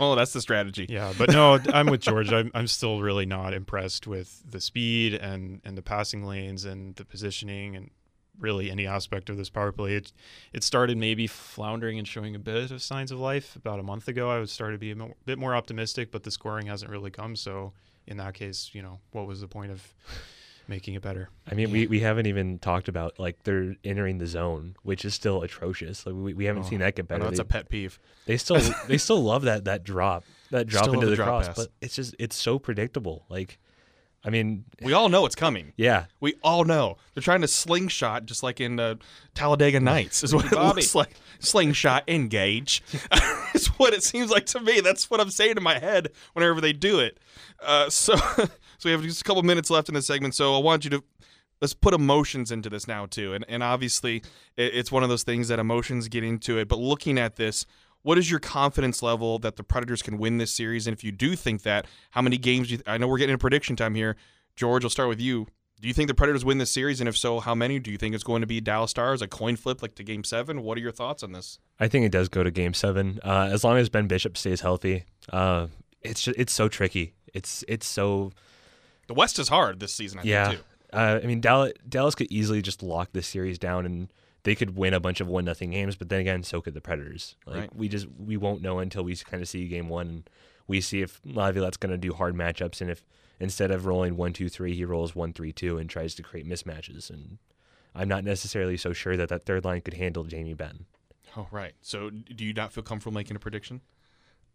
Oh, 0.00 0.16
that's 0.16 0.32
the 0.32 0.40
strategy. 0.40 0.86
Yeah, 0.88 1.12
but 1.16 1.30
no, 1.30 1.60
I'm 1.72 1.86
with 1.86 2.00
George. 2.00 2.32
I'm, 2.32 2.50
I'm 2.52 2.66
still 2.66 3.00
really 3.00 3.26
not 3.26 3.54
impressed 3.54 4.08
with 4.08 4.42
the 4.50 4.60
speed 4.60 5.14
and, 5.14 5.60
and 5.64 5.78
the 5.78 5.82
passing 5.82 6.24
lanes 6.24 6.64
and 6.64 6.96
the 6.96 7.04
positioning 7.04 7.76
and 7.76 7.90
really 8.40 8.70
any 8.70 8.86
aspect 8.86 9.30
of 9.30 9.36
this 9.36 9.50
power 9.50 9.70
play. 9.70 9.94
It, 9.94 10.12
it 10.52 10.64
started 10.64 10.96
maybe 10.96 11.26
floundering 11.26 11.98
and 11.98 12.08
showing 12.08 12.34
a 12.34 12.40
bit 12.40 12.70
of 12.70 12.82
signs 12.82 13.12
of 13.12 13.20
life 13.20 13.54
about 13.54 13.78
a 13.78 13.82
month 13.84 14.08
ago. 14.08 14.30
I 14.30 14.40
would 14.40 14.50
start 14.50 14.72
to 14.72 14.78
be 14.78 14.90
a 14.90 14.96
mo- 14.96 15.14
bit 15.24 15.38
more 15.38 15.54
optimistic, 15.54 16.10
but 16.10 16.24
the 16.24 16.30
scoring 16.30 16.66
hasn't 16.66 16.90
really 16.90 17.10
come. 17.10 17.36
So 17.36 17.72
in 18.06 18.16
that 18.16 18.34
case, 18.34 18.70
you 18.72 18.82
know, 18.82 18.98
what 19.12 19.26
was 19.26 19.40
the 19.40 19.48
point 19.48 19.70
of 19.70 19.94
making 20.68 20.94
it 20.94 21.02
better? 21.02 21.30
I 21.50 21.54
mean, 21.54 21.70
we, 21.70 21.86
we 21.86 22.00
haven't 22.00 22.26
even 22.26 22.58
talked 22.58 22.88
about 22.88 23.18
like 23.18 23.42
they're 23.44 23.74
entering 23.84 24.18
the 24.18 24.26
zone, 24.26 24.76
which 24.82 25.04
is 25.04 25.14
still 25.14 25.42
atrocious. 25.42 26.04
Like 26.06 26.14
we, 26.14 26.34
we 26.34 26.44
haven't 26.44 26.64
Oh, 26.64 26.68
seen 26.68 26.78
that 26.80 26.94
get 26.96 27.06
I 27.10 27.14
know 27.14 27.18
better. 27.20 27.30
it's 27.30 27.38
They, 27.38 27.42
a 27.42 27.44
pet 27.46 27.68
peeve. 27.68 27.98
they 28.26 28.36
still 28.36 28.60
they 28.86 28.98
still 28.98 29.22
love 29.22 29.42
that 29.42 29.64
that 29.64 29.82
drop 29.84 30.24
that 30.50 30.66
drop 30.66 30.84
Still 30.84 30.94
into 30.94 31.06
the 31.06 31.10
the, 31.10 31.16
drop 31.16 31.28
cross, 31.28 31.46
pass. 31.48 31.56
but 31.56 31.68
it's 31.80 31.94
just 31.96 32.14
it's 32.18 32.36
so 32.36 32.58
predictable. 32.58 33.24
Like, 33.28 33.58
I 34.24 34.30
mean, 34.30 34.64
We 34.82 34.92
all 34.94 35.08
know 35.08 35.26
it's 35.26 35.34
coming. 35.36 35.72
yeah, 35.76 36.06
We 36.20 36.34
all 36.42 36.64
know 36.64 36.96
they're 37.14 37.22
trying 37.22 37.42
to 37.42 37.48
slingshot, 37.48 38.26
just 38.26 38.42
like 38.42 38.60
in 38.60 38.80
uh, 38.80 38.96
Talladega 39.34 39.78
Nights, 39.80 40.24
is 40.24 40.34
what 40.34 40.44
it 40.46 40.50
Bobby. 40.52 40.80
looks 40.80 40.94
like. 40.94 41.14
Slingshot, 41.38 42.02
engage. 42.08 42.82
it's 43.54 43.68
what 43.78 43.94
it 43.94 44.02
seems 44.02 44.30
like 44.30 44.46
to 44.46 44.60
me. 44.60 44.80
That's 44.80 45.08
what 45.08 45.20
I'm 45.20 45.30
saying 45.30 45.56
in 45.56 45.62
my 45.62 45.78
head 45.78 46.08
whenever 46.32 46.60
they 46.60 46.72
do 46.72 46.98
it. 46.98 47.18
Uh, 47.64 47.88
so, 47.90 48.16
so 48.78 48.88
we 48.88 48.92
have 48.92 49.02
just 49.02 49.20
a 49.20 49.24
couple 49.24 49.42
minutes 49.42 49.70
left 49.70 49.88
in 49.88 49.94
this 49.94 50.06
segment. 50.06 50.34
So 50.34 50.56
I 50.56 50.60
want 50.60 50.84
you 50.84 50.90
to 50.90 51.04
let's 51.60 51.74
put 51.74 51.92
emotions 51.92 52.50
into 52.50 52.70
this 52.70 52.88
now 52.88 53.06
too. 53.06 53.34
And 53.34 53.44
and 53.48 53.62
obviously, 53.62 54.22
it's 54.56 54.90
one 54.90 55.02
of 55.02 55.08
those 55.08 55.24
things 55.24 55.48
that 55.48 55.58
emotions 55.58 56.08
get 56.08 56.24
into 56.24 56.58
it. 56.58 56.68
But 56.68 56.78
looking 56.78 57.18
at 57.18 57.36
this. 57.36 57.66
What 58.02 58.16
is 58.16 58.30
your 58.30 58.38
confidence 58.38 59.02
level 59.02 59.40
that 59.40 59.56
the 59.56 59.64
Predators 59.64 60.02
can 60.02 60.18
win 60.18 60.38
this 60.38 60.52
series? 60.52 60.86
And 60.86 60.96
if 60.96 61.02
you 61.02 61.10
do 61.10 61.34
think 61.34 61.62
that, 61.62 61.86
how 62.12 62.22
many 62.22 62.38
games? 62.38 62.68
Do 62.68 62.74
you, 62.74 62.80
I 62.86 62.96
know 62.96 63.08
we're 63.08 63.18
getting 63.18 63.32
into 63.32 63.40
prediction 63.40 63.74
time 63.74 63.96
here. 63.96 64.16
George, 64.54 64.84
I'll 64.84 64.90
start 64.90 65.08
with 65.08 65.20
you. 65.20 65.48
Do 65.80 65.88
you 65.88 65.94
think 65.94 66.06
the 66.06 66.14
Predators 66.14 66.44
win 66.44 66.58
this 66.58 66.70
series? 66.70 67.00
And 67.00 67.08
if 67.08 67.18
so, 67.18 67.40
how 67.40 67.56
many? 67.56 67.80
Do 67.80 67.90
you 67.90 67.98
think 67.98 68.14
it's 68.14 68.24
going 68.24 68.40
to 68.40 68.46
be 68.46 68.60
Dallas 68.60 68.92
Stars, 68.92 69.20
a 69.20 69.26
coin 69.26 69.56
flip 69.56 69.82
like 69.82 69.96
to 69.96 70.04
game 70.04 70.22
seven? 70.22 70.62
What 70.62 70.78
are 70.78 70.80
your 70.80 70.92
thoughts 70.92 71.24
on 71.24 71.32
this? 71.32 71.58
I 71.80 71.88
think 71.88 72.06
it 72.06 72.12
does 72.12 72.28
go 72.28 72.44
to 72.44 72.52
Game 72.52 72.72
Seven. 72.72 73.18
Uh, 73.24 73.48
as 73.50 73.64
long 73.64 73.76
as 73.76 73.88
Ben 73.88 74.06
Bishop 74.06 74.36
stays 74.36 74.60
healthy, 74.60 75.04
uh, 75.32 75.66
it's 76.00 76.22
just, 76.22 76.38
it's 76.38 76.52
so 76.52 76.68
tricky. 76.68 77.14
It's 77.34 77.64
it's 77.66 77.86
so 77.86 78.32
The 79.08 79.14
West 79.14 79.38
is 79.38 79.48
hard 79.48 79.80
this 79.80 79.92
season, 79.92 80.20
I 80.20 80.22
yeah. 80.22 80.48
think, 80.48 80.60
too. 80.60 80.64
Uh, 80.92 81.20
I 81.22 81.26
mean, 81.26 81.40
Dallas 81.40 81.72
Dallas 81.88 82.14
could 82.14 82.30
easily 82.30 82.62
just 82.62 82.82
lock 82.82 83.10
this 83.12 83.26
series 83.26 83.58
down 83.58 83.84
and 83.84 84.12
they 84.44 84.54
could 84.54 84.76
win 84.76 84.94
a 84.94 85.00
bunch 85.00 85.20
of 85.20 85.28
one 85.28 85.44
nothing 85.44 85.72
games. 85.72 85.96
But 85.96 86.08
then 86.08 86.20
again, 86.20 86.42
so 86.42 86.60
could 86.62 86.74
the 86.74 86.80
Predators. 86.80 87.36
Like 87.46 87.56
Right. 87.56 87.76
we 87.76 87.88
just 87.88 88.06
we 88.18 88.36
won't 88.36 88.62
know 88.62 88.78
until 88.78 89.02
we 89.02 89.16
kind 89.16 89.42
of 89.42 89.48
see 89.48 89.66
Game 89.68 89.88
One. 89.88 90.06
And 90.06 90.30
we 90.66 90.80
see 90.80 91.02
if 91.02 91.20
Laviolette's 91.24 91.76
going 91.76 91.92
to 91.92 91.98
do 91.98 92.12
hard 92.12 92.34
matchups 92.34 92.80
and 92.80 92.90
if 92.90 93.04
instead 93.40 93.70
of 93.70 93.86
rolling 93.86 94.16
one 94.16 94.32
two 94.32 94.48
three, 94.48 94.74
he 94.74 94.84
rolls 94.84 95.14
one 95.14 95.32
three 95.32 95.52
two 95.52 95.78
and 95.78 95.90
tries 95.90 96.14
to 96.14 96.22
create 96.22 96.48
mismatches. 96.48 97.10
And 97.10 97.38
I'm 97.94 98.08
not 98.08 98.24
necessarily 98.24 98.76
so 98.76 98.92
sure 98.92 99.16
that 99.16 99.28
that 99.28 99.44
third 99.44 99.64
line 99.64 99.80
could 99.80 99.94
handle 99.94 100.24
Jamie 100.24 100.54
Benn. 100.54 100.86
Oh, 101.36 101.46
right. 101.50 101.74
So 101.82 102.10
do 102.10 102.44
you 102.44 102.52
not 102.52 102.72
feel 102.72 102.84
comfortable 102.84 103.14
making 103.14 103.36
a 103.36 103.40
prediction? 103.40 103.80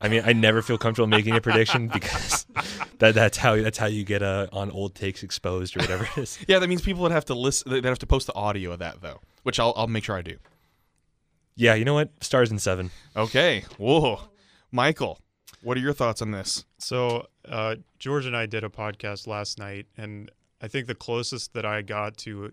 I 0.03 0.09
mean, 0.09 0.21
I 0.25 0.33
never 0.33 0.61
feel 0.61 0.77
comfortable 0.77 1.07
making 1.07 1.35
a 1.35 1.41
prediction 1.41 1.87
because 1.93 2.45
that 2.99 3.15
that's 3.15 3.37
how 3.37 3.55
that's 3.55 3.77
how 3.77 3.87
you 3.87 4.03
get 4.03 4.21
uh, 4.21 4.47
on 4.51 4.69
old 4.69 4.95
takes 4.95 5.23
exposed 5.23 5.77
or 5.77 5.79
whatever 5.79 6.03
it 6.03 6.17
is. 6.17 6.37
Yeah, 6.47 6.59
that 6.59 6.67
means 6.67 6.81
people 6.81 7.01
would 7.03 7.13
have 7.13 7.25
to 7.25 7.33
listen. 7.33 7.71
They'd 7.71 7.85
have 7.85 7.99
to 7.99 8.05
post 8.05 8.27
the 8.27 8.33
audio 8.35 8.73
of 8.73 8.79
that, 8.79 9.01
though, 9.01 9.21
which 9.43 9.59
I'll, 9.59 9.73
I'll 9.77 9.87
make 9.87 10.03
sure 10.03 10.17
I 10.17 10.21
do. 10.21 10.37
Yeah, 11.55 11.73
you 11.75 11.85
know 11.85 11.93
what? 11.93 12.11
Stars 12.21 12.51
in 12.51 12.59
seven. 12.59 12.91
Okay. 13.15 13.63
Whoa. 13.77 14.19
Michael, 14.71 15.19
what 15.61 15.77
are 15.77 15.81
your 15.81 15.93
thoughts 15.93 16.21
on 16.21 16.31
this? 16.31 16.65
So 16.79 17.27
uh, 17.47 17.75
George 17.99 18.25
and 18.25 18.35
I 18.35 18.45
did 18.45 18.63
a 18.63 18.69
podcast 18.69 19.27
last 19.27 19.59
night, 19.59 19.85
and 19.95 20.29
I 20.61 20.67
think 20.67 20.87
the 20.87 20.95
closest 20.95 21.53
that 21.53 21.65
I 21.65 21.81
got 21.81 22.17
to 22.19 22.51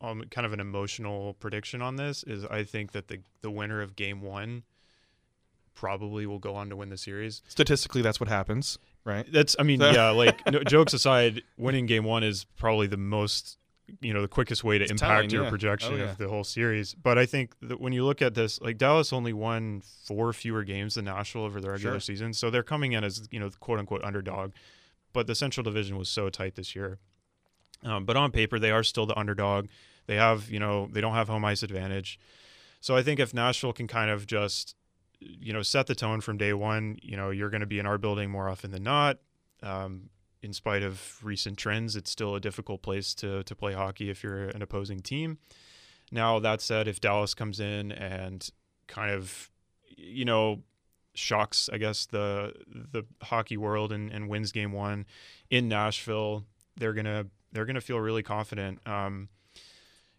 um, 0.00 0.24
kind 0.30 0.46
of 0.46 0.52
an 0.52 0.60
emotional 0.60 1.34
prediction 1.34 1.82
on 1.82 1.96
this 1.96 2.22
is 2.22 2.44
I 2.46 2.64
think 2.64 2.92
that 2.92 3.08
the 3.08 3.18
the 3.42 3.50
winner 3.50 3.82
of 3.82 3.96
Game 3.96 4.22
One 4.22 4.62
probably 5.80 6.26
will 6.26 6.38
go 6.38 6.54
on 6.54 6.68
to 6.68 6.76
win 6.76 6.90
the 6.90 6.96
series. 6.98 7.40
Statistically, 7.48 8.02
that's 8.02 8.20
what 8.20 8.28
happens, 8.28 8.78
right? 9.04 9.26
That's 9.32 9.56
I 9.58 9.62
mean 9.62 9.80
So- 9.80 9.90
yeah, 9.98 10.10
like 10.10 10.44
no, 10.50 10.62
jokes 10.62 10.92
aside, 10.92 11.42
winning 11.56 11.86
Game 11.86 12.04
One 12.04 12.22
is 12.22 12.44
probably 12.58 12.86
the 12.86 12.98
most 12.98 13.56
you 14.02 14.12
know 14.14 14.20
the 14.22 14.28
quickest 14.28 14.62
way 14.62 14.76
to 14.78 14.84
It's 14.84 14.92
impact 14.92 15.10
telling, 15.10 15.30
your 15.30 15.44
yeah. 15.44 15.50
projection 15.50 15.94
Oh, 15.94 15.96
yeah. 15.96 16.10
of 16.10 16.18
the 16.18 16.28
whole 16.28 16.44
series. 16.44 16.94
But 16.94 17.18
I 17.18 17.26
think 17.26 17.54
that 17.62 17.80
when 17.80 17.92
you 17.92 18.04
look 18.04 18.20
at 18.22 18.34
this, 18.34 18.60
like 18.60 18.76
Dallas 18.78 19.12
only 19.12 19.32
won 19.32 19.82
four 20.04 20.32
fewer 20.32 20.62
games 20.64 20.94
than 20.94 21.06
Nashville 21.06 21.42
over 21.44 21.60
the 21.60 21.70
regular 21.70 21.94
Sure. 21.94 22.00
season, 22.00 22.32
so 22.34 22.50
they're 22.50 22.62
coming 22.62 22.92
in 22.92 23.02
as 23.02 23.26
you 23.32 23.40
know 23.40 23.48
quote 23.58 23.78
unquote 23.78 24.04
underdog. 24.04 24.52
But 25.12 25.26
the 25.26 25.34
Central 25.34 25.64
Division 25.64 25.96
was 25.96 26.08
so 26.08 26.28
tight 26.28 26.54
this 26.54 26.76
year. 26.76 26.98
Um, 27.82 28.04
but 28.04 28.16
on 28.16 28.30
paper, 28.30 28.58
they 28.58 28.70
are 28.70 28.84
still 28.84 29.06
the 29.06 29.18
underdog. 29.18 29.66
They 30.06 30.16
have 30.16 30.50
you 30.50 30.60
know 30.60 30.88
they 30.92 31.00
don't 31.00 31.14
have 31.14 31.28
home 31.28 31.44
ice 31.46 31.62
advantage. 31.62 32.20
So 32.82 32.94
I 32.96 33.02
think 33.02 33.18
if 33.18 33.32
Nashville 33.34 33.72
can 33.72 33.86
kind 33.88 34.10
of 34.10 34.26
just 34.26 34.74
you 35.20 35.52
know 35.52 35.62
set 35.62 35.86
the 35.86 35.94
tone 35.94 36.20
from 36.20 36.38
day 36.38 36.52
one, 36.52 36.98
you 37.02 37.16
know 37.16 37.30
you're 37.30 37.50
going 37.50 37.60
to 37.60 37.66
be 37.66 37.78
in 37.78 37.86
our 37.86 37.98
building 37.98 38.30
more 38.30 38.48
often 38.48 38.70
than 38.70 38.82
not. 38.82 39.18
Um, 39.62 40.10
in 40.42 40.54
spite 40.54 40.82
of 40.82 41.18
recent 41.22 41.58
trends, 41.58 41.96
it's 41.96 42.10
still 42.10 42.34
a 42.34 42.40
difficult 42.40 42.82
place 42.82 43.14
to 43.16 43.42
to 43.44 43.54
play 43.54 43.74
hockey 43.74 44.10
if 44.10 44.22
you're 44.22 44.48
an 44.48 44.62
opposing 44.62 45.00
team. 45.00 45.38
Now 46.10 46.38
that 46.40 46.60
said, 46.60 46.88
if 46.88 47.00
Dallas 47.00 47.34
comes 47.34 47.60
in 47.60 47.92
and 47.92 48.48
kind 48.86 49.12
of 49.12 49.50
you 49.96 50.24
know 50.24 50.62
shocks, 51.14 51.68
I 51.72 51.78
guess 51.78 52.06
the 52.06 52.54
the 52.66 53.04
hockey 53.22 53.56
world 53.56 53.92
and, 53.92 54.10
and 54.10 54.28
wins 54.28 54.52
game 54.52 54.72
one 54.72 55.06
in 55.50 55.68
Nashville, 55.68 56.44
they're 56.76 56.94
gonna 56.94 57.26
they're 57.52 57.66
gonna 57.66 57.80
feel 57.80 57.98
really 57.98 58.22
confident. 58.22 58.86
Um, 58.86 59.28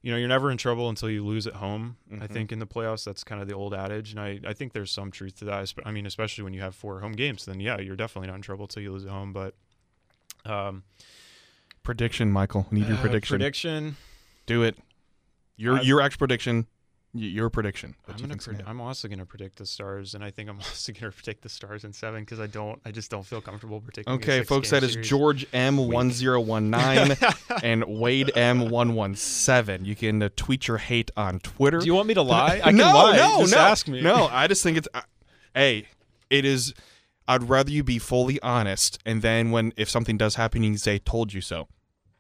you 0.04 0.12
know, 0.12 0.18
you're 0.18 0.28
never 0.28 0.50
in 0.50 0.58
trouble 0.58 0.90
until 0.90 1.10
you 1.10 1.24
lose 1.26 1.46
at 1.48 1.54
home. 1.56 1.98
I 2.12 2.16
Mhm. 2.28 2.30
think 2.32 2.52
in 2.52 2.60
the 2.60 2.66
playoffs, 2.68 3.04
that's 3.06 3.24
kind 3.24 3.42
of 3.42 3.48
the 3.48 3.54
old 3.54 3.74
adage, 3.74 4.12
and 4.12 4.20
I, 4.20 4.40
I 4.46 4.54
think 4.54 4.74
there's 4.74 4.92
some 4.92 5.12
truth 5.12 5.38
to 5.40 5.46
that. 5.46 5.74
I 5.86 5.92
mean, 5.92 6.06
especially 6.06 6.44
when 6.44 6.54
you 6.54 6.62
have 6.62 6.74
four 6.76 7.00
home 7.02 7.12
games, 7.12 7.46
then 7.46 7.60
yeah, 7.60 7.80
you're 7.80 7.96
definitely 7.96 8.28
not 8.28 8.36
in 8.38 8.42
trouble 8.42 8.66
until 8.66 8.82
you 8.84 8.92
lose 8.92 9.06
at 9.06 9.12
home. 9.12 9.32
But 9.34 9.54
um, 10.46 10.84
Prediction, 11.84 12.32
Michael. 12.32 12.68
Need 12.72 12.88
your 12.88 12.98
uh, 12.98 13.02
prediction. 13.02 13.34
Prediction. 13.36 13.98
Do 14.46 14.64
it. 14.64 14.78
Your 15.58 15.78
I've- 15.78 15.86
your 15.88 16.02
actual 16.02 16.20
prediction. 16.20 16.68
Y- 17.13 17.21
Your 17.21 17.50
prediction. 17.50 17.95
I'm 18.08 18.15
gonna. 18.15 18.28
think's 18.30 18.47
gonna 18.47 18.60
Predi- 18.60 18.67
I'm 18.67 18.82
also 18.82 19.08
gonna 19.08 19.26
predict 19.26 19.58
the 19.58 19.65
Stars, 19.65 20.13
and 20.15 20.24
I 20.24 20.32
think 20.32 20.50
I'm 20.50 20.58
also 20.60 20.93
gonna 20.93 21.12
predict 21.12 21.41
the 21.43 21.50
Stars 21.50 21.84
in 21.84 21.93
seven 21.93 22.22
because 22.22 22.39
I 22.39 22.47
don't. 22.47 22.80
I 22.86 22.91
just 22.91 23.12
don't 23.12 23.26
feel 23.26 23.41
comfortable 23.41 23.80
predicting. 23.82 24.14
Okay, 24.16 24.43
folks, 24.43 24.70
that 24.72 24.84
is. 24.84 24.95
George 24.95 25.49
M1019 25.51 27.59
and 27.64 27.84
Wade 27.86 28.32
M117. 28.36 29.86
You 29.86 29.95
can 29.95 30.24
uh, 30.24 30.30
tweet 30.36 30.68
your 30.68 30.78
hate 30.78 31.12
on 31.18 31.39
Twitter. 31.39 31.80
Do 31.80 31.86
you 31.86 31.93
want 31.95 32.07
me 32.07 32.14
to 32.16 32.22
lie? 32.22 32.62
I 32.64 32.70
can 32.70 32.78
no, 32.78 32.86
lie. 32.93 33.18
no, 33.18 33.39
Just 33.41 33.53
no. 33.53 33.59
ask 33.59 33.88
me. 33.88 34.01
No, 34.01 34.28
I 34.32 34.47
just 34.47 34.64
think 34.64 34.78
it's. 34.78 34.88
Uh, 34.93 35.01
hey, 35.53 35.88
it 36.30 36.45
is. 36.45 36.74
I'd 37.28 37.47
rather 37.47 37.72
you 37.72 37.84
be 37.84 37.99
fully 37.99 38.41
honest, 38.41 38.99
and 39.05 39.22
then 39.22 39.51
when 39.51 39.74
if 39.78 39.89
something 39.89 40.18
does 40.18 40.36
happen, 40.36 40.64
you 40.64 40.72
can 40.72 40.78
say 40.78 40.99
"told 40.99 41.34
you 41.34 41.41
so," 41.41 41.68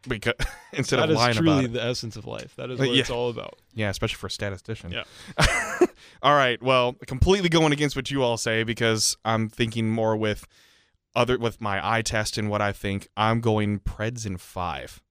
because 0.07 0.33
instead 0.73 0.99
that 0.99 1.05
of 1.05 1.11
is 1.11 1.15
lying 1.17 1.35
truly 1.35 1.51
about 1.51 1.59
it. 1.59 1.61
That 1.61 1.65
is 1.65 1.69
truly 1.71 1.79
the 1.85 1.89
essence 1.89 2.15
of 2.15 2.25
life. 2.25 2.55
That 2.55 2.71
is 2.71 2.79
what 2.79 2.89
yeah. 2.89 2.99
it's 3.01 3.09
all 3.09 3.29
about. 3.29 3.59
Yeah, 3.73 3.89
especially 3.89 4.17
for 4.17 4.27
a 4.27 4.31
statistician. 4.31 4.91
Yeah. 4.91 5.03
all 6.21 6.35
right. 6.35 6.61
Well, 6.61 6.93
completely 7.07 7.49
going 7.49 7.73
against 7.73 7.95
what 7.95 8.09
you 8.11 8.23
all 8.23 8.37
say 8.37 8.63
because 8.63 9.17
I'm 9.25 9.49
thinking 9.49 9.89
more 9.89 10.15
with 10.15 10.45
other 11.15 11.37
with 11.37 11.61
my 11.61 11.79
eye 11.87 12.01
test 12.01 12.37
and 12.37 12.49
what 12.49 12.61
I 12.61 12.71
think. 12.71 13.07
I'm 13.17 13.41
going 13.41 13.79
Preds 13.79 14.25
in 14.25 14.37
five. 14.37 15.01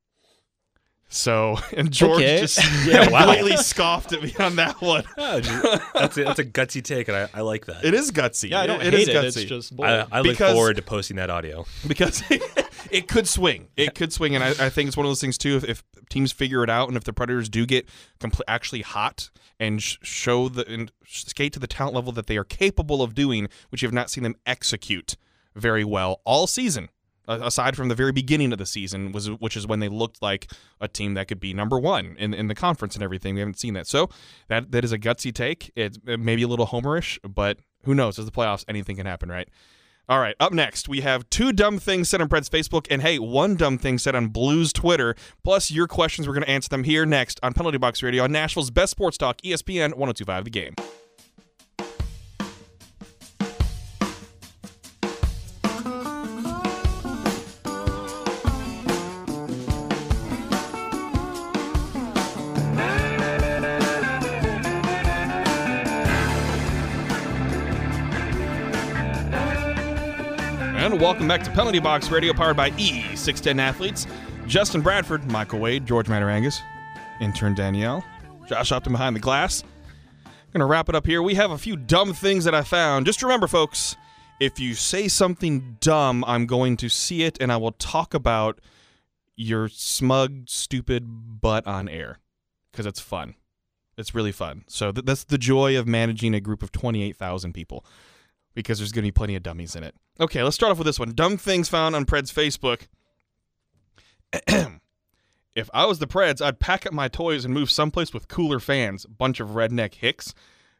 So, 1.12 1.58
and 1.76 1.90
George 1.90 2.22
Okay. 2.22 2.38
just 2.38 2.58
Yeah, 2.86 3.10
wow. 3.10 3.24
completely 3.26 3.56
scoffed 3.56 4.12
at 4.12 4.22
me 4.22 4.32
on 4.38 4.56
that 4.56 4.80
one. 4.80 5.02
That's 5.16 6.16
a, 6.16 6.24
that's 6.24 6.38
a 6.38 6.44
gutsy 6.44 6.82
take, 6.82 7.08
and 7.08 7.16
I, 7.16 7.28
I 7.34 7.40
like 7.40 7.66
that. 7.66 7.84
It 7.84 7.94
is 7.94 8.12
gutsy. 8.12 8.50
Yeah, 8.50 8.60
I 8.60 8.66
don't 8.68 8.80
it 8.80 8.92
hate 8.94 9.02
is 9.02 9.08
it. 9.08 9.14
gutsy. 9.16 9.24
It's 9.42 9.44
just 9.44 9.76
bold. 9.76 9.88
I, 9.88 10.06
I 10.12 10.20
look 10.20 10.34
Because- 10.34 10.54
forward 10.54 10.76
to 10.76 10.82
posting 10.82 11.16
that 11.16 11.28
audio. 11.28 11.66
because 11.86 12.22
it 12.90 13.08
could 13.08 13.28
swing. 13.28 13.68
It 13.76 13.94
could 13.94 14.12
swing, 14.12 14.34
and 14.34 14.44
I, 14.44 14.48
I 14.48 14.68
think 14.68 14.88
it's 14.88 14.96
one 14.96 15.06
of 15.06 15.10
those 15.10 15.20
things 15.20 15.38
too. 15.38 15.56
If, 15.56 15.64
if 15.64 15.84
teams 16.08 16.32
figure 16.32 16.62
it 16.62 16.70
out, 16.70 16.88
and 16.88 16.96
if 16.96 17.04
the 17.04 17.12
Predators 17.12 17.48
do 17.48 17.66
get 17.66 17.88
compl- 18.18 18.42
actually 18.48 18.82
hot 18.82 19.30
and 19.58 19.82
sh- 19.82 19.98
show 20.02 20.48
the 20.48 20.66
and 20.68 20.92
skate 21.06 21.52
to 21.54 21.58
the 21.58 21.66
talent 21.66 21.94
level 21.94 22.12
that 22.12 22.26
they 22.26 22.36
are 22.36 22.44
capable 22.44 23.02
of 23.02 23.14
doing, 23.14 23.48
which 23.70 23.82
you 23.82 23.86
have 23.86 23.94
not 23.94 24.10
seen 24.10 24.24
them 24.24 24.36
execute 24.46 25.16
very 25.54 25.84
well 25.84 26.20
all 26.24 26.46
season. 26.46 26.88
Aside 27.28 27.76
from 27.76 27.88
the 27.88 27.94
very 27.94 28.10
beginning 28.10 28.50
of 28.50 28.58
the 28.58 28.66
season, 28.66 29.12
was 29.12 29.30
which 29.30 29.56
is 29.56 29.64
when 29.64 29.78
they 29.78 29.88
looked 29.88 30.20
like 30.20 30.50
a 30.80 30.88
team 30.88 31.14
that 31.14 31.28
could 31.28 31.38
be 31.38 31.54
number 31.54 31.78
one 31.78 32.16
in, 32.18 32.34
in 32.34 32.48
the 32.48 32.56
conference 32.56 32.96
and 32.96 33.04
everything. 33.04 33.34
We 33.34 33.40
haven't 33.40 33.60
seen 33.60 33.74
that, 33.74 33.86
so 33.86 34.08
that 34.48 34.72
that 34.72 34.82
is 34.82 34.90
a 34.90 34.98
gutsy 34.98 35.32
take. 35.32 35.70
It's 35.76 35.96
uh, 36.08 36.16
maybe 36.16 36.42
a 36.42 36.48
little 36.48 36.66
homerish, 36.66 37.18
but 37.22 37.58
who 37.84 37.94
knows? 37.94 38.18
As 38.18 38.24
the 38.24 38.32
playoffs, 38.32 38.64
anything 38.66 38.96
can 38.96 39.06
happen, 39.06 39.28
right? 39.28 39.48
All 40.10 40.18
right, 40.18 40.34
up 40.40 40.52
next, 40.52 40.88
we 40.88 41.02
have 41.02 41.30
two 41.30 41.52
dumb 41.52 41.78
things 41.78 42.08
said 42.08 42.20
on 42.20 42.28
Pred's 42.28 42.48
Facebook, 42.48 42.88
and 42.90 43.00
hey, 43.00 43.20
one 43.20 43.54
dumb 43.54 43.78
thing 43.78 43.96
said 43.96 44.16
on 44.16 44.26
Blues 44.26 44.72
Twitter, 44.72 45.14
plus 45.44 45.70
your 45.70 45.86
questions. 45.86 46.26
We're 46.26 46.34
going 46.34 46.42
to 46.42 46.50
answer 46.50 46.68
them 46.68 46.82
here 46.82 47.06
next 47.06 47.38
on 47.44 47.52
Penalty 47.52 47.78
Box 47.78 48.02
Radio 48.02 48.24
on 48.24 48.32
Nashville's 48.32 48.72
best 48.72 48.90
sports 48.90 49.16
talk, 49.16 49.40
ESPN 49.42 49.94
1025 49.94 50.44
The 50.44 50.50
Game. 50.50 50.74
Welcome 71.00 71.26
back 71.26 71.42
to 71.42 71.50
Penalty 71.52 71.78
Box 71.78 72.10
Radio, 72.10 72.34
powered 72.34 72.58
by 72.58 72.70
E610 72.72 73.58
Athletes. 73.58 74.06
Justin 74.46 74.82
Bradford, 74.82 75.30
Michael 75.30 75.58
Wade, 75.58 75.86
George 75.86 76.08
Matarangas, 76.08 76.60
intern 77.22 77.54
Danielle, 77.54 78.04
Josh 78.46 78.70
Upton 78.70 78.92
behind 78.92 79.16
the 79.16 79.20
glass. 79.20 79.64
Gonna 80.52 80.66
wrap 80.66 80.90
it 80.90 80.94
up 80.94 81.06
here. 81.06 81.22
We 81.22 81.36
have 81.36 81.52
a 81.52 81.58
few 81.58 81.74
dumb 81.74 82.12
things 82.12 82.44
that 82.44 82.54
I 82.54 82.62
found. 82.62 83.06
Just 83.06 83.22
remember, 83.22 83.46
folks, 83.46 83.96
if 84.40 84.60
you 84.60 84.74
say 84.74 85.08
something 85.08 85.78
dumb, 85.80 86.22
I'm 86.26 86.44
going 86.44 86.76
to 86.78 86.90
see 86.90 87.22
it 87.22 87.38
and 87.40 87.50
I 87.50 87.56
will 87.56 87.72
talk 87.72 88.12
about 88.12 88.60
your 89.36 89.68
smug, 89.68 90.48
stupid 90.48 91.40
butt 91.40 91.66
on 91.66 91.88
air 91.88 92.18
because 92.72 92.84
it's 92.84 93.00
fun. 93.00 93.36
It's 93.96 94.14
really 94.14 94.32
fun. 94.32 94.64
So 94.66 94.92
th- 94.92 95.06
that's 95.06 95.24
the 95.24 95.38
joy 95.38 95.78
of 95.78 95.88
managing 95.88 96.34
a 96.34 96.40
group 96.40 96.62
of 96.62 96.72
28,000 96.72 97.54
people 97.54 97.86
because 98.54 98.78
there's 98.78 98.92
going 98.92 99.02
to 99.02 99.08
be 99.08 99.12
plenty 99.12 99.36
of 99.36 99.42
dummies 99.42 99.76
in 99.76 99.84
it. 99.84 99.94
Okay, 100.18 100.42
let's 100.42 100.56
start 100.56 100.72
off 100.72 100.78
with 100.78 100.86
this 100.86 100.98
one. 100.98 101.12
Dumb 101.14 101.36
things 101.36 101.68
found 101.68 101.94
on 101.94 102.04
Pred's 102.04 102.32
Facebook. 102.32 102.88
if 105.54 105.70
I 105.72 105.86
was 105.86 105.98
the 105.98 106.06
Preds, 106.06 106.42
I'd 106.42 106.60
pack 106.60 106.86
up 106.86 106.92
my 106.92 107.08
toys 107.08 107.44
and 107.44 107.54
move 107.54 107.70
someplace 107.70 108.12
with 108.12 108.28
cooler 108.28 108.60
fans. 108.60 109.06
Bunch 109.06 109.40
of 109.40 109.50
redneck 109.50 109.94
hicks. 109.94 110.34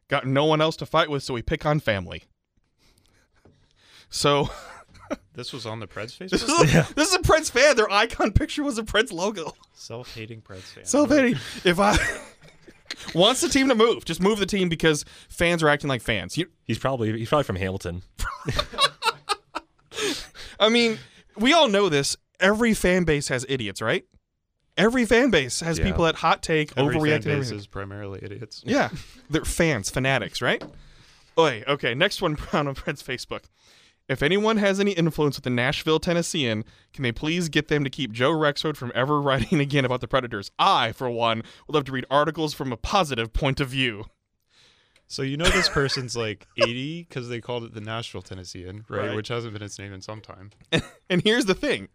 Got 0.09 0.27
no 0.27 0.45
one 0.45 0.61
else 0.61 0.77
to 0.77 0.87
fight 0.87 1.11
with, 1.11 1.23
so 1.23 1.35
we 1.35 1.43
pick 1.43 1.65
on 1.65 1.81
family. 1.81 2.25
So 4.09 4.51
This 5.35 5.53
was 5.53 5.67
on 5.67 5.81
the 5.81 5.87
Preds 5.87 6.19
this 6.29 6.45
Facebook. 6.45 6.65
is, 6.65 6.75
a, 6.75 6.95
this 6.95 7.09
is 7.09 7.15
a 7.15 7.21
Preds 7.21 7.51
fan. 7.51 7.77
Their 7.77 7.91
icon 7.91 8.33
picture 8.33 8.63
was 8.63 8.79
a 8.79 8.83
Preds 8.83 9.13
logo. 9.13 9.55
Self-hating 9.75 10.43
Preds 10.43 10.63
fan. 10.63 10.85
Self 10.85 11.11
hating. 11.11 11.35
if 11.65 11.79
I 11.79 11.97
wants 13.15 13.41
the 13.41 13.49
team 13.49 13.69
to 13.69 13.75
move, 13.75 14.05
just 14.05 14.21
move 14.23 14.39
the 14.39 14.47
team 14.47 14.69
because 14.69 15.05
fans 15.29 15.63
are 15.63 15.69
acting 15.69 15.89
like 15.89 16.03
fans. 16.03 16.37
You, 16.37 16.47
He's 16.65 16.79
probably 16.79 17.19
he's 17.19 17.29
probably 17.29 17.45
from 17.45 17.57
Hamilton. 17.57 18.03
I 20.59 20.69
mean, 20.69 20.99
we 21.37 21.53
all 21.53 21.69
know 21.69 21.89
this. 21.89 22.17
Every 22.39 22.75
fan 22.75 23.05
base 23.05 23.29
has 23.29 23.45
idiots, 23.49 23.83
right? 23.83 24.05
Every 24.77 25.05
fan 25.05 25.31
base 25.31 25.61
has 25.61 25.79
Yeah. 25.79 25.85
people 25.85 26.05
that 26.05 26.17
hot 26.17 26.43
take, 26.43 26.73
Every 26.77 26.95
overreact, 26.97 27.25
fan 27.25 27.39
base 27.41 27.51
is 27.51 27.67
primarily 27.67 28.21
idiots. 28.23 28.63
Yeah, 28.65 28.91
they're 29.29 29.45
fans, 29.45 29.91
fanatics, 29.91 30.41
right? 30.41 30.63
Oi, 31.39 31.65
okay. 31.67 31.95
Next 31.95 32.23
one 32.23 32.37
on 32.53 32.69
our 32.69 32.75
friend's 32.75 33.03
Facebook. 33.03 33.45
If 34.11 34.25
anyone 34.25 34.57
has 34.57 34.81
any 34.81 34.91
influence 34.91 35.37
with 35.37 35.45
the 35.45 35.51
Nashville 35.51 36.01
Tennessean, 36.01 36.65
can 36.93 37.05
they 37.05 37.13
please 37.13 37.49
get 37.49 37.69
them 37.69 37.85
to 37.85 37.91
keep 37.91 38.11
Joe 38.11 38.33
Rexrode 38.33 38.77
from 38.77 38.91
ever 38.93 39.21
writing 39.23 39.61
again 39.61 39.85
about 39.85 40.01
the 40.01 40.09
Predators? 40.09 40.51
I, 40.59 40.91
for 40.91 41.09
one, 41.09 41.45
would 41.69 41.75
love 41.75 41.85
to 41.85 41.93
read 41.93 42.07
articles 42.11 42.53
from 42.53 42.73
a 42.73 42.77
positive 42.77 43.33
point 43.33 43.61
of 43.61 43.69
view. 43.69 44.07
So 45.07 45.23
you 45.23 45.37
know 45.37 45.45
this 45.45 45.69
person's 45.69 46.17
like 46.17 46.49
80 46.57 47.07
because 47.09 47.29
they 47.29 47.41
called 47.41 47.63
it 47.63 47.73
the 47.73 47.81
Nashville 47.81 48.21
Tennessean, 48.21 48.85
right? 48.89 49.07
Right. 49.07 49.15
Which 49.15 49.29
hasn't 49.29 49.53
been 49.53 49.63
its 49.63 49.79
name 49.79 49.93
in 49.93 50.03
some 50.03 50.21
time. 50.21 50.51
And 51.09 51.23
here's 51.23 51.47
the 51.47 51.55
thing. 51.55 51.89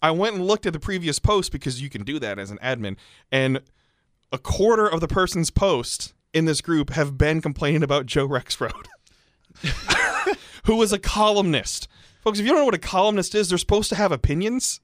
I 0.00 0.10
went 0.10 0.36
and 0.36 0.46
looked 0.46 0.64
at 0.66 0.72
the 0.74 0.80
previous 0.80 1.18
post 1.18 1.52
because 1.52 1.80
you 1.80 1.88
can 1.90 2.04
do 2.04 2.18
that 2.18 2.38
as 2.38 2.50
an 2.50 2.58
admin, 2.62 2.96
and 3.30 3.60
a 4.32 4.38
quarter 4.38 4.86
of 4.86 5.00
the 5.00 5.08
person's 5.08 5.50
posts 5.50 6.14
in 6.32 6.44
this 6.46 6.62
group 6.62 6.90
have 6.90 7.18
been 7.18 7.42
complaining 7.42 7.82
about 7.82 8.06
Joe 8.06 8.26
Rexrode, 8.26 8.86
who 10.66 10.80
is 10.82 10.92
a 10.92 10.98
columnist. 10.98 11.88
Folks, 12.22 12.38
if 12.38 12.44
you 12.44 12.52
don't 12.52 12.60
know 12.60 12.64
what 12.64 12.74
a 12.74 12.78
columnist 12.78 13.34
is, 13.34 13.48
they're 13.48 13.58
supposed 13.58 13.88
to 13.90 13.94
have 13.94 14.12
opinions, 14.12 14.80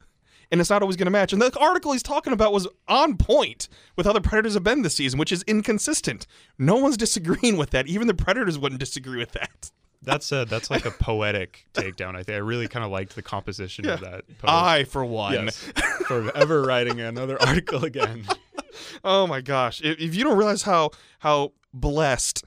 and 0.50 0.60
it's 0.60 0.70
not 0.70 0.80
always 0.82 0.96
going 0.96 1.06
to 1.06 1.10
match. 1.10 1.32
And 1.32 1.42
the 1.42 1.56
article 1.58 1.92
he's 1.92 2.02
talking 2.02 2.32
about 2.32 2.52
was 2.52 2.68
on 2.88 3.16
point 3.16 3.68
with 3.96 4.06
how 4.06 4.12
the 4.12 4.20
Predators 4.20 4.54
have 4.54 4.62
been 4.62 4.82
this 4.82 4.94
season, 4.94 5.18
which 5.18 5.32
is 5.32 5.42
inconsistent. 5.44 6.26
No 6.58 6.76
one's 6.76 6.96
disagreeing 6.96 7.56
with 7.56 7.70
that. 7.70 7.88
Even 7.88 8.06
the 8.06 8.14
Predators 8.14 8.58
wouldn't 8.58 8.80
disagree 8.80 9.18
with 9.18 9.32
that. 9.32 9.70
That's 10.04 10.32
a, 10.32 10.44
that's 10.44 10.68
like 10.68 10.84
a 10.84 10.90
poetic 10.90 11.66
takedown. 11.74 12.16
I 12.16 12.24
think 12.24 12.34
I 12.34 12.38
really 12.38 12.66
kind 12.66 12.84
of 12.84 12.90
liked 12.90 13.14
the 13.14 13.22
composition 13.22 13.88
of 13.88 14.00
that. 14.00 14.26
Post. 14.26 14.44
I, 14.52 14.82
for 14.84 15.04
one. 15.04 15.32
yes, 15.34 15.56
for 16.06 16.36
ever 16.36 16.62
writing 16.62 17.00
another 17.00 17.40
article 17.40 17.84
again. 17.84 18.24
Oh 19.04 19.26
my 19.26 19.42
gosh! 19.42 19.82
If, 19.82 20.00
if 20.00 20.14
you 20.14 20.24
don't 20.24 20.38
realize 20.38 20.62
how 20.62 20.92
how 21.18 21.52
blessed 21.74 22.42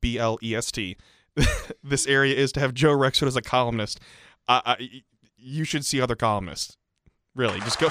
B 0.00 0.18
L 0.18 0.38
E 0.40 0.54
S 0.54 0.70
T 0.70 0.96
this 1.82 2.06
area 2.06 2.34
is 2.34 2.52
to 2.52 2.60
have 2.60 2.74
Joe 2.74 2.96
Rexrode 2.96 3.26
as 3.26 3.36
a 3.36 3.42
columnist, 3.42 4.00
I, 4.48 4.90
you 5.36 5.64
should 5.64 5.84
see 5.84 6.00
other 6.00 6.16
columnists. 6.16 6.76
Really, 7.34 7.58
just 7.60 7.78
go. 7.78 7.88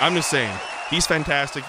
I'm 0.00 0.14
just 0.14 0.28
saying 0.28 0.56
he's 0.90 1.06
fantastic, 1.06 1.64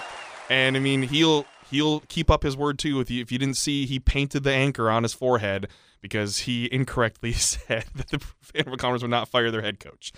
and 0.50 0.76
I 0.76 0.80
mean 0.80 1.02
he'll 1.02 1.46
he'll 1.70 2.00
keep 2.08 2.30
up 2.30 2.42
his 2.42 2.56
word 2.56 2.78
too. 2.78 3.00
If 3.00 3.10
you 3.10 3.22
if 3.22 3.30
you 3.30 3.38
didn't 3.38 3.56
see, 3.56 3.86
he 3.86 4.00
painted 4.00 4.42
the 4.42 4.52
anchor 4.52 4.90
on 4.90 5.04
his 5.04 5.14
forehead 5.14 5.68
because 6.00 6.40
he 6.40 6.72
incorrectly 6.72 7.32
said 7.34 7.84
that 7.94 8.08
the 8.08 8.24
Vancouver 8.52 8.76
Commoners 8.76 9.02
would 9.02 9.10
not 9.10 9.28
fire 9.28 9.50
their 9.50 9.62
head 9.62 9.78
coach. 9.78 10.12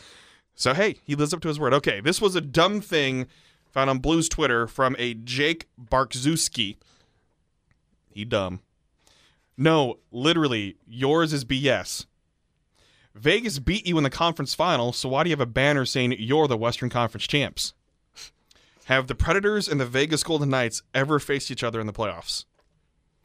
So 0.55 0.75
hey, 0.75 0.97
he 1.05 1.15
lives 1.15 1.35
up 1.35 1.41
to 1.43 1.49
his 1.49 1.61
word. 1.61 1.75
Okay, 1.75 2.01
this 2.01 2.21
was 2.21 2.35
a 2.35 2.41
dumb 2.41 2.81
thing 2.81 3.27
found 3.71 3.91
on 3.91 3.99
Blues 3.99 4.29
Twitter 4.29 4.67
from 4.67 4.97
a 4.99 5.15
Jake 5.15 5.69
Barkzewski. 5.81 6.77
He 8.13 8.25
dumb. 8.25 8.61
No, 9.61 9.99
literally, 10.11 10.77
yours 10.89 11.35
is 11.35 11.45
BS. 11.45 12.07
Vegas 13.15 13.59
beat 13.59 13.87
you 13.87 13.99
in 13.99 14.05
the 14.05 14.11
conference 14.11 14.55
final, 14.55 14.91
so 14.95 15.11
why 15.11 15.23
do 15.23 15.29
you 15.29 15.35
have 15.35 15.41
a 15.41 15.45
banner 15.45 15.85
saying 15.85 16.15
you're 16.19 16.49
the 16.49 16.57
Western 16.57 16.89
Conference 16.89 17.27
champs? 17.27 17.75
Have 18.87 19.07
the 19.07 19.15
Predators 19.15 19.69
and 19.69 19.79
the 19.79 19.85
Vegas 19.85 20.23
Golden 20.25 20.49
Knights 20.49 20.83
ever 20.95 21.19
faced 21.19 21.51
each 21.51 21.63
other 21.63 21.79
in 21.79 21.87
the 21.87 21.93
playoffs? 21.93 22.47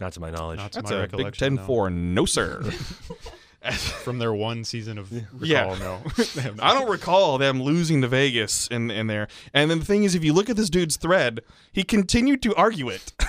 Not 0.01 0.11
to 0.11 0.19
my 0.19 0.29
knowledge. 0.29 0.57
Not 0.57 0.73
to 0.73 0.79
That's 0.79 0.91
my 0.91 0.97
a 0.97 1.01
Big 1.03 1.13
recollection. 1.13 1.39
Ten 1.39 1.55
no. 1.55 1.63
four, 1.63 1.89
no 1.89 2.25
sir. 2.25 2.61
From 3.71 4.19
their 4.19 4.33
one 4.33 4.65
season 4.65 4.97
of 4.97 5.13
recall, 5.13 5.39
Yeah. 5.41 5.77
no. 5.79 6.01
I 6.61 6.73
don't 6.73 6.89
recall 6.89 7.37
them 7.37 7.63
losing 7.63 8.01
to 8.01 8.09
Vegas 8.09 8.67
in 8.67 8.91
in 8.91 9.07
there. 9.07 9.29
And 9.53 9.71
then 9.71 9.79
the 9.79 9.85
thing 9.85 10.03
is, 10.03 10.15
if 10.15 10.23
you 10.25 10.33
look 10.33 10.49
at 10.49 10.57
this 10.57 10.69
dude's 10.69 10.97
thread, 10.97 11.39
he 11.71 11.83
continued 11.85 12.41
to 12.43 12.53
argue 12.55 12.89
it. 12.89 13.13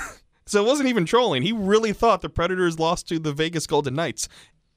so 0.47 0.63
it 0.63 0.67
wasn't 0.67 0.89
even 0.89 1.05
trolling. 1.05 1.43
He 1.43 1.53
really 1.53 1.93
thought 1.93 2.23
the 2.23 2.29
Predators 2.29 2.79
lost 2.79 3.09
to 3.09 3.19
the 3.19 3.33
Vegas 3.33 3.67
Golden 3.67 3.95
Knights 3.95 4.29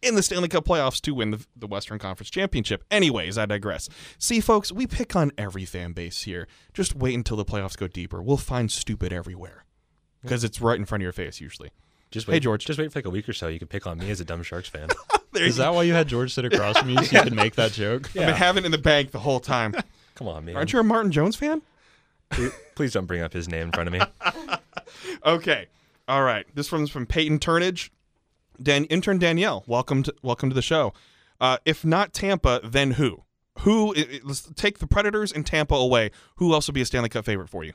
in 0.01 0.15
the 0.15 0.23
Stanley 0.23 0.47
Cup 0.47 0.65
playoffs 0.65 1.01
to 1.01 1.13
win 1.13 1.31
the, 1.31 1.45
the 1.55 1.67
Western 1.67 1.99
Conference 1.99 2.29
Championship. 2.29 2.83
Anyways, 2.89 3.37
I 3.37 3.45
digress. 3.45 3.89
See, 4.17 4.39
folks, 4.39 4.71
we 4.71 4.87
pick 4.87 5.15
on 5.15 5.31
every 5.37 5.65
fan 5.65 5.93
base 5.93 6.23
here. 6.23 6.47
Just 6.73 6.95
wait 6.95 7.15
until 7.15 7.37
the 7.37 7.45
playoffs 7.45 7.77
go 7.77 7.87
deeper. 7.87 8.21
We'll 8.21 8.37
find 8.37 8.71
stupid 8.71 9.11
everywhere 9.13 9.65
because 10.21 10.43
it's 10.43 10.61
right 10.61 10.77
in 10.77 10.85
front 10.85 11.01
of 11.01 11.03
your 11.03 11.11
face 11.13 11.39
usually. 11.39 11.71
Just 12.11 12.27
wait, 12.27 12.35
Hey, 12.35 12.39
George. 12.39 12.65
Just 12.65 12.79
wait 12.79 12.91
for 12.91 12.99
like 12.99 13.05
a 13.05 13.09
week 13.09 13.29
or 13.29 13.33
so. 13.33 13.47
You 13.47 13.59
can 13.59 13.67
pick 13.67 13.85
on 13.85 13.99
me 13.99 14.09
as 14.09 14.19
a 14.19 14.25
dumb 14.25 14.41
Sharks 14.41 14.67
fan. 14.69 14.89
Is 15.35 15.57
that 15.57 15.73
why 15.73 15.83
you 15.83 15.93
had 15.93 16.07
George 16.07 16.33
sit 16.33 16.43
across 16.45 16.77
from 16.77 16.89
you 16.89 17.03
so 17.03 17.17
you 17.17 17.23
could 17.23 17.35
make 17.35 17.55
that 17.55 17.71
joke? 17.71 18.07
I've 18.09 18.13
been 18.13 18.29
having 18.29 18.63
it 18.63 18.65
in 18.65 18.71
the 18.71 18.79
bank 18.79 19.11
the 19.11 19.19
whole 19.19 19.39
time. 19.39 19.75
Come 20.15 20.27
on, 20.27 20.43
man. 20.43 20.55
Aren't 20.55 20.73
you 20.73 20.79
a 20.79 20.83
Martin 20.83 21.11
Jones 21.11 21.35
fan? 21.35 21.61
Please, 22.29 22.51
please 22.75 22.93
don't 22.93 23.05
bring 23.05 23.21
up 23.21 23.33
his 23.33 23.47
name 23.47 23.63
in 23.67 23.71
front 23.71 23.87
of 23.87 23.93
me. 23.93 24.01
Okay. 25.25 25.67
All 26.07 26.23
right. 26.23 26.45
This 26.55 26.71
one's 26.71 26.89
from 26.89 27.05
Peyton 27.05 27.39
Turnage. 27.39 27.89
Dan 28.61 28.85
intern 28.85 29.19
Danielle, 29.19 29.63
welcome 29.67 30.01
to 30.03 30.13
welcome 30.23 30.49
to 30.49 30.53
the 30.55 30.61
show. 30.61 30.93
Uh, 31.39 31.57
if 31.65 31.85
not 31.85 32.13
Tampa, 32.13 32.59
then 32.63 32.91
who? 32.91 33.23
who? 33.59 33.93
i- 33.95 33.99
i- 33.99 34.19
Let's 34.23 34.41
take 34.55 34.79
the 34.79 34.87
Predators 34.87 35.31
and 35.31 35.45
Tampa 35.45 35.75
away. 35.75 36.11
Who 36.37 36.53
else 36.53 36.67
would 36.67 36.73
be 36.73 36.81
a 36.81 36.85
Stanley 36.85 37.09
Cup 37.09 37.25
favorite 37.25 37.49
for 37.49 37.63
you? 37.63 37.73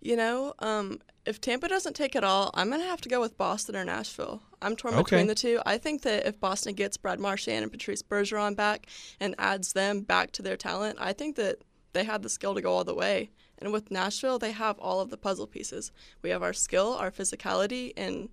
You 0.00 0.16
know, 0.16 0.54
um, 0.60 0.98
if 1.26 1.40
Tampa 1.40 1.68
doesn't 1.68 1.94
take 1.94 2.16
it 2.16 2.24
all, 2.24 2.50
I'm 2.54 2.70
gonna 2.70 2.84
have 2.84 3.00
to 3.02 3.08
go 3.08 3.20
with 3.20 3.36
Boston 3.36 3.76
or 3.76 3.84
Nashville. 3.84 4.42
I'm 4.62 4.74
torn 4.74 4.94
Okay. 4.94 5.16
between 5.16 5.26
the 5.28 5.34
two. 5.34 5.60
I 5.66 5.78
think 5.78 6.02
that 6.02 6.26
if 6.26 6.40
Boston 6.40 6.74
gets 6.74 6.96
Brad 6.96 7.20
Marchand 7.20 7.62
and 7.64 7.70
Patrice 7.70 8.02
Bergeron 8.02 8.56
back 8.56 8.86
and 9.20 9.34
adds 9.38 9.72
them 9.74 10.00
back 10.00 10.32
to 10.32 10.42
their 10.42 10.56
talent, 10.56 10.98
I 11.00 11.12
think 11.12 11.36
that 11.36 11.58
they 11.92 12.04
have 12.04 12.22
the 12.22 12.28
skill 12.30 12.54
to 12.54 12.62
go 12.62 12.72
all 12.72 12.84
the 12.84 12.94
way. 12.94 13.30
And 13.62 13.72
with 13.72 13.90
Nashville, 13.90 14.38
they 14.38 14.52
have 14.52 14.78
all 14.78 15.00
of 15.00 15.10
the 15.10 15.16
puzzle 15.16 15.46
pieces. 15.46 15.92
We 16.20 16.30
have 16.30 16.42
our 16.42 16.52
skill, 16.52 16.94
our 16.94 17.10
physicality, 17.10 17.92
and 17.96 18.28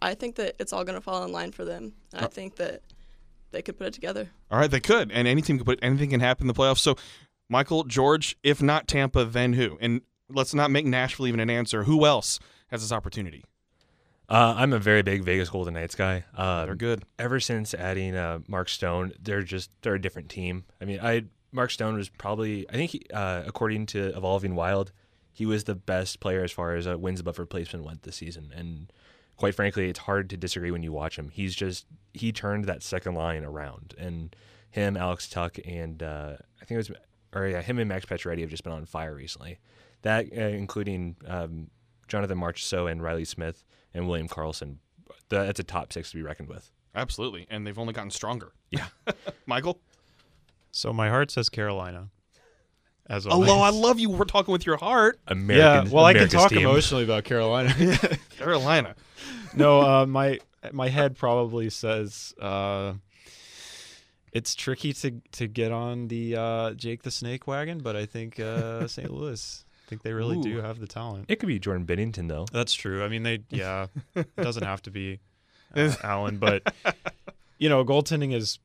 I 0.00 0.14
think 0.14 0.36
that 0.36 0.54
it's 0.58 0.72
all 0.72 0.84
gonna 0.84 1.00
fall 1.00 1.24
in 1.24 1.32
line 1.32 1.52
for 1.52 1.64
them. 1.64 1.94
And 2.12 2.24
I 2.24 2.28
think 2.28 2.56
that 2.56 2.82
they 3.50 3.60
could 3.62 3.76
put 3.76 3.88
it 3.88 3.94
together. 3.94 4.30
All 4.50 4.58
right, 4.58 4.70
they 4.70 4.80
could, 4.80 5.10
and 5.10 5.26
any 5.26 5.42
team 5.42 5.58
could 5.58 5.66
put 5.66 5.78
anything 5.82 6.10
can 6.10 6.20
happen 6.20 6.44
in 6.44 6.48
the 6.48 6.54
playoffs. 6.54 6.78
So, 6.78 6.96
Michael 7.48 7.84
George, 7.84 8.36
if 8.42 8.62
not 8.62 8.86
Tampa, 8.86 9.24
then 9.24 9.54
who? 9.54 9.78
And 9.80 10.02
let's 10.28 10.54
not 10.54 10.70
make 10.70 10.86
Nashville 10.86 11.26
even 11.26 11.40
an 11.40 11.50
answer. 11.50 11.84
Who 11.84 12.06
else 12.06 12.38
has 12.68 12.82
this 12.82 12.92
opportunity? 12.92 13.44
Uh, 14.28 14.54
I'm 14.58 14.74
a 14.74 14.78
very 14.78 15.02
big 15.02 15.24
Vegas 15.24 15.48
Golden 15.48 15.74
Knights 15.74 15.94
guy. 15.94 16.24
Um, 16.36 16.66
They're 16.66 16.74
good. 16.74 17.04
Ever 17.18 17.40
since 17.40 17.72
adding 17.72 18.14
uh, 18.14 18.40
Mark 18.46 18.68
Stone, 18.68 19.14
they're 19.20 19.42
just 19.42 19.70
they're 19.80 19.94
a 19.94 20.00
different 20.00 20.28
team. 20.28 20.64
I 20.80 20.84
mean, 20.84 21.00
I 21.02 21.24
Mark 21.58 21.70
Stone 21.72 21.96
was 21.96 22.08
probably 22.08 22.66
I 22.70 22.72
think 22.72 22.92
he, 22.92 23.02
uh, 23.12 23.42
according 23.44 23.86
to 23.86 24.16
Evolving 24.16 24.54
Wild, 24.54 24.92
he 25.32 25.44
was 25.44 25.64
the 25.64 25.74
best 25.74 26.20
player 26.20 26.42
as 26.44 26.52
far 26.52 26.74
as 26.76 26.86
uh, 26.86 26.96
wins 26.96 27.20
above 27.20 27.38
replacement 27.38 27.84
went 27.84 28.02
this 28.04 28.16
season. 28.16 28.52
And 28.54 28.90
quite 29.36 29.54
frankly, 29.54 29.88
it's 29.90 29.98
hard 30.00 30.30
to 30.30 30.36
disagree 30.36 30.70
when 30.70 30.82
you 30.84 30.92
watch 30.92 31.18
him. 31.18 31.28
He's 31.30 31.54
just 31.56 31.84
he 32.14 32.30
turned 32.32 32.64
that 32.66 32.82
second 32.82 33.14
line 33.16 33.44
around, 33.44 33.94
and 33.98 34.34
him, 34.70 34.96
Alex 34.96 35.28
Tuch, 35.28 35.58
and 35.66 36.02
uh, 36.02 36.36
I 36.62 36.64
think 36.64 36.76
it 36.76 36.88
was 36.88 36.92
or 37.34 37.46
yeah, 37.48 37.60
him 37.60 37.78
and 37.78 37.88
Max 37.88 38.06
Pacioretty 38.06 38.40
have 38.40 38.50
just 38.50 38.62
been 38.64 38.72
on 38.72 38.86
fire 38.86 39.14
recently. 39.14 39.58
That 40.02 40.26
uh, 40.36 40.40
including 40.42 41.16
um, 41.26 41.70
Jonathan 42.06 42.38
Marchessault 42.38 42.90
and 42.90 43.02
Reilly 43.02 43.24
Smith 43.24 43.64
and 43.92 44.06
William 44.08 44.28
Karlsson. 44.28 44.76
That- 45.28 45.46
That's 45.46 45.60
a 45.60 45.64
top 45.64 45.92
six 45.92 46.10
to 46.12 46.16
be 46.16 46.22
reckoned 46.22 46.48
with. 46.48 46.70
Absolutely, 46.94 47.46
and 47.50 47.66
they've 47.66 47.78
only 47.78 47.92
gotten 47.92 48.10
stronger. 48.10 48.52
Yeah. 48.70 48.86
Michael. 49.46 49.80
So 50.70 50.92
my 50.92 51.08
heart 51.08 51.30
says 51.30 51.48
Carolina. 51.48 52.10
As 53.08 53.26
Although 53.26 53.60
I 53.60 53.70
love 53.70 53.98
you, 53.98 54.10
we're 54.10 54.26
talking 54.26 54.52
with 54.52 54.66
your 54.66 54.76
heart. 54.76 55.18
American, 55.26 55.86
yeah, 55.86 55.94
well, 55.94 56.04
I 56.04 56.12
can 56.12 56.28
talk 56.28 56.50
team. 56.50 56.58
emotionally 56.58 57.04
about 57.04 57.24
Carolina. 57.24 57.74
Carolina. 58.38 58.94
no, 59.54 59.80
uh, 59.80 60.06
my 60.06 60.38
my 60.72 60.88
head 60.88 61.16
probably 61.16 61.70
says 61.70 62.34
uh, 62.40 62.92
it's 64.32 64.54
tricky 64.54 64.92
to 64.92 65.22
to 65.32 65.46
get 65.46 65.72
on 65.72 66.08
the 66.08 66.36
uh, 66.36 66.72
Jake 66.72 67.02
the 67.02 67.10
Snake 67.10 67.46
wagon, 67.46 67.78
but 67.78 67.96
I 67.96 68.04
think 68.06 68.38
uh, 68.38 68.86
St. 68.88 69.10
Louis. 69.10 69.64
I 69.86 69.88
think 69.88 70.02
they 70.02 70.12
really 70.12 70.36
Ooh. 70.36 70.42
do 70.42 70.60
have 70.60 70.80
the 70.80 70.86
talent. 70.86 71.24
It 71.28 71.36
could 71.36 71.46
be 71.46 71.58
Jordan 71.58 71.86
Binnington 71.86 72.28
though. 72.28 72.44
That's 72.52 72.74
true. 72.74 73.02
I 73.02 73.08
mean, 73.08 73.22
they 73.22 73.40
yeah, 73.48 73.86
it 74.14 74.36
doesn't 74.36 74.64
have 74.64 74.82
to 74.82 74.90
be 74.90 75.20
uh, 75.74 75.94
Allen, 76.02 76.36
but 76.36 76.74
you 77.58 77.70
know, 77.70 77.84
goaltending 77.84 78.34
is, 78.34 78.58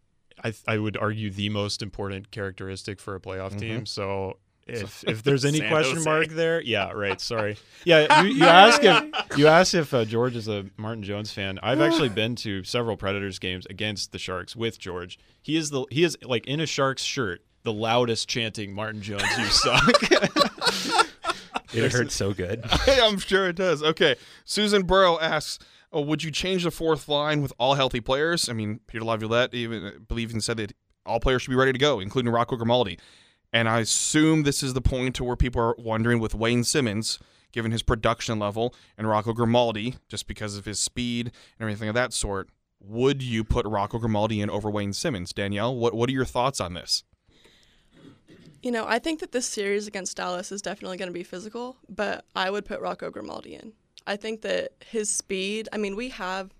I 0.43 0.53
I 0.67 0.77
would 0.77 0.97
argue, 0.97 1.29
the 1.31 1.49
most 1.49 1.81
important 1.81 2.31
characteristic 2.31 2.99
for 2.99 3.15
a 3.15 3.19
playoff 3.19 3.57
team. 3.57 3.85
So 3.85 4.37
if 4.67 5.03
if 5.07 5.23
there's 5.23 5.45
any 5.51 5.59
San 5.59 5.69
question 5.69 5.97
Jose. 5.97 6.09
mark 6.09 6.27
there, 6.29 6.61
yeah, 6.61 6.91
right. 6.91 7.19
Sorry. 7.19 7.57
Yeah, 7.85 8.21
you, 8.21 8.29
you 8.35 8.43
ask 8.45 8.81
if 8.83 9.37
you 9.37 9.47
ask 9.47 9.73
if 9.73 9.93
uh, 9.93 10.05
George 10.05 10.35
is 10.35 10.47
a 10.47 10.65
Martin 10.77 11.03
Jones 11.03 11.31
fan. 11.33 11.59
I've 11.61 11.81
actually 11.81 12.09
been 12.21 12.35
to 12.37 12.63
several 12.63 12.95
Predators 12.95 13.39
games 13.39 13.65
against 13.69 14.11
the 14.11 14.19
Sharks 14.19 14.55
with 14.55 14.79
George. 14.79 15.19
He 15.41 15.57
is 15.57 15.69
the 15.69 15.85
he 15.91 16.03
is 16.03 16.17
like 16.23 16.45
in 16.47 16.59
a 16.59 16.65
Sharks 16.65 17.03
shirt. 17.03 17.41
The 17.63 17.71
loudest 17.73 18.27
chanting 18.27 18.73
Martin 18.73 19.01
Jones, 19.01 19.23
you 19.37 19.45
suck. 19.45 19.89
It 21.73 21.91
hurts 21.91 22.13
so 22.13 22.33
good. 22.33 22.61
I'm 22.87 23.17
sure 23.19 23.47
it 23.47 23.55
does. 23.55 23.81
Okay. 23.81 24.15
Susan 24.45 24.83
Burrow 24.83 25.19
asks, 25.19 25.59
oh, 25.93 26.01
would 26.01 26.23
you 26.23 26.31
change 26.31 26.63
the 26.63 26.71
fourth 26.71 27.07
line 27.07 27.41
with 27.41 27.53
all 27.57 27.75
healthy 27.75 28.01
players? 28.01 28.49
I 28.49 28.53
mean, 28.53 28.79
Peter 28.87 29.03
Laviolette 29.03 29.53
even 29.53 29.85
uh, 29.85 29.89
I 29.89 29.97
believe 29.99 30.29
even 30.29 30.41
said 30.41 30.57
that 30.57 30.73
all 31.05 31.19
players 31.19 31.43
should 31.43 31.51
be 31.51 31.55
ready 31.55 31.73
to 31.73 31.79
go, 31.79 31.99
including 31.99 32.31
Rocco 32.31 32.55
Grimaldi. 32.55 32.97
And 33.51 33.69
I 33.69 33.79
assume 33.79 34.43
this 34.43 34.63
is 34.63 34.73
the 34.73 34.81
point 34.81 35.15
to 35.15 35.23
where 35.23 35.35
people 35.35 35.61
are 35.61 35.75
wondering 35.77 36.19
with 36.19 36.33
Wayne 36.33 36.63
Simmonds, 36.63 37.19
given 37.51 37.71
his 37.71 37.83
production 37.83 38.39
level, 38.39 38.73
and 38.97 39.07
Rocco 39.07 39.31
Grimaldi, 39.31 39.95
just 40.07 40.27
because 40.27 40.57
of 40.57 40.65
his 40.65 40.79
speed 40.79 41.27
and 41.27 41.61
everything 41.61 41.87
of 41.87 41.95
that 41.95 42.13
sort, 42.13 42.49
would 42.79 43.21
you 43.21 43.43
put 43.43 43.65
Rocco 43.65 43.99
Grimaldi 43.99 44.41
in 44.41 44.49
over 44.49 44.69
Wayne 44.69 44.93
Simmonds? 44.93 45.33
Danielle, 45.33 45.75
what 45.75 45.93
what 45.93 46.09
are 46.09 46.13
your 46.13 46.25
thoughts 46.25 46.59
on 46.59 46.73
this? 46.73 47.03
You 48.63 48.71
know, 48.71 48.85
I 48.87 48.97
think 48.97 49.19
that 49.19 49.33
this 49.33 49.45
series 49.45 49.87
against 49.87 50.15
Dallas 50.17 50.51
is 50.51 50.61
definitely 50.61 50.97
going 50.97 51.09
to 51.09 51.13
be 51.13 51.23
physical, 51.23 51.77
but 51.89 52.25
I 52.33 52.49
would 52.49 52.65
put 52.65 52.79
Rocco 52.79 53.09
Grimaldi 53.09 53.55
in. 53.55 53.73
I 54.05 54.15
think 54.15 54.41
that 54.41 54.71
his 54.85 55.09
speed, 55.09 55.69
I 55.71 55.77
mean, 55.77 55.95
we 55.95 56.09
have, 56.09 56.51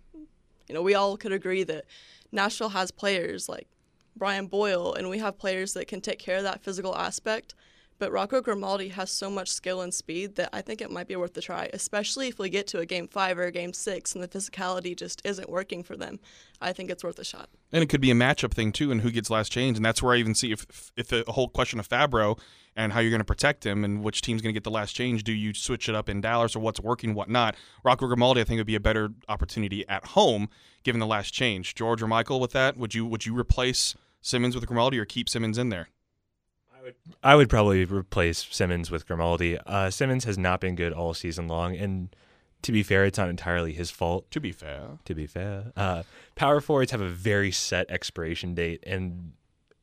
you 0.68 0.74
know, 0.74 0.82
we 0.82 0.96
all 0.96 1.18
could 1.18 1.32
agree 1.32 1.64
that 1.64 1.86
Nashville 2.32 2.70
has 2.70 2.92
players 2.92 3.50
like 3.50 3.68
Brian 4.16 4.48
Boyle, 4.48 4.94
and 4.94 5.10
we 5.10 5.20
have 5.20 5.38
players 5.38 5.74
that 5.74 5.88
can 5.88 6.02
take 6.02 6.20
care 6.20 6.38
of 6.38 6.44
that 6.44 6.64
physical 6.64 6.96
aspect. 6.96 7.56
But 8.00 8.12
Rocco 8.12 8.42
Grimaldi 8.42 8.90
has 8.90 9.12
so 9.12 9.30
much 9.30 9.50
skill 9.50 9.82
and 9.82 9.94
speed 9.94 10.36
that 10.36 10.50
I 10.52 10.62
think 10.62 10.82
it 10.82 10.92
might 10.92 11.08
be 11.08 11.16
worth 11.16 11.34
the 11.34 11.42
try, 11.42 11.70
especially 11.74 12.28
if 12.28 12.40
we 12.40 12.50
get 12.50 12.68
to 12.68 12.80
a 12.80 12.86
game 12.86 13.08
five 13.08 13.38
or 13.38 13.44
a 13.44 13.52
game 13.52 13.74
six 13.74 14.14
and 14.14 14.24
the 14.24 14.28
physicality 14.28 14.96
just 14.96 15.22
isn't 15.24 15.50
working 15.50 15.84
for 15.84 15.96
them. 15.96 16.20
I 16.60 16.74
think 16.74 16.90
it's 16.90 17.04
worth 17.04 17.20
a 17.20 17.24
shot. 17.24 17.50
And 17.72 17.84
it 17.84 17.90
could 17.90 18.02
be 18.02 18.12
a 18.12 18.16
matchup 18.16 18.54
thing 18.54 18.72
too, 18.72 18.92
and 18.92 19.02
who 19.02 19.12
gets 19.12 19.30
last 19.30 19.52
change, 19.52 19.78
and 19.78 19.86
that's 19.86 20.02
where 20.02 20.16
I 20.16 20.18
even 20.18 20.36
see 20.36 20.52
if 20.52 20.92
if 20.96 21.08
the 21.08 21.24
whole 21.28 21.48
question 21.48 21.80
of 21.80 21.88
Fabbro 21.88 22.40
and 22.76 22.94
how 22.94 23.00
you're 23.00 23.12
going 23.12 23.20
to 23.20 23.26
protect 23.26 23.66
him 23.66 23.84
and 23.84 24.04
which 24.04 24.22
team's 24.22 24.42
going 24.42 24.54
to 24.54 24.58
get 24.58 24.64
the 24.64 24.72
last 24.72 24.94
change. 24.94 25.24
Do 25.24 25.32
you 25.32 25.54
switch 25.54 25.88
it 25.88 25.96
up 25.96 26.10
in 26.10 26.22
Dallas 26.22 26.56
or 26.56 26.60
what's 26.60 26.80
working, 26.80 27.14
what 27.14 27.30
not? 27.30 27.56
Rocco 27.84 28.08
Grimaldi, 28.08 28.42
I 28.42 28.44
think, 28.44 28.60
would 28.60 28.68
be 28.68 28.76
a 28.76 28.80
better 28.80 29.10
opportunity 29.30 29.88
at 29.88 30.08
home 30.08 30.50
given 30.84 31.00
the 31.00 31.08
last 31.08 31.34
change. 31.34 31.76
George 31.76 32.02
or 32.02 32.08
Michael, 32.08 32.40
with 32.40 32.52
that, 32.52 32.78
would 32.78 32.96
you 32.96 33.06
would 33.06 33.26
you 33.26 33.38
replace 33.38 33.96
Simmonds 34.22 34.56
with 34.56 34.66
Grimaldi 34.66 35.00
or 35.00 35.06
keep 35.06 35.30
Simmonds 35.30 35.58
in 35.58 35.70
there? 35.70 35.90
I 37.24 37.36
would 37.36 37.50
probably 37.50 37.86
replace 37.86 38.48
Simmonds 38.50 38.92
with 38.92 39.08
Grimaldi. 39.08 39.58
Uh, 39.66 39.90
Simmonds 39.90 40.26
has 40.26 40.38
not 40.38 40.60
been 40.60 40.76
good 40.76 40.94
all 40.94 41.14
season 41.14 41.48
long, 41.48 41.76
and 41.76 42.16
to 42.62 42.72
be 42.72 42.84
fair, 42.84 43.06
it's 43.06 43.18
not 43.18 43.30
entirely 43.30 43.74
his 43.74 43.92
fault. 43.92 44.30
To 44.32 44.40
be 44.40 44.52
fair, 44.52 44.82
To 45.06 45.14
be 45.16 45.28
fair, 45.28 45.72
uh, 45.76 46.04
power 46.36 46.62
forwards 46.62 46.92
have 46.92 47.02
a 47.02 47.10
very 47.10 47.52
set 47.52 47.90
expiration 47.90 48.56
date, 48.56 48.84
and 48.86 49.34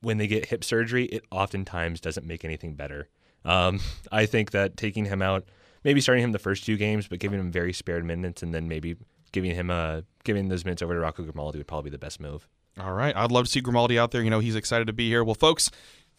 when 0.01 0.19
they 0.19 0.27
get 0.27 0.47
hip 0.47 0.65
surgery, 0.65 1.05
it 1.07 1.25
oftentimes 1.31 2.01
doesn't 2.01 2.27
make 2.27 2.45
anything 2.45 2.75
better. 2.75 3.09
Um, 3.45 3.81
I 4.13 4.27
think 4.27 4.51
that 4.53 4.77
taking 4.77 5.05
him 5.07 5.23
out, 5.23 5.45
maybe 5.85 6.01
starting 6.01 6.25
him 6.25 6.33
the 6.33 6.39
first 6.39 6.65
two 6.65 6.77
games, 6.77 7.07
but 7.09 7.19
giving 7.19 7.39
him 7.39 7.53
very 7.53 7.73
spared 7.73 8.05
minutes, 8.05 8.43
and 8.43 8.55
then 8.55 8.69
maybe 8.69 8.97
giving 9.33 9.55
him 9.55 9.71
uh, 9.71 10.03
giving 10.25 10.49
those 10.49 10.65
minutes 10.65 10.83
over 10.83 10.95
to 10.95 11.01
Rocco 11.01 11.23
Grimaldi 11.23 11.59
would 11.59 11.69
probably 11.69 11.91
be 11.91 11.95
the 11.95 11.99
best 11.99 12.21
move. 12.21 12.49
All 12.79 12.93
right. 12.93 13.15
I'd 13.17 13.33
love 13.33 13.47
to 13.47 13.51
see 13.51 13.61
Grimaldi 13.61 13.99
out 13.99 14.11
there. 14.11 14.23
You 14.23 14.31
know, 14.31 14.39
he's 14.39 14.55
excited 14.57 14.87
to 14.87 14.93
be 14.93 15.09
here. 15.09 15.25
Well, 15.25 15.35
folks, 15.35 15.71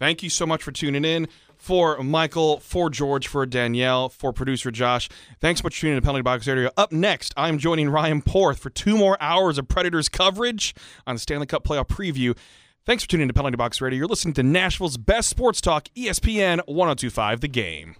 thank 0.01 0.23
you 0.23 0.31
so 0.31 0.47
much 0.47 0.63
for 0.63 0.71
tuning 0.71 1.05
in. 1.05 1.27
For 1.57 2.01
Michael, 2.01 2.59
for 2.59 2.89
George, 2.89 3.27
for 3.27 3.45
Danielle, 3.45 4.09
for 4.09 4.33
producer 4.33 4.71
Josh, 4.71 5.09
thanks 5.39 5.61
so 5.61 5.65
much 5.67 5.75
for 5.75 5.81
tuning 5.81 5.95
in 5.97 6.01
to 6.01 6.05
Penalty 6.05 6.23
Box 6.23 6.47
Area. 6.47 6.71
Up 6.75 6.91
next, 6.91 7.35
I'm 7.37 7.59
joining 7.59 7.87
Ryan 7.87 8.23
Porth 8.23 8.57
for 8.57 8.71
two 8.71 8.97
more 8.97 9.15
hours 9.21 9.59
of 9.59 9.67
Predators 9.67 10.09
coverage 10.09 10.73
on 11.05 11.15
the 11.15 11.19
Stanley 11.19 11.45
Cup 11.45 11.63
playoff 11.63 11.87
preview. 11.87 12.35
Thanks 12.83 13.03
for 13.03 13.09
tuning 13.11 13.25
in 13.25 13.27
to 13.27 13.33
Penalty 13.35 13.57
Box 13.57 13.79
Radio. 13.79 13.99
You're 13.99 14.07
listening 14.07 14.33
to 14.33 14.43
Nashville's 14.43 14.97
best 14.97 15.29
sports 15.29 15.61
talk, 15.61 15.87
ESPN 15.95 16.65
1025 16.65 17.41
The 17.41 17.47
Game. 17.47 17.95